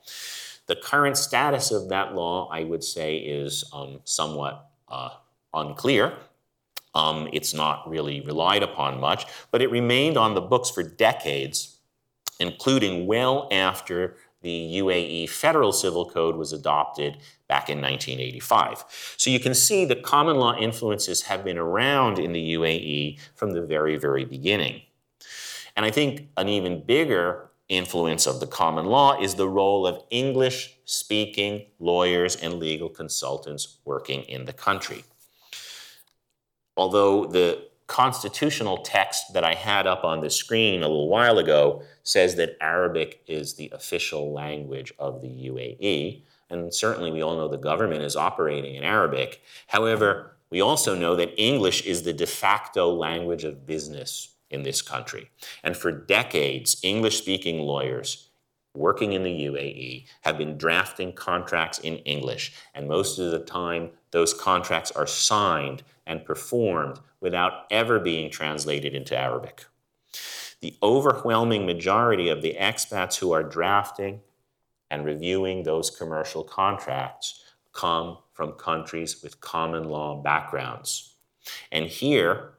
The 0.71 0.77
current 0.77 1.17
status 1.17 1.73
of 1.73 1.89
that 1.89 2.15
law, 2.15 2.49
I 2.49 2.63
would 2.63 2.85
say, 2.85 3.17
is 3.17 3.65
um, 3.73 3.99
somewhat 4.05 4.71
uh, 4.89 5.09
unclear. 5.53 6.17
Um, 6.95 7.29
it's 7.33 7.53
not 7.53 7.91
really 7.91 8.21
relied 8.21 8.63
upon 8.63 9.01
much, 9.01 9.27
but 9.51 9.63
it 9.63 9.73
remained 9.73 10.17
on 10.17 10.35
the 10.35 10.41
books 10.41 10.71
for 10.71 10.85
decades, 10.85 11.79
including 12.39 13.09
well 13.09 13.49
after 13.51 14.15
the 14.43 14.79
UAE 14.79 15.29
Federal 15.29 15.73
Civil 15.73 16.09
Code 16.09 16.37
was 16.37 16.53
adopted 16.53 17.17
back 17.49 17.69
in 17.69 17.81
1985. 17.81 18.85
So 19.17 19.29
you 19.29 19.41
can 19.41 19.57
see 19.57 19.85
that 19.87 20.05
common 20.05 20.37
law 20.37 20.57
influences 20.57 21.23
have 21.23 21.43
been 21.43 21.59
around 21.59 22.21
in 22.21 22.31
the 22.31 22.55
UAE 22.55 23.19
from 23.35 23.55
the 23.55 23.63
very, 23.63 23.97
very 23.97 24.25
beginning. 24.25 24.83
And 25.77 25.85
I 25.85 25.91
think 25.91 26.29
an 26.37 26.49
even 26.49 26.85
bigger 26.85 27.50
influence 27.71 28.27
of 28.27 28.41
the 28.41 28.47
common 28.47 28.85
law 28.85 29.19
is 29.19 29.37
the 29.37 29.49
role 29.49 29.87
of 29.87 30.03
English 30.11 30.77
speaking 30.85 31.65
lawyers 31.79 32.37
and 32.37 32.55
legal 32.55 32.91
consultants 32.91 33.79
working 33.87 34.23
in 34.25 34.45
the 34.45 34.53
country 34.53 35.05
although 36.81 37.27
the 37.27 37.63
constitutional 37.87 38.79
text 38.79 39.35
that 39.35 39.45
I 39.45 39.55
had 39.55 39.87
up 39.87 40.03
on 40.03 40.21
the 40.21 40.31
screen 40.31 40.83
a 40.83 40.89
little 40.89 41.09
while 41.09 41.39
ago 41.39 41.83
says 42.05 42.37
that 42.37 42.57
Arabic 42.61 43.23
is 43.27 43.55
the 43.55 43.69
official 43.75 44.33
language 44.33 44.93
of 44.99 45.21
the 45.21 45.29
UAE, 45.29 46.23
and 46.49 46.73
certainly 46.73 47.11
we 47.11 47.21
all 47.21 47.37
know 47.37 47.49
the 47.49 47.59
government 47.59 48.03
is 48.03 48.17
operating 48.17 48.77
in 48.77 48.85
Arabic. 48.85 49.43
However, 49.67 50.37
we 50.51 50.63
also 50.63 50.95
know 50.95 51.17
that 51.17 51.35
English 51.37 51.83
is 51.83 52.03
the 52.03 52.15
de 52.15 52.27
facto 52.27 52.91
language 52.91 53.45
of 53.45 53.67
business 53.67 54.37
in 54.51 54.63
this 54.63 54.83
country. 54.83 55.31
And 55.63 55.77
for 55.77 55.93
decades, 55.93 56.81
English 56.83 57.19
speaking 57.19 57.61
lawyers 57.61 58.31
working 58.75 59.13
in 59.13 59.23
the 59.23 59.47
UAE 59.47 60.07
have 60.23 60.39
been 60.39 60.57
drafting 60.57 61.13
contracts 61.13 61.79
in 61.79 61.97
English. 61.99 62.53
And 62.75 62.89
most 62.89 63.19
of 63.19 63.31
the 63.31 63.41
time, 63.41 63.91
those 64.11 64.35
contracts 64.35 64.91
are 64.93 65.07
signed 65.07 65.83
and 66.07 66.25
performed 66.25 67.01
without 67.21 67.65
ever 67.71 67.99
being 67.99 68.31
translated 68.31 68.95
into 68.95 69.17
Arabic. 69.17 69.67
The 70.61 70.77
overwhelming 70.83 71.67
majority 71.67 72.29
of 72.29 72.43
the 72.43 72.57
expats 72.59 73.17
who 73.17 73.33
are 73.33 73.43
drafting 73.43 74.21
and 74.91 75.05
reviewing 75.05 75.63
those 75.63 75.91
commercial 75.91 76.45
contracts 76.45 77.43
come 77.73 78.19
from 78.33 78.53
countries 78.53 79.23
with 79.23 79.41
common 79.41 79.85
law 79.85 80.21
backgrounds. 80.21 81.15
And 81.71 81.87
here, 81.87 82.55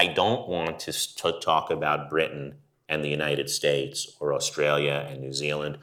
I 0.00 0.06
don't 0.06 0.48
want 0.48 0.78
to, 0.78 1.32
talk 1.42 1.70
about 1.70 2.08
Britain 2.08 2.54
and 2.88 3.04
the 3.04 3.10
United 3.10 3.50
States 3.50 4.16
or 4.18 4.32
Australia 4.32 5.06
and 5.06 5.20
New 5.20 5.34
Zealand, 5.34 5.76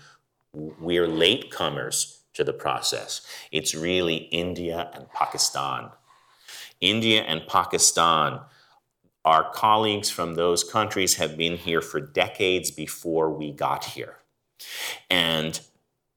we're 0.53 1.05
latecomers 1.05 2.21
to 2.33 2.43
the 2.43 2.51
process. 2.51 3.21
It's 3.51 3.75
really 3.75 4.15
India 4.15 4.89
and 4.95 5.07
Pakistan. 5.11 5.91
India 6.81 7.21
and 7.21 7.45
Pakistan, 7.47 8.39
our 9.23 9.51
colleagues 9.51 10.09
from 10.09 10.33
those 10.33 10.63
countries 10.63 11.17
have 11.17 11.37
been 11.37 11.55
here 11.55 11.81
for 11.81 12.01
decades 12.01 12.71
before 12.71 13.29
we 13.29 13.51
got 13.51 13.85
here. 13.85 14.15
And 15.11 15.59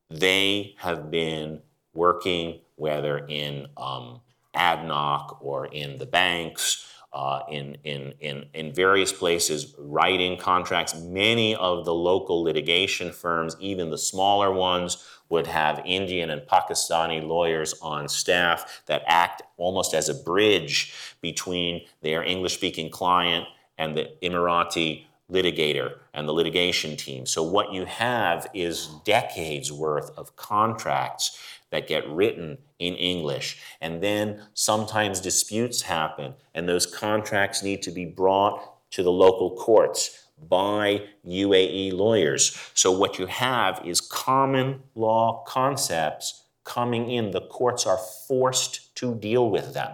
they 0.09 0.75
have 0.79 1.11
been 1.11 1.61
working, 1.93 2.61
whether 2.77 3.19
in 3.19 3.67
um, 3.77 4.23
ADNOC 4.57 5.37
or 5.43 5.67
in 5.67 5.99
the 5.99 6.07
banks 6.07 6.90
uh, 7.13 7.41
in, 7.51 7.77
in, 7.85 8.15
in, 8.21 8.47
in 8.55 8.73
various 8.73 9.13
places, 9.13 9.75
writing 9.79 10.39
contracts. 10.39 10.95
Many 10.95 11.57
of 11.57 11.85
the 11.85 11.95
local 11.95 12.43
litigation 12.43 13.13
firms, 13.13 13.57
even 13.59 13.91
the 13.91 13.99
smaller 13.99 14.53
ones, 14.53 15.05
would 15.29 15.47
have 15.47 15.83
Indian 15.85 16.31
and 16.31 16.43
Pakistani 16.43 17.27
lawyers 17.27 17.75
on 17.81 18.09
staff 18.09 18.83
that 18.87 19.03
act 19.07 19.43
almost 19.57 19.95
as 19.95 20.09
a 20.09 20.15
bridge 20.15 20.93
between 21.21 21.83
their 22.03 22.23
English 22.23 22.55
speaking 22.55 22.91
client 22.91 23.47
and 23.79 23.97
the 23.97 24.11
Emirati 24.23 25.05
litigator 25.31 25.95
and 26.13 26.29
the 26.29 26.33
litigation 26.33 26.97
team. 26.97 27.27
So, 27.27 27.43
what 27.43 27.73
you 27.73 27.85
have 27.85 28.49
is 28.53 28.89
decades 29.05 29.71
worth 29.73 30.11
of 30.19 30.35
contracts 30.37 31.39
that 31.71 31.89
get 31.89 32.09
written 32.09 32.59
in 32.79 32.95
English. 32.95 33.59
And 33.81 34.03
then 34.03 34.43
sometimes 34.55 35.21
disputes 35.21 35.83
happen, 35.83 36.35
and 36.55 36.69
those 36.69 36.87
contracts 36.87 37.63
need 37.63 37.83
to 37.83 37.91
be 37.91 38.05
brought 38.05 38.91
to 38.93 39.03
the 39.03 39.13
local 39.13 39.57
courts 39.57 40.27
by 40.49 41.03
UAE 41.27 41.93
lawyers. 41.93 42.59
So, 42.75 42.91
what 42.91 43.19
you 43.19 43.27
have 43.27 43.83
is 43.85 44.01
common 44.01 44.81
law 44.95 45.45
concepts 45.47 46.45
coming 46.65 47.11
in. 47.11 47.31
The 47.31 47.43
courts 47.43 47.87
are 47.87 47.99
forced 48.27 48.95
to 48.97 49.15
deal 49.15 49.51
with 49.51 49.75
them. 49.75 49.93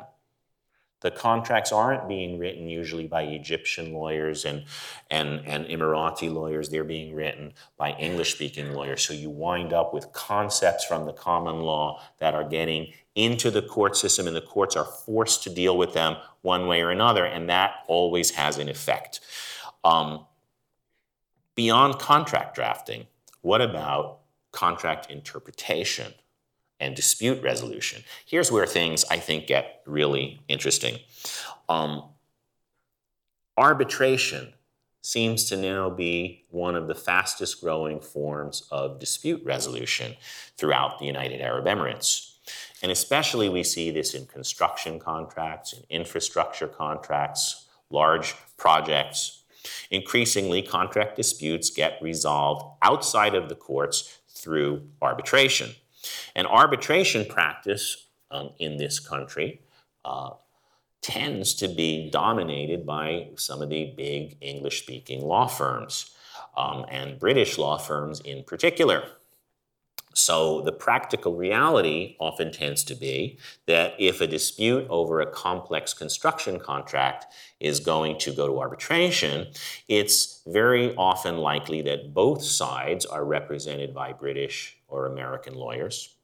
The 1.01 1.11
contracts 1.11 1.73
aren't 1.73 2.09
being 2.09 2.39
written 2.39 2.69
usually 2.69 3.07
by 3.07 3.23
Egyptian 3.23 3.93
lawyers 3.93 4.45
and, 4.45 4.65
and, 5.11 5.47
and 5.47 5.67
Emirati 5.67 6.33
lawyers. 6.33 6.71
They're 6.71 6.85
being 6.85 7.15
written 7.15 7.53
by 7.77 7.93
English 7.93 8.35
speaking 8.35 8.73
lawyers. 8.73 9.03
So 9.03 9.13
you 9.13 9.29
wind 9.29 9.73
up 9.73 9.93
with 9.93 10.13
concepts 10.13 10.85
from 10.85 11.05
the 11.05 11.13
common 11.13 11.61
law 11.61 12.03
that 12.19 12.35
are 12.35 12.49
getting 12.49 12.93
into 13.15 13.51
the 13.51 13.63
court 13.63 13.97
system, 13.97 14.27
and 14.27 14.37
the 14.37 14.43
courts 14.43 14.77
are 14.77 14.85
forced 14.85 15.43
to 15.43 15.51
deal 15.51 15.77
with 15.77 15.95
them 15.95 16.17
one 16.43 16.67
way 16.67 16.83
or 16.83 16.91
another, 16.91 17.25
and 17.25 17.49
that 17.49 17.77
always 17.89 18.33
has 18.33 18.59
an 18.59 18.69
effect. 18.69 19.21
Um, 19.85 20.27
beyond 21.55 21.99
contract 21.99 22.55
drafting, 22.55 23.07
what 23.41 23.63
about 23.63 24.21
contract 24.53 25.11
interpretation? 25.11 26.13
And 26.81 26.95
dispute 26.95 27.43
resolution. 27.43 28.03
Here's 28.25 28.53
where 28.53 28.67
things 28.67 29.05
I 29.11 29.19
think 29.19 29.47
get 29.47 29.83
really 29.87 30.41
interesting. 30.49 30.99
Um, 31.69 32.05
arbitration 33.57 34.53
seems 35.01 35.45
to 35.45 35.57
now 35.57 35.89
be 35.89 36.45
one 36.51 36.75
of 36.75 36.89
the 36.89 36.95
fastest 36.95 37.61
growing 37.61 38.01
forms 38.01 38.67
of 38.71 38.99
dispute 38.99 39.41
resolution 39.45 40.17
throughout 40.57 40.99
the 40.99 41.07
United 41.07 41.41
Arab 41.41 41.65
Emirates. 41.67 42.33
And 42.83 42.93
especially 42.93 43.49
we 43.49 43.63
see 43.63 43.91
this 43.91 44.15
in 44.15 44.27
construction 44.27 44.99
contracts, 44.99 45.73
in 45.73 45.85
infrastructure 45.89 46.67
contracts, 46.67 47.67
large 47.91 48.35
projects. 48.57 49.43
Increasingly, 49.91 50.63
contract 50.63 51.17
disputes 51.17 51.71
get 51.71 52.01
resolved 52.03 52.65
outside 52.83 53.35
of 53.35 53.49
the 53.49 53.55
courts 53.55 54.19
through 54.29 54.83
arbitration. 55.01 55.71
And 56.35 56.47
arbitration 56.47 57.25
practice 57.25 58.07
um, 58.31 58.51
in 58.59 58.77
this 58.77 59.01
country 59.01 59.61
uh, 60.05 60.31
tends 61.03 61.55
to 61.55 61.69
be 61.69 62.11
dominated 62.11 62.85
by 62.85 63.29
some 63.37 63.63
of 63.63 63.69
the 63.69 63.93
big 63.97 64.37
English 64.41 64.83
speaking 64.83 65.23
law 65.23 65.47
firms 65.47 66.11
um, 66.57 66.85
and 66.91 67.19
British 67.19 67.59
law 67.59 67.79
firms 67.79 68.21
in 68.21 68.43
particular. 68.45 69.05
So, 70.15 70.63
the 70.63 70.73
practical 70.73 71.37
reality 71.37 72.17
often 72.19 72.51
tends 72.51 72.83
to 72.85 72.95
be 72.95 73.39
that 73.67 73.93
if 73.99 74.23
a 74.23 74.27
dispute 74.27 74.87
over 74.89 75.21
a 75.21 75.31
complex 75.31 75.93
construction 75.93 76.59
contract 76.59 77.27
is 77.61 77.81
going 77.81 78.19
to 78.21 78.33
go 78.33 78.47
to 78.47 78.59
arbitration, 78.59 79.49
it's 79.89 80.41
very 80.47 80.97
often 80.97 81.37
likely 81.37 81.83
that 81.83 82.15
both 82.15 82.43
sides 82.43 83.05
are 83.05 83.27
represented 83.27 83.93
by 83.93 84.15
British 84.15 84.79
or 84.89 85.07
American 85.07 85.55
lawyers. 85.55 86.17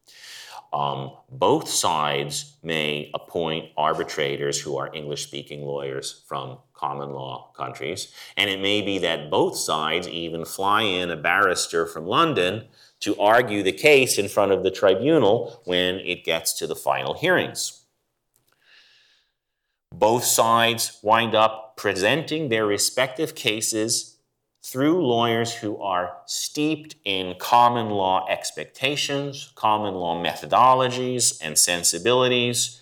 Um, 0.72 1.12
both 1.30 1.68
sides 1.68 2.56
may 2.62 3.10
appoint 3.12 3.70
arbitrators 3.76 4.58
who 4.58 4.78
are 4.78 4.94
English 4.94 5.24
speaking 5.24 5.62
lawyers 5.62 6.22
from 6.26 6.58
common 6.72 7.10
law 7.10 7.52
countries. 7.54 8.12
And 8.38 8.48
it 8.48 8.60
may 8.60 8.80
be 8.80 8.98
that 8.98 9.30
both 9.30 9.56
sides 9.56 10.08
even 10.08 10.46
fly 10.46 10.82
in 10.82 11.10
a 11.10 11.16
barrister 11.16 11.86
from 11.86 12.06
London 12.06 12.68
to 13.00 13.18
argue 13.20 13.62
the 13.62 13.72
case 13.72 14.16
in 14.16 14.28
front 14.28 14.52
of 14.52 14.62
the 14.62 14.70
tribunal 14.70 15.60
when 15.64 15.96
it 15.96 16.24
gets 16.24 16.54
to 16.54 16.66
the 16.66 16.76
final 16.76 17.14
hearings. 17.14 17.82
Both 19.92 20.24
sides 20.24 20.98
wind 21.02 21.34
up 21.34 21.76
presenting 21.76 22.48
their 22.48 22.64
respective 22.64 23.34
cases 23.34 24.11
through 24.62 25.04
lawyers 25.04 25.52
who 25.54 25.76
are 25.78 26.18
steeped 26.26 26.94
in 27.04 27.34
common 27.38 27.90
law 27.90 28.26
expectations, 28.28 29.52
common 29.56 29.94
law 29.94 30.22
methodologies, 30.22 31.38
and 31.42 31.58
sensibilities, 31.58 32.80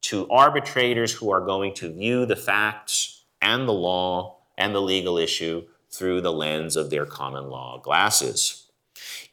to 0.00 0.28
arbitrators 0.28 1.12
who 1.12 1.30
are 1.30 1.40
going 1.40 1.72
to 1.72 1.92
view 1.92 2.26
the 2.26 2.36
facts 2.36 3.24
and 3.40 3.68
the 3.68 3.72
law 3.72 4.38
and 4.58 4.74
the 4.74 4.82
legal 4.82 5.16
issue 5.16 5.64
through 5.90 6.20
the 6.20 6.32
lens 6.32 6.76
of 6.76 6.90
their 6.90 7.06
common 7.06 7.48
law 7.48 7.78
glasses. 7.78 8.66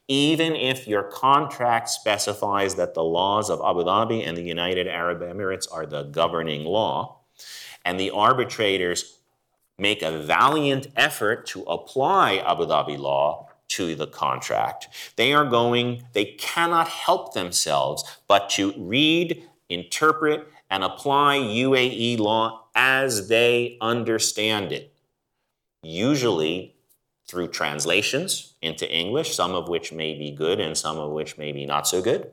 Even 0.07 0.55
if 0.55 0.87
your 0.87 1.03
contract 1.03 1.89
specifies 1.89 2.75
that 2.75 2.93
the 2.93 3.03
laws 3.03 3.49
of 3.49 3.59
Abu 3.59 3.83
Dhabi 3.83 4.27
and 4.27 4.37
the 4.37 4.43
United 4.43 4.87
Arab 4.87 5.21
Emirates 5.21 5.67
are 5.71 5.85
the 5.85 6.03
governing 6.03 6.65
law, 6.65 7.21
and 7.83 7.99
the 7.99 8.11
arbitrators 8.11 9.20
make 9.81 10.03
a 10.03 10.11
valiant 10.19 10.87
effort 10.95 11.47
to 11.47 11.63
apply 11.63 12.37
Abu 12.37 12.67
Dhabi 12.67 12.99
law 12.99 13.49
to 13.67 13.95
the 13.95 14.05
contract. 14.05 14.87
They 15.15 15.33
are 15.33 15.45
going, 15.45 16.03
they 16.13 16.25
cannot 16.25 16.87
help 16.87 17.33
themselves 17.33 18.03
but 18.27 18.49
to 18.51 18.73
read, 18.77 19.43
interpret, 19.69 20.47
and 20.69 20.83
apply 20.83 21.39
UAE 21.39 22.19
law 22.19 22.67
as 22.75 23.27
they 23.27 23.77
understand 23.81 24.71
it. 24.71 24.93
Usually 25.81 26.75
through 27.27 27.47
translations 27.47 28.53
into 28.61 28.89
English, 28.93 29.33
some 29.33 29.55
of 29.55 29.67
which 29.67 29.91
may 29.91 30.13
be 30.13 30.31
good 30.31 30.59
and 30.59 30.77
some 30.77 30.99
of 30.99 31.11
which 31.11 31.39
may 31.39 31.51
be 31.51 31.65
not 31.65 31.87
so 31.87 32.03
good, 32.03 32.29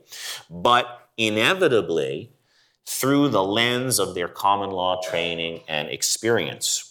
but 0.51 1.09
inevitably 1.17 2.31
through 2.85 3.29
the 3.29 3.43
lens 3.43 3.99
of 3.99 4.15
their 4.15 4.29
common 4.29 4.71
law 4.71 5.01
training 5.01 5.63
and 5.67 5.89
experience. 5.89 6.88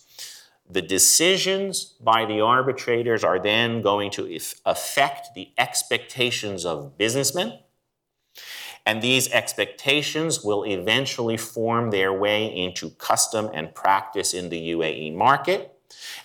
The 0.69 0.81
decisions 0.81 1.85
by 1.85 2.25
the 2.25 2.41
arbitrators 2.41 3.23
are 3.23 3.39
then 3.39 3.81
going 3.81 4.11
to 4.11 4.39
affect 4.65 5.33
the 5.33 5.49
expectations 5.57 6.65
of 6.65 6.97
businessmen, 6.97 7.59
and 8.85 9.01
these 9.01 9.29
expectations 9.31 10.43
will 10.43 10.63
eventually 10.63 11.35
form 11.35 11.91
their 11.91 12.13
way 12.13 12.45
into 12.45 12.91
custom 12.91 13.49
and 13.53 13.75
practice 13.75 14.33
in 14.33 14.49
the 14.49 14.71
UAE 14.71 15.13
market. 15.13 15.73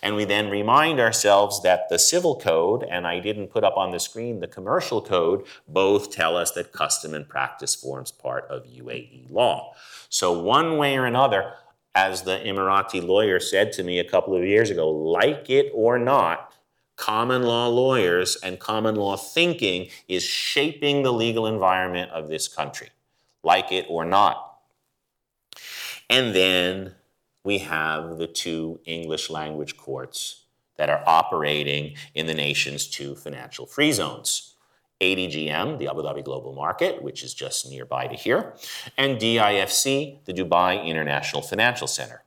And 0.01 0.15
we 0.15 0.25
then 0.25 0.49
remind 0.49 0.99
ourselves 0.99 1.61
that 1.63 1.89
the 1.89 1.99
civil 1.99 2.39
code, 2.39 2.83
and 2.89 3.05
I 3.07 3.19
didn't 3.19 3.47
put 3.47 3.63
up 3.63 3.75
on 3.77 3.91
the 3.91 3.99
screen 3.99 4.39
the 4.39 4.47
commercial 4.47 5.01
code, 5.01 5.45
both 5.67 6.11
tell 6.11 6.37
us 6.37 6.51
that 6.51 6.71
custom 6.71 7.13
and 7.13 7.27
practice 7.27 7.75
forms 7.75 8.11
part 8.11 8.45
of 8.49 8.65
UAE 8.65 9.29
law. 9.29 9.73
So, 10.09 10.31
one 10.31 10.77
way 10.77 10.95
or 10.97 11.05
another, 11.05 11.53
as 11.95 12.23
the 12.23 12.39
Emirati 12.39 13.05
lawyer 13.05 13.39
said 13.39 13.71
to 13.73 13.83
me 13.83 13.99
a 13.99 14.09
couple 14.09 14.35
of 14.35 14.43
years 14.43 14.69
ago, 14.69 14.89
like 14.89 15.49
it 15.49 15.71
or 15.73 15.99
not, 15.99 16.53
common 16.95 17.43
law 17.43 17.67
lawyers 17.67 18.35
and 18.37 18.59
common 18.59 18.95
law 18.95 19.15
thinking 19.15 19.89
is 20.07 20.23
shaping 20.23 21.03
the 21.03 21.13
legal 21.13 21.47
environment 21.47 22.11
of 22.11 22.27
this 22.27 22.47
country, 22.47 22.89
like 23.43 23.71
it 23.71 23.85
or 23.89 24.05
not. 24.05 24.59
And 26.09 26.35
then 26.35 26.95
we 27.43 27.59
have 27.59 28.17
the 28.17 28.27
two 28.27 28.79
English 28.85 29.29
language 29.29 29.77
courts 29.77 30.45
that 30.77 30.89
are 30.89 31.03
operating 31.05 31.95
in 32.15 32.25
the 32.25 32.33
nation's 32.33 32.87
two 32.87 33.15
financial 33.15 33.65
free 33.65 33.91
zones. 33.91 34.52
ADGM, 35.03 35.79
the 35.79 35.87
Abu 35.89 36.01
Dhabi 36.01 36.23
Global 36.23 36.53
Market, 36.53 37.03
which 37.03 37.23
is 37.23 37.33
just 37.33 37.69
nearby 37.69 38.07
to 38.07 38.15
here, 38.15 38.53
and 38.97 39.19
DIFC, 39.19 40.23
the 40.25 40.33
Dubai 40.33 40.83
International 40.85 41.41
Financial 41.41 41.87
Center. 41.87 42.23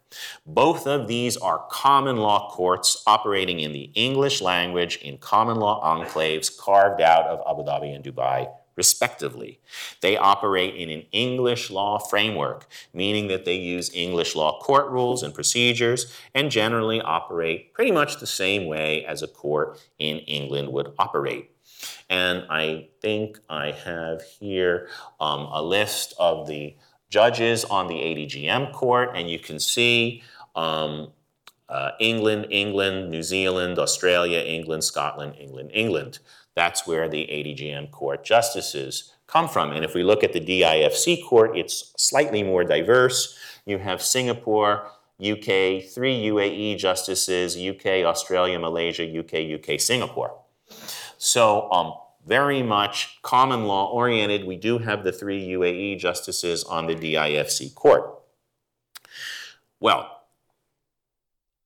Both 0.47 0.87
of 0.87 1.09
these 1.09 1.37
are 1.37 1.66
common 1.70 2.18
law 2.18 2.51
courts 2.51 3.03
operating 3.07 3.61
in 3.61 3.72
the 3.72 3.91
English 3.95 4.41
language 4.41 4.97
in 4.99 5.18
common 5.18 5.57
law 5.57 5.77
enclaves 5.95 6.57
carved 6.57 7.01
out 7.01 7.27
of 7.27 7.41
Abu 7.49 7.62
Dhabi 7.68 7.95
and 7.95 8.05
Dubai, 8.05 8.49
respectively. 8.77 9.59
They 10.03 10.16
operate 10.16 10.74
in 10.74 10.91
an 10.91 11.05
English 11.11 11.70
law 11.70 11.99
framework, 11.99 12.66
meaning 12.93 13.29
that 13.29 13.45
they 13.45 13.57
use 13.57 13.95
English 13.95 14.37
law 14.37 14.61
court 14.61 14.91
rules 14.91 15.22
and 15.22 15.35
procedures 15.35 16.12
and 16.35 16.51
generally 16.51 17.01
operate 17.01 17.72
pretty 17.74 17.91
much 17.91 18.18
the 18.18 18.27
same 18.27 18.66
way 18.66 19.05
as 19.05 19.22
a 19.22 19.27
court 19.27 19.81
in 19.99 20.18
England 20.18 20.68
would 20.72 20.93
operate. 20.99 21.51
And 22.09 22.45
I 22.51 22.89
think 23.01 23.39
I 23.49 23.72
have 23.72 24.22
here 24.22 24.89
um, 25.20 25.49
a 25.53 25.62
list 25.62 26.14
of 26.18 26.47
the 26.47 26.77
judges 27.11 27.64
on 27.64 27.87
the 27.89 27.95
ADGM 27.95 28.72
court, 28.72 29.11
and 29.14 29.29
you 29.31 29.39
can 29.39 29.59
see 29.59 30.22
um, 30.55 31.12
uh, 31.68 31.93
England, 32.01 32.47
England, 32.51 33.11
New 33.11 33.22
Zealand, 33.22 33.79
Australia, 33.79 34.39
England, 34.39 34.85
Scotland, 34.85 35.35
England, 35.39 35.70
England. 35.74 36.18
That's 36.55 36.87
where 36.87 37.09
the 37.09 37.27
ADGM 37.27 37.91
court 37.91 38.24
justices 38.24 39.12
come 39.27 39.49
from. 39.49 39.72
And 39.72 39.85
if 39.85 39.95
we 39.95 40.03
look 40.03 40.22
at 40.24 40.33
the 40.33 40.41
DIFC 40.41 41.24
court, 41.24 41.57
it's 41.57 41.93
slightly 41.97 42.43
more 42.43 42.64
diverse. 42.64 43.39
You 43.66 43.79
have 43.79 44.01
Singapore, 44.01 44.91
UK, 45.20 45.83
three 45.85 46.22
UAE 46.24 46.79
justices, 46.79 47.57
UK, 47.57 48.05
Australia, 48.05 48.59
Malaysia, 48.59 49.05
UK, 49.05 49.59
UK, 49.59 49.81
Singapore. 49.81 50.39
So, 51.19 51.71
um, 51.71 51.95
very 52.27 52.62
much 52.62 53.21
common 53.23 53.67
law 53.67 53.91
oriented. 53.91 54.45
We 54.45 54.57
do 54.57 54.79
have 54.79 55.05
the 55.05 55.12
three 55.12 55.47
UAE 55.49 55.99
justices 55.99 56.64
on 56.64 56.87
the 56.87 56.95
DIFC 56.95 57.75
court. 57.75 58.19
Well, 59.79 60.23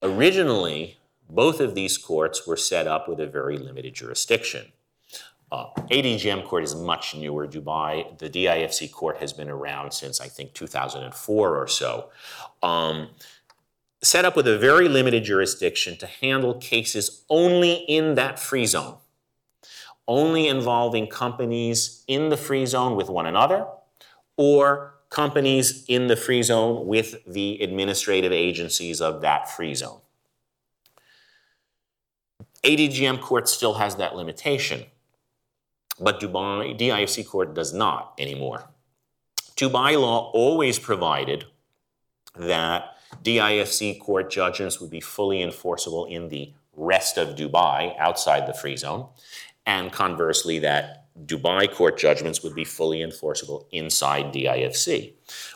originally, 0.03 0.99
both 1.29 1.61
of 1.61 1.75
these 1.75 1.97
courts 1.97 2.47
were 2.47 2.57
set 2.57 2.87
up 2.87 3.09
with 3.09 3.21
a 3.21 3.27
very 3.27 3.57
limited 3.57 3.95
jurisdiction. 3.95 4.67
Uh, 5.51 5.67
ADGM 5.91 6.45
court 6.47 6.63
is 6.63 6.75
much 6.75 7.15
newer. 7.17 7.49
Dubai, 7.49 8.19
the 8.19 8.29
DIFC 8.29 8.93
court 8.93 9.17
has 9.17 9.33
been 9.33 9.49
around 9.49 9.93
since 9.93 10.21
I 10.21 10.29
think 10.29 10.53
2004 10.53 11.57
or 11.57 11.67
so. 11.67 12.11
Um, 12.63 13.09
set 14.03 14.25
up 14.25 14.37
with 14.37 14.47
a 14.47 14.59
very 14.59 14.89
limited 14.89 15.25
jurisdiction 15.25 15.97
to 15.99 16.07
handle 16.07 16.55
cases 16.55 17.25
only 17.29 17.75
in 17.89 18.15
that 18.15 18.39
free 18.39 18.67
zone 18.67 18.97
only 20.11 20.49
involving 20.49 21.07
companies 21.07 22.03
in 22.09 22.31
the 22.31 22.37
free 22.37 22.67
zone 22.67 22.97
with 22.97 23.09
one 23.09 23.27
another 23.27 23.65
or 24.37 24.95
companies 25.09 25.85
in 25.87 26.09
the 26.09 26.17
free 26.17 26.43
zone 26.43 26.85
with 26.85 27.25
the 27.25 27.63
administrative 27.63 28.33
agencies 28.33 29.01
of 29.01 29.21
that 29.21 29.49
free 29.49 29.73
zone. 29.73 30.01
ADGM 32.65 33.21
court 33.21 33.49
still 33.49 33.75
has 33.75 33.95
that 33.97 34.17
limitation, 34.17 34.87
but 36.01 36.19
Dubai 36.21 36.77
DIFC 36.77 37.25
court 37.25 37.55
does 37.55 37.73
not 37.73 38.13
anymore. 38.19 38.69
Dubai 39.57 39.99
law 39.99 40.33
always 40.35 40.81
provided 40.81 41.45
that 42.37 42.97
DIFC 43.23 44.01
court 44.01 44.29
judgments 44.29 44.81
would 44.81 44.91
be 44.91 45.01
fully 45.01 45.41
enforceable 45.41 46.05
in 46.07 46.31
the 46.31 46.53
rest 46.77 47.19
of 47.19 47.37
Dubai 47.37 47.97
outside 47.99 48.47
the 48.47 48.55
free 48.55 48.77
zone, 48.77 49.07
and 49.71 49.93
conversely, 49.93 50.59
that 50.59 51.05
Dubai 51.27 51.73
court 51.73 51.97
judgments 51.97 52.43
would 52.43 52.57
be 52.57 52.65
fully 52.65 53.03
enforceable 53.03 53.69
inside 53.71 54.35
DIFC. 54.35 55.13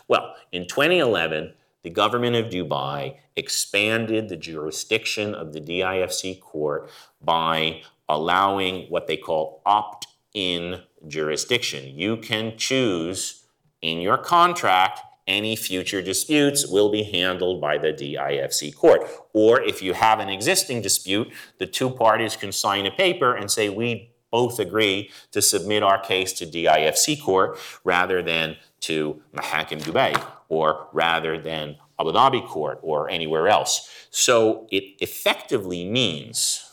Well, 0.07 0.33
in 0.53 0.67
2011, 0.67 1.53
the 1.83 1.89
government 1.89 2.37
of 2.37 2.45
Dubai 2.45 3.17
expanded 3.35 4.29
the 4.29 4.37
jurisdiction 4.37 5.35
of 5.35 5.51
the 5.51 5.59
DIFC 5.59 6.39
court 6.39 6.89
by 7.21 7.81
allowing 8.07 8.85
what 8.89 9.07
they 9.07 9.17
call 9.17 9.61
opt 9.65 10.07
in 10.33 10.81
jurisdiction. 11.07 11.99
You 11.99 12.15
can 12.15 12.57
choose 12.57 13.43
in 13.81 13.99
your 13.99 14.17
contract 14.17 15.01
any 15.27 15.55
future 15.55 16.01
disputes 16.01 16.67
will 16.67 16.91
be 16.91 17.03
handled 17.03 17.59
by 17.59 17.77
the 17.77 17.91
DIFC 17.91 18.75
court. 18.75 19.09
Or 19.33 19.61
if 19.61 19.81
you 19.81 19.93
have 19.93 20.19
an 20.19 20.29
existing 20.29 20.81
dispute, 20.81 21.31
the 21.57 21.65
two 21.65 21.89
parties 21.89 22.35
can 22.35 22.51
sign 22.51 22.85
a 22.85 22.91
paper 22.91 23.35
and 23.35 23.49
say, 23.49 23.69
we 23.69 24.11
both 24.31 24.59
agree 24.59 25.09
to 25.31 25.41
submit 25.41 25.81
our 25.81 25.99
case 25.99 26.33
to 26.33 26.45
DIFC 26.45 27.21
court 27.21 27.57
rather 27.83 28.21
than 28.21 28.57
to 28.81 29.21
Mahakim 29.35 29.81
Dubai 29.81 30.21
or 30.49 30.87
rather 30.93 31.39
than 31.39 31.77
Abu 31.99 32.11
Dhabi 32.11 32.45
court 32.45 32.79
or 32.81 33.09
anywhere 33.09 33.47
else. 33.47 33.89
So 34.09 34.67
it 34.71 34.83
effectively 34.99 35.85
means 35.85 36.69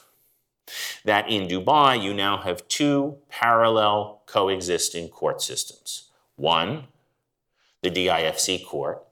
that 1.05 1.31
in 1.31 1.49
Dubai 1.49 2.03
you 2.03 2.13
now 2.13 2.39
have 2.39 2.67
two 2.69 3.19
parallel 3.29 4.23
coexisting 4.27 5.09
court 5.09 5.41
systems. 5.41 6.11
One, 6.37 6.89
the 7.83 7.91
DIFC 7.91 8.65
court, 8.65 9.05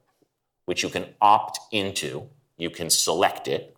which 0.65 0.83
you 0.83 0.89
can 0.89 1.15
opt 1.21 1.59
into, 1.73 2.29
you 2.57 2.71
can 2.71 2.91
select 2.91 3.49
it, 3.49 3.77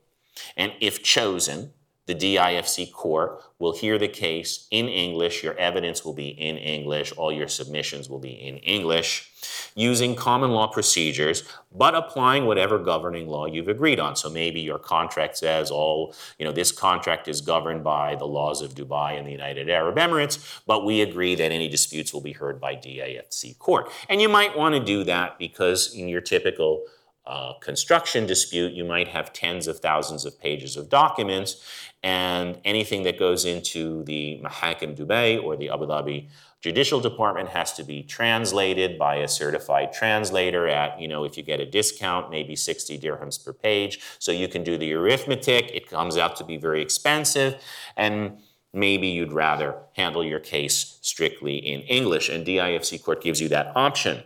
and 0.57 0.73
if 0.81 1.03
chosen, 1.03 1.73
the 2.07 2.15
DIFC 2.15 2.93
court 2.93 3.43
will 3.59 3.75
hear 3.75 3.99
the 3.99 4.09
case 4.09 4.67
in 4.71 4.89
English. 4.89 5.43
Your 5.43 5.57
evidence 5.57 6.05
will 6.05 6.15
be 6.15 6.29
in 6.29 6.57
English. 6.57 7.13
All 7.13 7.33
your 7.33 7.49
submissions 7.49 8.09
will 8.09 8.19
be 8.19 8.33
in 8.33 8.59
English 8.59 9.31
using 9.75 10.15
common 10.15 10.51
law 10.51 10.67
procedures, 10.67 11.45
but 11.75 11.95
applying 11.95 12.45
whatever 12.45 12.79
governing 12.79 13.27
law 13.29 13.47
you've 13.47 13.69
agreed 13.69 13.99
on. 13.99 14.17
So 14.17 14.29
maybe 14.29 14.61
your 14.61 14.79
contract 14.79 15.39
says 15.39 15.71
all, 15.71 16.15
you 16.39 16.45
know, 16.45 16.53
this 16.53 16.73
contract 16.73 17.29
is 17.29 17.41
governed 17.41 17.83
by 17.83 18.17
the 18.17 18.27
laws 18.27 18.63
of 18.63 18.75
Dubai 18.75 19.17
and 19.17 19.27
the 19.27 19.33
United 19.33 19.71
Arab 19.71 19.97
Emirates, 19.97 20.61
but 20.67 20.85
we 20.85 21.01
agree 21.01 21.35
that 21.35 21.53
any 21.53 21.69
disputes 21.69 22.13
will 22.13 22.21
be 22.21 22.33
heard 22.33 22.61
by 22.61 22.75
DIFC 22.75 23.59
court. 23.59 23.91
And 24.09 24.21
you 24.21 24.29
might 24.29 24.57
want 24.57 24.75
to 24.75 24.81
do 24.85 25.05
that 25.05 25.39
because 25.39 25.95
in 25.95 26.09
your 26.09 26.21
typical 26.21 26.85
uh, 27.25 27.55
construction 27.61 28.27
dispute, 28.27 28.73
you 28.73 28.85
might 28.85 29.09
have 29.09 29.33
tens 29.33 29.67
of 29.67 29.79
thousands 29.79 30.25
of 30.25 30.41
pages 30.41 30.77
of 30.77 30.89
documents, 30.89 31.57
and 32.03 32.59
anything 32.65 33.05
that 33.05 33.19
goes 33.19 33.45
into 33.45 34.03
the 34.05 34.41
Mahakim 34.43 34.97
Dubai 34.97 35.43
or 35.43 35.57
the 35.57 35.71
Abu 35.71 35.87
Dhabi 35.87 36.29
Judicial 36.63 37.01
Department 37.01 37.49
has 37.49 37.73
to 37.73 37.83
be 37.83 38.05
translated 38.05 38.97
by 38.97 39.17
a 39.17 39.27
certified 39.27 39.93
translator 39.93 40.69
at, 40.69 41.01
you 41.01 41.09
know, 41.09 41.25
if 41.25 41.37
you 41.37 41.43
get 41.43 41.59
a 41.59 41.67
discount, 41.67 42.31
maybe 42.31 42.55
60 42.55 43.01
dirhams 43.01 43.45
per 43.45 43.53
page. 43.53 43.99
So 44.21 44.31
you 44.31 44.47
can 44.47 44.63
do 44.63 44.79
the 44.79 44.93
arithmetic. 44.93 45.73
It 45.75 45.89
comes 45.91 46.17
out 46.17 46.37
to 46.37 46.45
be 46.45 46.57
very 46.57 46.81
expensive. 46.81 47.61
And 47.97 48.39
maybe 48.73 49.09
you'd 49.09 49.33
rather 49.33 49.75
handle 49.97 50.25
your 50.25 50.39
case 50.39 50.99
strictly 51.03 51.57
in 51.57 51.81
English. 51.81 52.29
And 52.29 52.47
DIFC 52.47 53.03
Court 53.03 53.21
gives 53.21 53.41
you 53.41 53.49
that 53.49 53.73
option. 53.77 54.23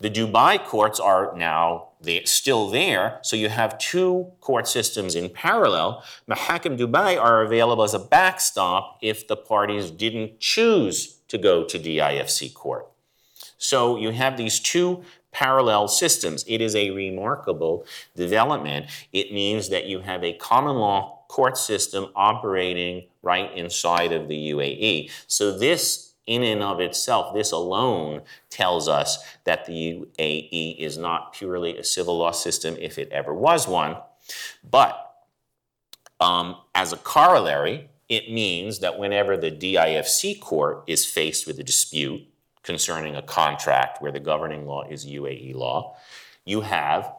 The 0.00 0.10
Dubai 0.10 0.64
courts 0.64 1.00
are 1.00 1.36
now 1.36 1.88
still 2.24 2.70
there, 2.70 3.18
so 3.22 3.34
you 3.34 3.48
have 3.48 3.78
two 3.78 4.30
court 4.40 4.68
systems 4.68 5.16
in 5.16 5.28
parallel. 5.28 6.04
Mahakim 6.30 6.78
Dubai 6.78 7.20
are 7.20 7.42
available 7.42 7.82
as 7.82 7.94
a 7.94 7.98
backstop 7.98 8.98
if 9.02 9.26
the 9.26 9.36
parties 9.36 9.90
didn't 9.90 10.38
choose 10.38 11.18
to 11.26 11.36
go 11.36 11.64
to 11.64 11.78
DIFC 11.80 12.54
court. 12.54 12.86
So 13.58 13.96
you 13.96 14.12
have 14.12 14.36
these 14.36 14.60
two 14.60 15.02
parallel 15.32 15.88
systems. 15.88 16.44
It 16.46 16.60
is 16.60 16.76
a 16.76 16.90
remarkable 16.90 17.84
development. 18.14 18.86
It 19.12 19.32
means 19.32 19.68
that 19.68 19.86
you 19.86 20.00
have 20.00 20.22
a 20.22 20.32
common 20.34 20.76
law 20.76 21.24
court 21.26 21.58
system 21.58 22.06
operating 22.14 23.08
right 23.22 23.52
inside 23.54 24.12
of 24.12 24.28
the 24.28 24.50
UAE. 24.52 25.10
So 25.26 25.56
this 25.58 26.07
in 26.28 26.42
and 26.42 26.62
of 26.62 26.78
itself, 26.78 27.34
this 27.34 27.50
alone 27.50 28.20
tells 28.50 28.86
us 28.86 29.18
that 29.44 29.64
the 29.64 29.72
UAE 29.72 30.78
is 30.78 30.98
not 30.98 31.32
purely 31.32 31.76
a 31.76 31.82
civil 31.82 32.18
law 32.18 32.30
system 32.30 32.76
if 32.78 32.98
it 32.98 33.08
ever 33.10 33.34
was 33.34 33.66
one. 33.66 33.96
But 34.62 35.04
um, 36.20 36.56
as 36.74 36.92
a 36.92 36.98
corollary, 36.98 37.88
it 38.08 38.30
means 38.30 38.80
that 38.80 38.98
whenever 38.98 39.36
the 39.36 39.50
DIFC 39.50 40.38
court 40.40 40.84
is 40.86 41.06
faced 41.06 41.46
with 41.46 41.58
a 41.58 41.64
dispute 41.64 42.22
concerning 42.62 43.16
a 43.16 43.22
contract 43.22 44.02
where 44.02 44.12
the 44.12 44.20
governing 44.20 44.66
law 44.66 44.84
is 44.88 45.06
UAE 45.06 45.54
law, 45.54 45.96
you 46.44 46.60
have 46.60 47.10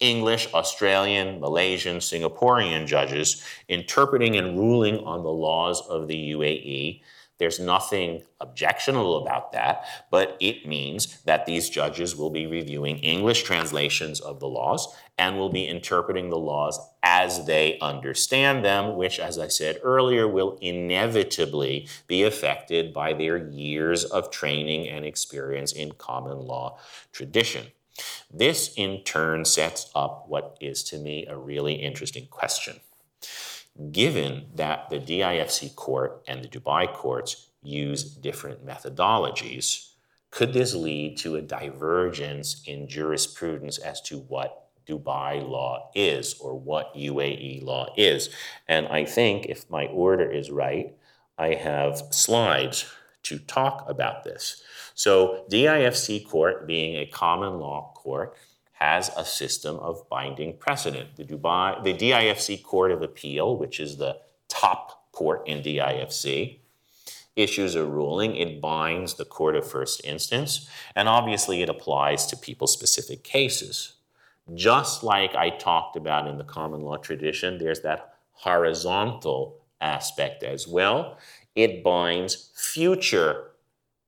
English, 0.00 0.52
Australian, 0.52 1.40
Malaysian, 1.40 1.98
Singaporean 1.98 2.86
judges 2.86 3.42
interpreting 3.68 4.36
and 4.36 4.58
ruling 4.58 4.98
on 5.04 5.22
the 5.22 5.30
laws 5.30 5.80
of 5.88 6.08
the 6.08 6.32
UAE 6.32 7.02
there's 7.38 7.60
nothing 7.60 8.22
objectionable 8.40 9.22
about 9.22 9.52
that, 9.52 9.84
but 10.10 10.36
it 10.40 10.66
means 10.66 11.20
that 11.22 11.46
these 11.46 11.68
judges 11.68 12.16
will 12.16 12.30
be 12.30 12.46
reviewing 12.46 12.98
English 12.98 13.42
translations 13.42 14.20
of 14.20 14.40
the 14.40 14.48
laws 14.48 14.94
and 15.18 15.36
will 15.36 15.50
be 15.50 15.66
interpreting 15.66 16.30
the 16.30 16.38
laws 16.38 16.78
as 17.02 17.46
they 17.46 17.78
understand 17.80 18.64
them, 18.64 18.96
which, 18.96 19.18
as 19.18 19.38
I 19.38 19.48
said 19.48 19.78
earlier, 19.82 20.26
will 20.26 20.58
inevitably 20.60 21.88
be 22.06 22.22
affected 22.22 22.92
by 22.92 23.12
their 23.12 23.36
years 23.36 24.04
of 24.04 24.30
training 24.30 24.88
and 24.88 25.04
experience 25.04 25.72
in 25.72 25.92
common 25.92 26.38
law 26.38 26.78
tradition. 27.12 27.66
This, 28.30 28.74
in 28.76 29.02
turn, 29.04 29.44
sets 29.44 29.90
up 29.94 30.24
what 30.28 30.58
is 30.60 30.82
to 30.84 30.98
me 30.98 31.26
a 31.26 31.36
really 31.36 31.74
interesting 31.74 32.26
question 32.26 32.80
given 33.92 34.46
that 34.54 34.90
the 34.90 34.98
DIFC 34.98 35.74
court 35.74 36.22
and 36.26 36.42
the 36.42 36.48
Dubai 36.48 36.92
courts 36.92 37.48
use 37.62 38.04
different 38.04 38.66
methodologies, 38.66 39.90
could 40.30 40.52
this 40.52 40.74
lead 40.74 41.16
to 41.18 41.36
a 41.36 41.42
divergence 41.42 42.62
in 42.66 42.88
jurisprudence 42.88 43.78
as 43.78 44.00
to 44.02 44.18
what 44.18 44.68
Dubai 44.86 45.46
law 45.46 45.90
is 45.94 46.38
or 46.40 46.58
what 46.58 46.94
UAE 46.94 47.62
law 47.62 47.92
is? 47.96 48.30
And 48.68 48.86
I 48.88 49.04
think 49.04 49.46
if 49.46 49.68
my 49.70 49.86
order 49.86 50.30
is 50.30 50.50
right, 50.50 50.94
I 51.38 51.54
have 51.54 52.02
slides 52.10 52.86
to 53.24 53.38
talk 53.38 53.88
about 53.88 54.24
this. 54.24 54.62
So, 54.94 55.44
DIFC 55.50 56.26
court 56.26 56.66
being 56.66 56.96
a 56.96 57.06
common 57.06 57.58
law 57.58 57.92
court 57.94 58.36
has 58.78 59.10
a 59.16 59.24
system 59.24 59.76
of 59.76 60.06
binding 60.10 60.54
precedent. 60.58 61.16
The 61.16 61.24
Dubai, 61.24 61.82
the 61.82 61.94
DIFC 61.94 62.62
Court 62.62 62.92
of 62.92 63.00
Appeal, 63.00 63.56
which 63.56 63.80
is 63.80 63.96
the 63.96 64.18
top 64.48 65.10
court 65.12 65.48
in 65.48 65.62
DIFC, 65.62 66.58
issues 67.36 67.74
a 67.74 67.86
ruling. 67.86 68.36
It 68.36 68.60
binds 68.60 69.14
the 69.14 69.24
court 69.24 69.56
of 69.56 69.66
first 69.70 70.04
instance, 70.04 70.68
and 70.94 71.08
obviously 71.08 71.62
it 71.62 71.70
applies 71.70 72.26
to 72.26 72.36
people 72.36 72.66
specific 72.66 73.24
cases. 73.24 73.94
Just 74.54 75.02
like 75.02 75.34
I 75.34 75.48
talked 75.50 75.96
about 75.96 76.28
in 76.28 76.36
the 76.36 76.44
common 76.44 76.82
law 76.82 76.98
tradition, 76.98 77.56
there's 77.56 77.80
that 77.80 78.14
horizontal 78.32 79.58
aspect 79.80 80.42
as 80.42 80.68
well. 80.68 81.16
It 81.54 81.82
binds 81.82 82.50
future 82.54 83.52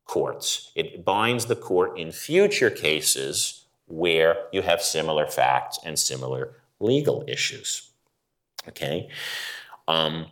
courts. 0.04 0.72
It 0.74 1.06
binds 1.06 1.46
the 1.46 1.56
court 1.56 1.98
in 1.98 2.12
future 2.12 2.70
cases 2.70 3.57
where 3.88 4.36
you 4.52 4.62
have 4.62 4.82
similar 4.82 5.26
facts 5.26 5.78
and 5.84 5.98
similar 5.98 6.54
legal 6.78 7.24
issues. 7.26 7.90
Okay? 8.68 9.08
Um, 9.86 10.26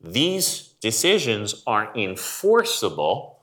these 0.00 0.74
decisions 0.80 1.62
are 1.66 1.94
enforceable 1.96 3.38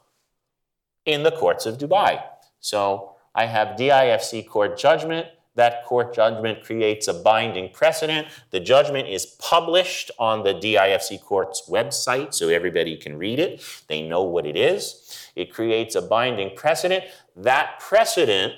in 1.05 1.23
the 1.23 1.31
courts 1.31 1.65
of 1.65 1.77
Dubai. 1.77 2.21
So 2.59 3.15
I 3.33 3.45
have 3.45 3.77
DIFC 3.77 4.47
court 4.47 4.77
judgment. 4.77 5.27
That 5.55 5.85
court 5.85 6.13
judgment 6.13 6.63
creates 6.63 7.07
a 7.07 7.13
binding 7.13 7.71
precedent. 7.71 8.27
The 8.51 8.59
judgment 8.59 9.07
is 9.07 9.25
published 9.25 10.11
on 10.19 10.43
the 10.43 10.53
DIFC 10.53 11.21
court's 11.21 11.67
website 11.67 12.33
so 12.33 12.49
everybody 12.49 12.95
can 12.97 13.17
read 13.17 13.39
it. 13.39 13.63
They 13.87 14.07
know 14.07 14.21
what 14.21 14.45
it 14.45 14.55
is. 14.55 15.31
It 15.35 15.53
creates 15.53 15.95
a 15.95 16.01
binding 16.01 16.55
precedent. 16.55 17.05
That 17.37 17.79
precedent, 17.79 18.53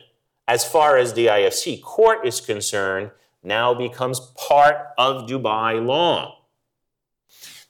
as 0.47 0.63
far 0.63 0.97
as 0.97 1.13
the 1.13 1.27
IFC 1.27 1.81
court 1.81 2.25
is 2.25 2.39
concerned, 2.39 3.11
now 3.43 3.73
becomes 3.73 4.19
part 4.37 4.77
of 4.97 5.29
Dubai 5.29 5.85
law. 5.85 6.37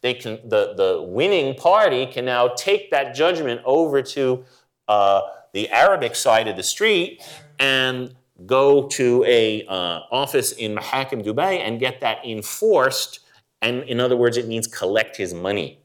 They 0.02 0.14
can, 0.14 0.40
the, 0.48 0.76
the 0.76 1.02
winning 1.02 1.56
party 1.56 2.06
can 2.06 2.26
now 2.26 2.50
take 2.50 2.92
that 2.92 3.16
judgment 3.16 3.62
over 3.66 4.02
to 4.04 4.46
uh, 4.88 5.22
the 5.52 5.68
Arabic 5.70 6.16
side 6.16 6.48
of 6.48 6.56
the 6.56 6.64
street 6.64 7.22
and 7.58 8.16
go 8.46 8.88
to 8.88 9.26
a 9.26 9.66
uh, 9.66 10.02
office 10.12 10.52
in 10.54 10.76
Mahakim 10.76 11.26
Dubai 11.26 11.60
and 11.60 11.80
get 11.80 12.02
that 12.02 12.24
enforced. 12.24 13.22
And 13.62 13.84
in 13.84 14.00
other 14.00 14.16
words, 14.16 14.38
it 14.38 14.48
means 14.48 14.68
collect 14.68 15.18
his 15.18 15.34
money. 15.34 15.79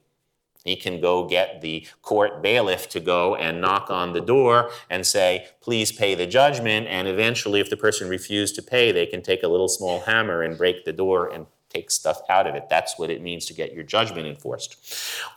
He 0.65 0.77
can 0.77 1.01
go 1.01 1.29
get 1.29 1.61
the 1.61 1.87
court 2.01 2.43
bailiff 2.43 2.89
to 2.91 3.01
go 3.01 3.37
and 3.37 3.61
knock 3.61 3.91
on 3.91 4.15
the 4.15 4.21
door 4.21 4.71
and 4.89 5.07
say, 5.07 5.47
please 5.61 5.93
pay 5.93 6.15
the 6.15 6.27
judgment. 6.27 6.87
And 6.89 7.07
eventually, 7.07 7.61
if 7.61 7.69
the 7.69 7.77
person 7.77 8.09
refused 8.09 8.55
to 8.57 8.63
pay, 8.63 8.91
they 8.91 9.05
can 9.05 9.21
take 9.21 9.43
a 9.43 9.49
little 9.49 9.69
small 9.69 10.01
hammer 10.01 10.43
and 10.43 10.57
break 10.57 10.87
the 10.87 10.93
door 10.93 11.29
and 11.29 11.47
take 11.69 11.91
stuff 11.91 12.23
out 12.31 12.47
of 12.47 12.55
it. 12.55 12.69
That's 12.71 12.99
what 12.99 13.11
it 13.11 13.21
means 13.21 13.45
to 13.47 13.55
get 13.55 13.75
your 13.75 13.85
judgment 13.85 14.27
enforced. 14.27 14.77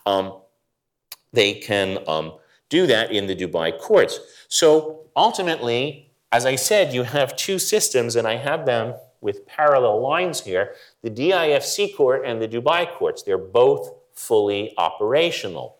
Um, 0.06 0.38
they 1.34 1.56
can 1.56 2.00
um, 2.08 2.34
do 2.70 2.88
that 2.88 3.12
in 3.12 3.28
the 3.28 3.36
Dubai 3.36 3.78
courts. 3.78 4.20
So 4.48 5.02
ultimately, 5.16 6.10
as 6.32 6.46
I 6.46 6.56
said, 6.56 6.94
you 6.94 7.04
have 7.04 7.36
two 7.36 7.60
systems, 7.60 8.16
and 8.16 8.28
I 8.28 8.38
have 8.38 8.66
them 8.66 8.96
with 9.20 9.46
parallel 9.46 10.02
lines 10.02 10.42
here 10.42 10.76
the 11.02 11.10
DIFC 11.10 11.96
court 11.96 12.24
and 12.26 12.42
the 12.42 12.48
Dubai 12.48 12.90
courts. 12.90 13.24
They're 13.24 13.38
both 13.38 13.92
fully 14.18 14.74
operational. 14.78 15.78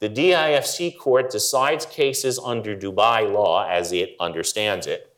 The 0.00 0.08
DIFC 0.08 0.98
court 0.98 1.30
decides 1.30 1.86
cases 1.86 2.38
under 2.42 2.76
Dubai 2.76 3.30
law 3.30 3.68
as 3.68 3.92
it 3.92 4.16
understands 4.18 4.86
it, 4.86 5.14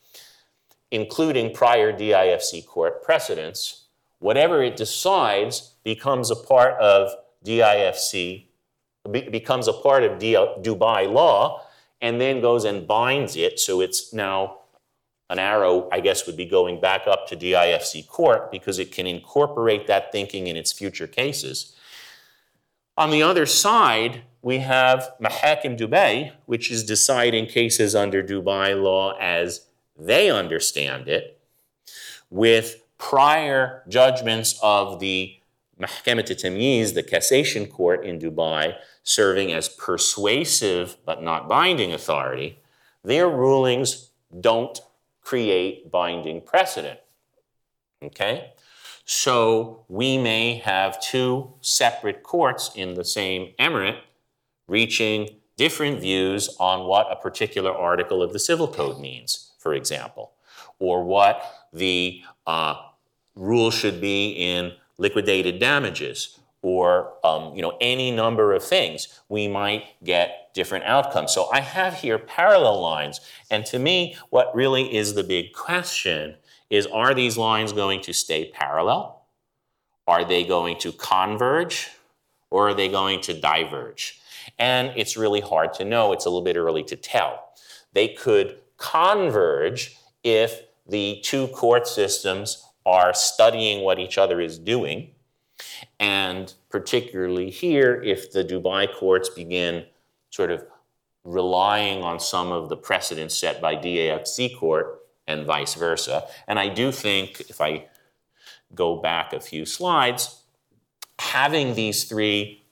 including 0.90 1.54
prior 1.54 1.92
DIFC 1.92 2.66
court 2.66 3.02
precedents. 3.02 3.86
Whatever 4.18 4.62
it 4.62 4.76
decides 4.76 5.74
becomes 5.84 6.30
a 6.30 6.36
part 6.36 6.78
of 6.80 7.10
DIFC, 7.44 8.46
becomes 9.10 9.68
a 9.68 9.72
part 9.72 10.02
of 10.02 10.18
Dubai 10.18 11.10
law, 11.10 11.66
and 12.00 12.20
then 12.20 12.40
goes 12.40 12.64
and 12.64 12.86
binds 12.86 13.36
it 13.36 13.58
so 13.58 13.80
it's 13.80 14.12
now 14.12 14.58
an 15.30 15.38
arrow, 15.38 15.88
I 15.90 16.00
guess, 16.00 16.26
would 16.26 16.36
be 16.36 16.44
going 16.44 16.80
back 16.80 17.06
up 17.06 17.26
to 17.28 17.36
DIFC 17.36 18.06
court 18.06 18.50
because 18.50 18.78
it 18.78 18.92
can 18.92 19.06
incorporate 19.06 19.86
that 19.86 20.12
thinking 20.12 20.46
in 20.46 20.56
its 20.56 20.72
future 20.72 21.06
cases. 21.06 21.74
On 22.96 23.10
the 23.10 23.22
other 23.22 23.44
side, 23.44 24.22
we 24.40 24.58
have 24.58 25.10
Mahakim 25.20 25.76
Dubai, 25.76 26.32
which 26.46 26.70
is 26.70 26.84
deciding 26.84 27.46
cases 27.46 27.94
under 27.94 28.22
Dubai 28.22 28.80
law 28.80 29.16
as 29.18 29.66
they 29.98 30.30
understand 30.30 31.08
it, 31.08 31.40
with 32.30 32.82
prior 32.98 33.82
judgments 33.88 34.58
of 34.62 35.00
the 35.00 35.36
Mahkamat 35.80 36.30
Tamyiz, 36.30 36.94
the 36.94 37.02
cassation 37.02 37.68
court 37.68 38.06
in 38.06 38.20
Dubai, 38.20 38.76
serving 39.02 39.52
as 39.52 39.68
persuasive 39.68 40.96
but 41.04 41.22
not 41.22 41.48
binding 41.48 41.92
authority, 41.92 42.58
their 43.02 43.28
rulings 43.28 44.10
don't 44.40 44.80
create 45.20 45.90
binding 45.90 46.40
precedent. 46.40 47.00
Okay? 48.02 48.52
So 49.04 49.84
we 49.88 50.16
may 50.16 50.56
have 50.56 51.00
two 51.00 51.52
separate 51.60 52.22
courts 52.22 52.70
in 52.74 52.94
the 52.94 53.04
same 53.04 53.52
emirate 53.58 54.00
reaching 54.66 55.28
different 55.56 56.00
views 56.00 56.48
on 56.58 56.86
what 56.86 57.12
a 57.12 57.16
particular 57.16 57.72
article 57.72 58.22
of 58.22 58.32
the 58.32 58.38
civil 58.38 58.66
code 58.66 58.98
means, 58.98 59.52
for 59.58 59.74
example, 59.74 60.32
or 60.78 61.04
what 61.04 61.42
the 61.72 62.22
uh, 62.46 62.76
rule 63.36 63.70
should 63.70 64.00
be 64.00 64.30
in 64.30 64.72
liquidated 64.96 65.58
damages, 65.58 66.38
or 66.62 67.12
um, 67.24 67.54
you 67.54 67.60
know 67.60 67.76
any 67.80 68.10
number 68.10 68.54
of 68.54 68.64
things. 68.64 69.20
We 69.28 69.48
might 69.48 69.84
get 70.02 70.50
different 70.54 70.84
outcomes. 70.84 71.32
So 71.32 71.50
I 71.52 71.60
have 71.60 71.94
here 71.94 72.18
parallel 72.18 72.80
lines, 72.80 73.20
and 73.50 73.66
to 73.66 73.78
me, 73.78 74.16
what 74.30 74.54
really 74.54 74.94
is 74.94 75.14
the 75.14 75.24
big 75.24 75.52
question 75.52 76.36
is: 76.70 76.86
Are 76.86 77.14
these 77.14 77.36
lines 77.36 77.72
going 77.72 78.00
to 78.02 78.12
stay 78.12 78.50
parallel? 78.50 79.22
Are 80.06 80.24
they 80.24 80.44
going 80.44 80.78
to 80.80 80.92
converge, 80.92 81.90
or 82.50 82.68
are 82.68 82.74
they 82.74 82.88
going 82.88 83.20
to 83.22 83.38
diverge? 83.38 84.20
And 84.58 84.92
it's 84.96 85.16
really 85.16 85.40
hard 85.40 85.72
to 85.74 85.84
know. 85.84 86.12
It's 86.12 86.26
a 86.26 86.28
little 86.28 86.42
bit 86.42 86.56
early 86.56 86.82
to 86.84 86.96
tell. 86.96 87.48
They 87.92 88.08
could 88.08 88.58
converge 88.76 89.96
if 90.22 90.62
the 90.86 91.20
two 91.22 91.48
court 91.48 91.86
systems 91.86 92.62
are 92.84 93.14
studying 93.14 93.82
what 93.82 93.98
each 93.98 94.18
other 94.18 94.40
is 94.40 94.58
doing. 94.58 95.10
And 95.98 96.52
particularly 96.68 97.50
here, 97.50 98.02
if 98.02 98.32
the 98.32 98.44
Dubai 98.44 98.92
courts 98.92 99.30
begin 99.30 99.86
sort 100.30 100.50
of 100.50 100.66
relying 101.24 102.02
on 102.02 102.20
some 102.20 102.52
of 102.52 102.68
the 102.68 102.76
precedents 102.76 103.34
set 103.34 103.62
by 103.62 103.76
DIFC 103.76 104.58
court 104.58 105.00
and 105.26 105.46
vice 105.46 105.74
versa. 105.74 106.24
And 106.46 106.58
I 106.58 106.68
do 106.68 106.92
think, 106.92 107.40
if 107.48 107.60
I 107.60 107.86
go 108.74 108.96
back 108.96 109.32
a 109.32 109.40
few 109.40 109.64
slides, 109.64 110.42
having 111.18 111.74
these 111.74 112.04
three 112.04 112.64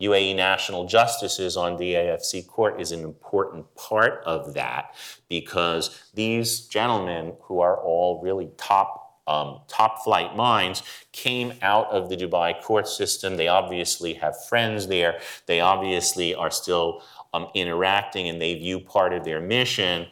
UAE 0.00 0.36
national 0.36 0.86
justices 0.86 1.56
on 1.56 1.78
DIFC 1.78 2.46
court 2.46 2.80
is 2.80 2.92
an 2.92 3.02
important 3.02 3.74
part 3.74 4.22
of 4.26 4.52
that 4.54 4.94
because 5.28 6.10
these 6.14 6.60
gentlemen, 6.66 7.32
who 7.42 7.60
are 7.60 7.78
all 7.78 8.20
really 8.22 8.50
top 8.58 9.04
um, 9.28 9.62
top 9.66 10.04
flight 10.04 10.36
minds 10.36 10.84
came 11.10 11.54
out 11.60 11.88
of 11.90 12.08
the 12.08 12.16
Dubai 12.16 12.62
court 12.62 12.86
system. 12.86 13.36
They 13.36 13.48
obviously 13.48 14.14
have 14.14 14.44
friends 14.44 14.86
there. 14.86 15.18
They 15.46 15.58
obviously 15.60 16.32
are 16.32 16.50
still 16.50 17.02
um, 17.34 17.48
interacting 17.54 18.28
and 18.28 18.40
they 18.40 18.54
view 18.54 18.78
part 18.78 19.12
of 19.12 19.24
their 19.24 19.40
mission 19.40 20.06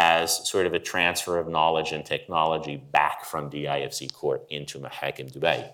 as 0.00 0.48
sort 0.48 0.64
of 0.64 0.74
a 0.74 0.78
transfer 0.78 1.38
of 1.38 1.48
knowledge 1.48 1.90
and 1.90 2.04
technology 2.06 2.76
back 2.76 3.24
from 3.24 3.50
DIFC 3.50 4.12
court 4.12 4.46
into 4.48 4.78
Mahakim 4.78 5.28
Dubai. 5.36 5.72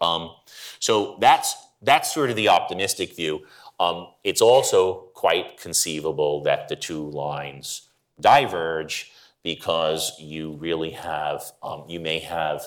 Um, 0.00 0.30
so 0.78 1.18
that's 1.20 1.54
that's 1.82 2.14
sort 2.14 2.30
of 2.30 2.36
the 2.36 2.48
optimistic 2.48 3.14
view. 3.14 3.42
Um, 3.78 4.08
it's 4.24 4.40
also 4.40 5.10
quite 5.12 5.58
conceivable 5.60 6.42
that 6.44 6.68
the 6.70 6.76
two 6.76 7.10
lines 7.10 7.88
diverge 8.18 9.12
because 9.42 10.12
you 10.18 10.52
really 10.52 10.92
have, 10.92 11.42
um, 11.62 11.84
you 11.88 12.00
may 12.00 12.20
have 12.20 12.62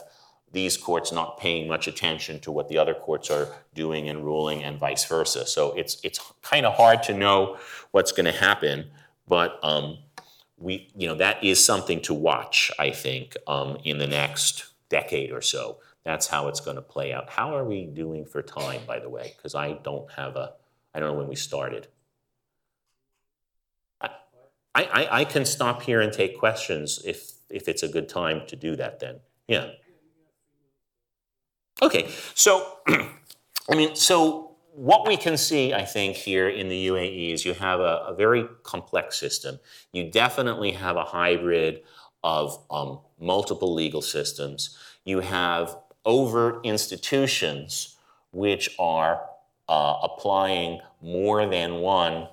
these 0.52 0.78
courts 0.78 1.12
not 1.12 1.40
paying 1.40 1.68
much 1.68 1.88
attention 1.88 2.40
to 2.42 2.52
what 2.52 2.68
the 2.70 2.78
other 2.78 2.94
courts 2.94 3.32
are 3.32 3.48
doing 3.74 4.08
and 4.10 4.24
ruling 4.24 4.64
and 4.64 4.80
vice 4.80 5.06
versa. 5.06 5.46
So 5.48 5.74
it's, 5.74 5.98
it's 6.04 6.20
kind 6.44 6.66
of 6.66 6.74
hard 6.74 7.02
to 7.04 7.14
know 7.14 7.58
what's 7.92 8.12
going 8.12 8.26
to 8.26 8.40
happen, 8.50 8.86
but 9.28 9.60
um, 9.64 9.98
we, 10.58 10.92
you 10.96 11.08
know, 11.08 11.16
that 11.16 11.44
is 11.44 11.64
something 11.64 12.02
to 12.02 12.14
watch, 12.14 12.72
I 12.80 12.92
think, 12.92 13.36
um, 13.48 13.78
in 13.84 13.98
the 13.98 14.08
next 14.08 14.66
decade 14.90 15.32
or 15.32 15.42
so. 15.42 15.80
That's 16.06 16.28
how 16.28 16.48
it's 16.48 16.60
going 16.60 16.76
to 16.76 16.82
play 16.82 17.14
out. 17.14 17.30
How 17.30 17.56
are 17.56 17.64
we 17.64 17.86
doing 17.86 18.26
for 18.26 18.42
time, 18.42 18.82
by 18.86 19.00
the 19.00 19.10
way? 19.10 19.34
Because 19.36 19.56
I 19.56 19.74
don't 19.84 20.12
have 20.12 20.36
a, 20.36 20.54
I 20.94 21.00
don't 21.00 21.14
know 21.14 21.18
when 21.18 21.28
we 21.28 21.36
started. 21.36 21.88
I, 24.02 24.10
I, 24.76 25.08
I 25.12 25.26
can 25.26 25.46
stop 25.46 25.84
here 25.84 26.02
and 26.02 26.12
take 26.12 26.40
questions 26.40 27.02
if, 27.06 27.34
if 27.50 27.68
it's 27.68 27.84
a 27.84 27.88
good 27.88 28.10
time 28.10 28.42
to 28.48 28.56
do 28.56 28.76
that 28.76 29.00
then. 29.00 29.20
Yeah. 29.48 29.68
Okay, 31.82 32.10
so, 32.34 32.80
I 32.88 33.76
mean, 33.76 33.96
so 33.96 34.53
what 34.76 35.08
we 35.08 35.18
can 35.18 35.38
see, 35.38 35.74
I 35.74 35.86
think, 35.86 36.16
here 36.16 36.50
in 36.50 36.68
the 36.68 36.88
UAE 36.88 37.34
is 37.34 37.46
you 37.46 37.54
have 37.54 37.80
a, 37.80 38.06
a 38.08 38.16
very 38.16 38.46
complex 38.64 39.18
system. 39.18 39.60
You 39.92 40.10
definitely 40.10 40.72
have 40.72 40.96
a 40.96 41.04
hybrid 41.04 41.84
of 42.24 42.64
um, 42.72 43.00
multiple 43.20 43.74
legal 43.74 44.02
systems. 44.02 44.78
You 45.06 45.20
have 45.20 45.78
overt 46.06 46.66
institutions 46.66 47.98
which 48.32 48.70
are 48.80 49.22
uh, 49.70 49.96
applying 50.02 50.80
more 51.02 51.46
than 51.46 51.76
one 51.76 52.28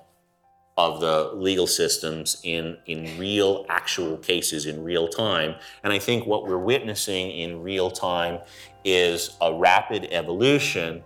of 0.77 0.99
the 0.99 1.31
legal 1.33 1.67
systems 1.67 2.37
in, 2.43 2.77
in 2.87 3.17
real 3.19 3.65
actual 3.69 4.17
cases 4.17 4.65
in 4.65 4.83
real 4.83 5.07
time. 5.07 5.53
And 5.83 5.93
I 5.93 5.99
think 5.99 6.25
what 6.25 6.47
we're 6.47 6.57
witnessing 6.57 7.29
in 7.29 7.61
real 7.61 7.91
time 7.91 8.39
is 8.83 9.37
a 9.41 9.53
rapid 9.53 10.07
evolution. 10.11 11.03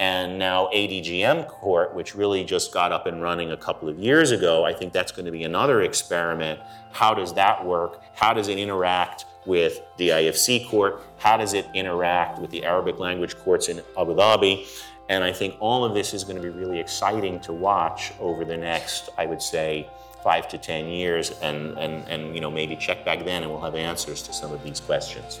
And 0.00 0.38
now 0.38 0.68
ADGM 0.72 1.48
Court, 1.48 1.92
which 1.92 2.14
really 2.14 2.44
just 2.44 2.72
got 2.72 2.92
up 2.92 3.06
and 3.06 3.20
running 3.20 3.50
a 3.50 3.56
couple 3.56 3.88
of 3.88 3.98
years 3.98 4.30
ago, 4.30 4.64
I 4.64 4.72
think 4.72 4.92
that's 4.92 5.10
going 5.10 5.26
to 5.26 5.32
be 5.32 5.42
another 5.42 5.82
experiment. 5.82 6.60
How 6.92 7.14
does 7.14 7.34
that 7.34 7.64
work? 7.64 8.00
How 8.14 8.32
does 8.32 8.46
it 8.48 8.58
interact 8.58 9.24
with 9.44 9.80
the 9.96 10.10
IFC 10.10 10.68
court? 10.68 11.02
How 11.18 11.36
does 11.36 11.52
it 11.52 11.66
interact 11.74 12.38
with 12.38 12.50
the 12.50 12.64
Arabic 12.64 13.00
language 13.00 13.36
courts 13.38 13.68
in 13.68 13.82
Abu 13.98 14.14
Dhabi? 14.14 14.66
And 15.08 15.24
I 15.24 15.32
think 15.32 15.56
all 15.58 15.84
of 15.84 15.94
this 15.94 16.14
is 16.14 16.22
going 16.22 16.36
to 16.36 16.42
be 16.42 16.50
really 16.50 16.78
exciting 16.78 17.40
to 17.40 17.52
watch 17.52 18.12
over 18.20 18.44
the 18.44 18.56
next, 18.56 19.08
I 19.18 19.26
would 19.26 19.42
say, 19.42 19.88
five 20.22 20.48
to 20.48 20.58
10 20.58 20.86
years 20.86 21.32
and, 21.42 21.76
and, 21.78 22.06
and 22.08 22.34
you 22.34 22.40
know, 22.40 22.50
maybe 22.50 22.76
check 22.76 23.04
back 23.04 23.24
then 23.24 23.42
and 23.42 23.50
we'll 23.50 23.60
have 23.60 23.74
answers 23.74 24.22
to 24.22 24.32
some 24.32 24.52
of 24.52 24.62
these 24.62 24.80
questions. 24.80 25.40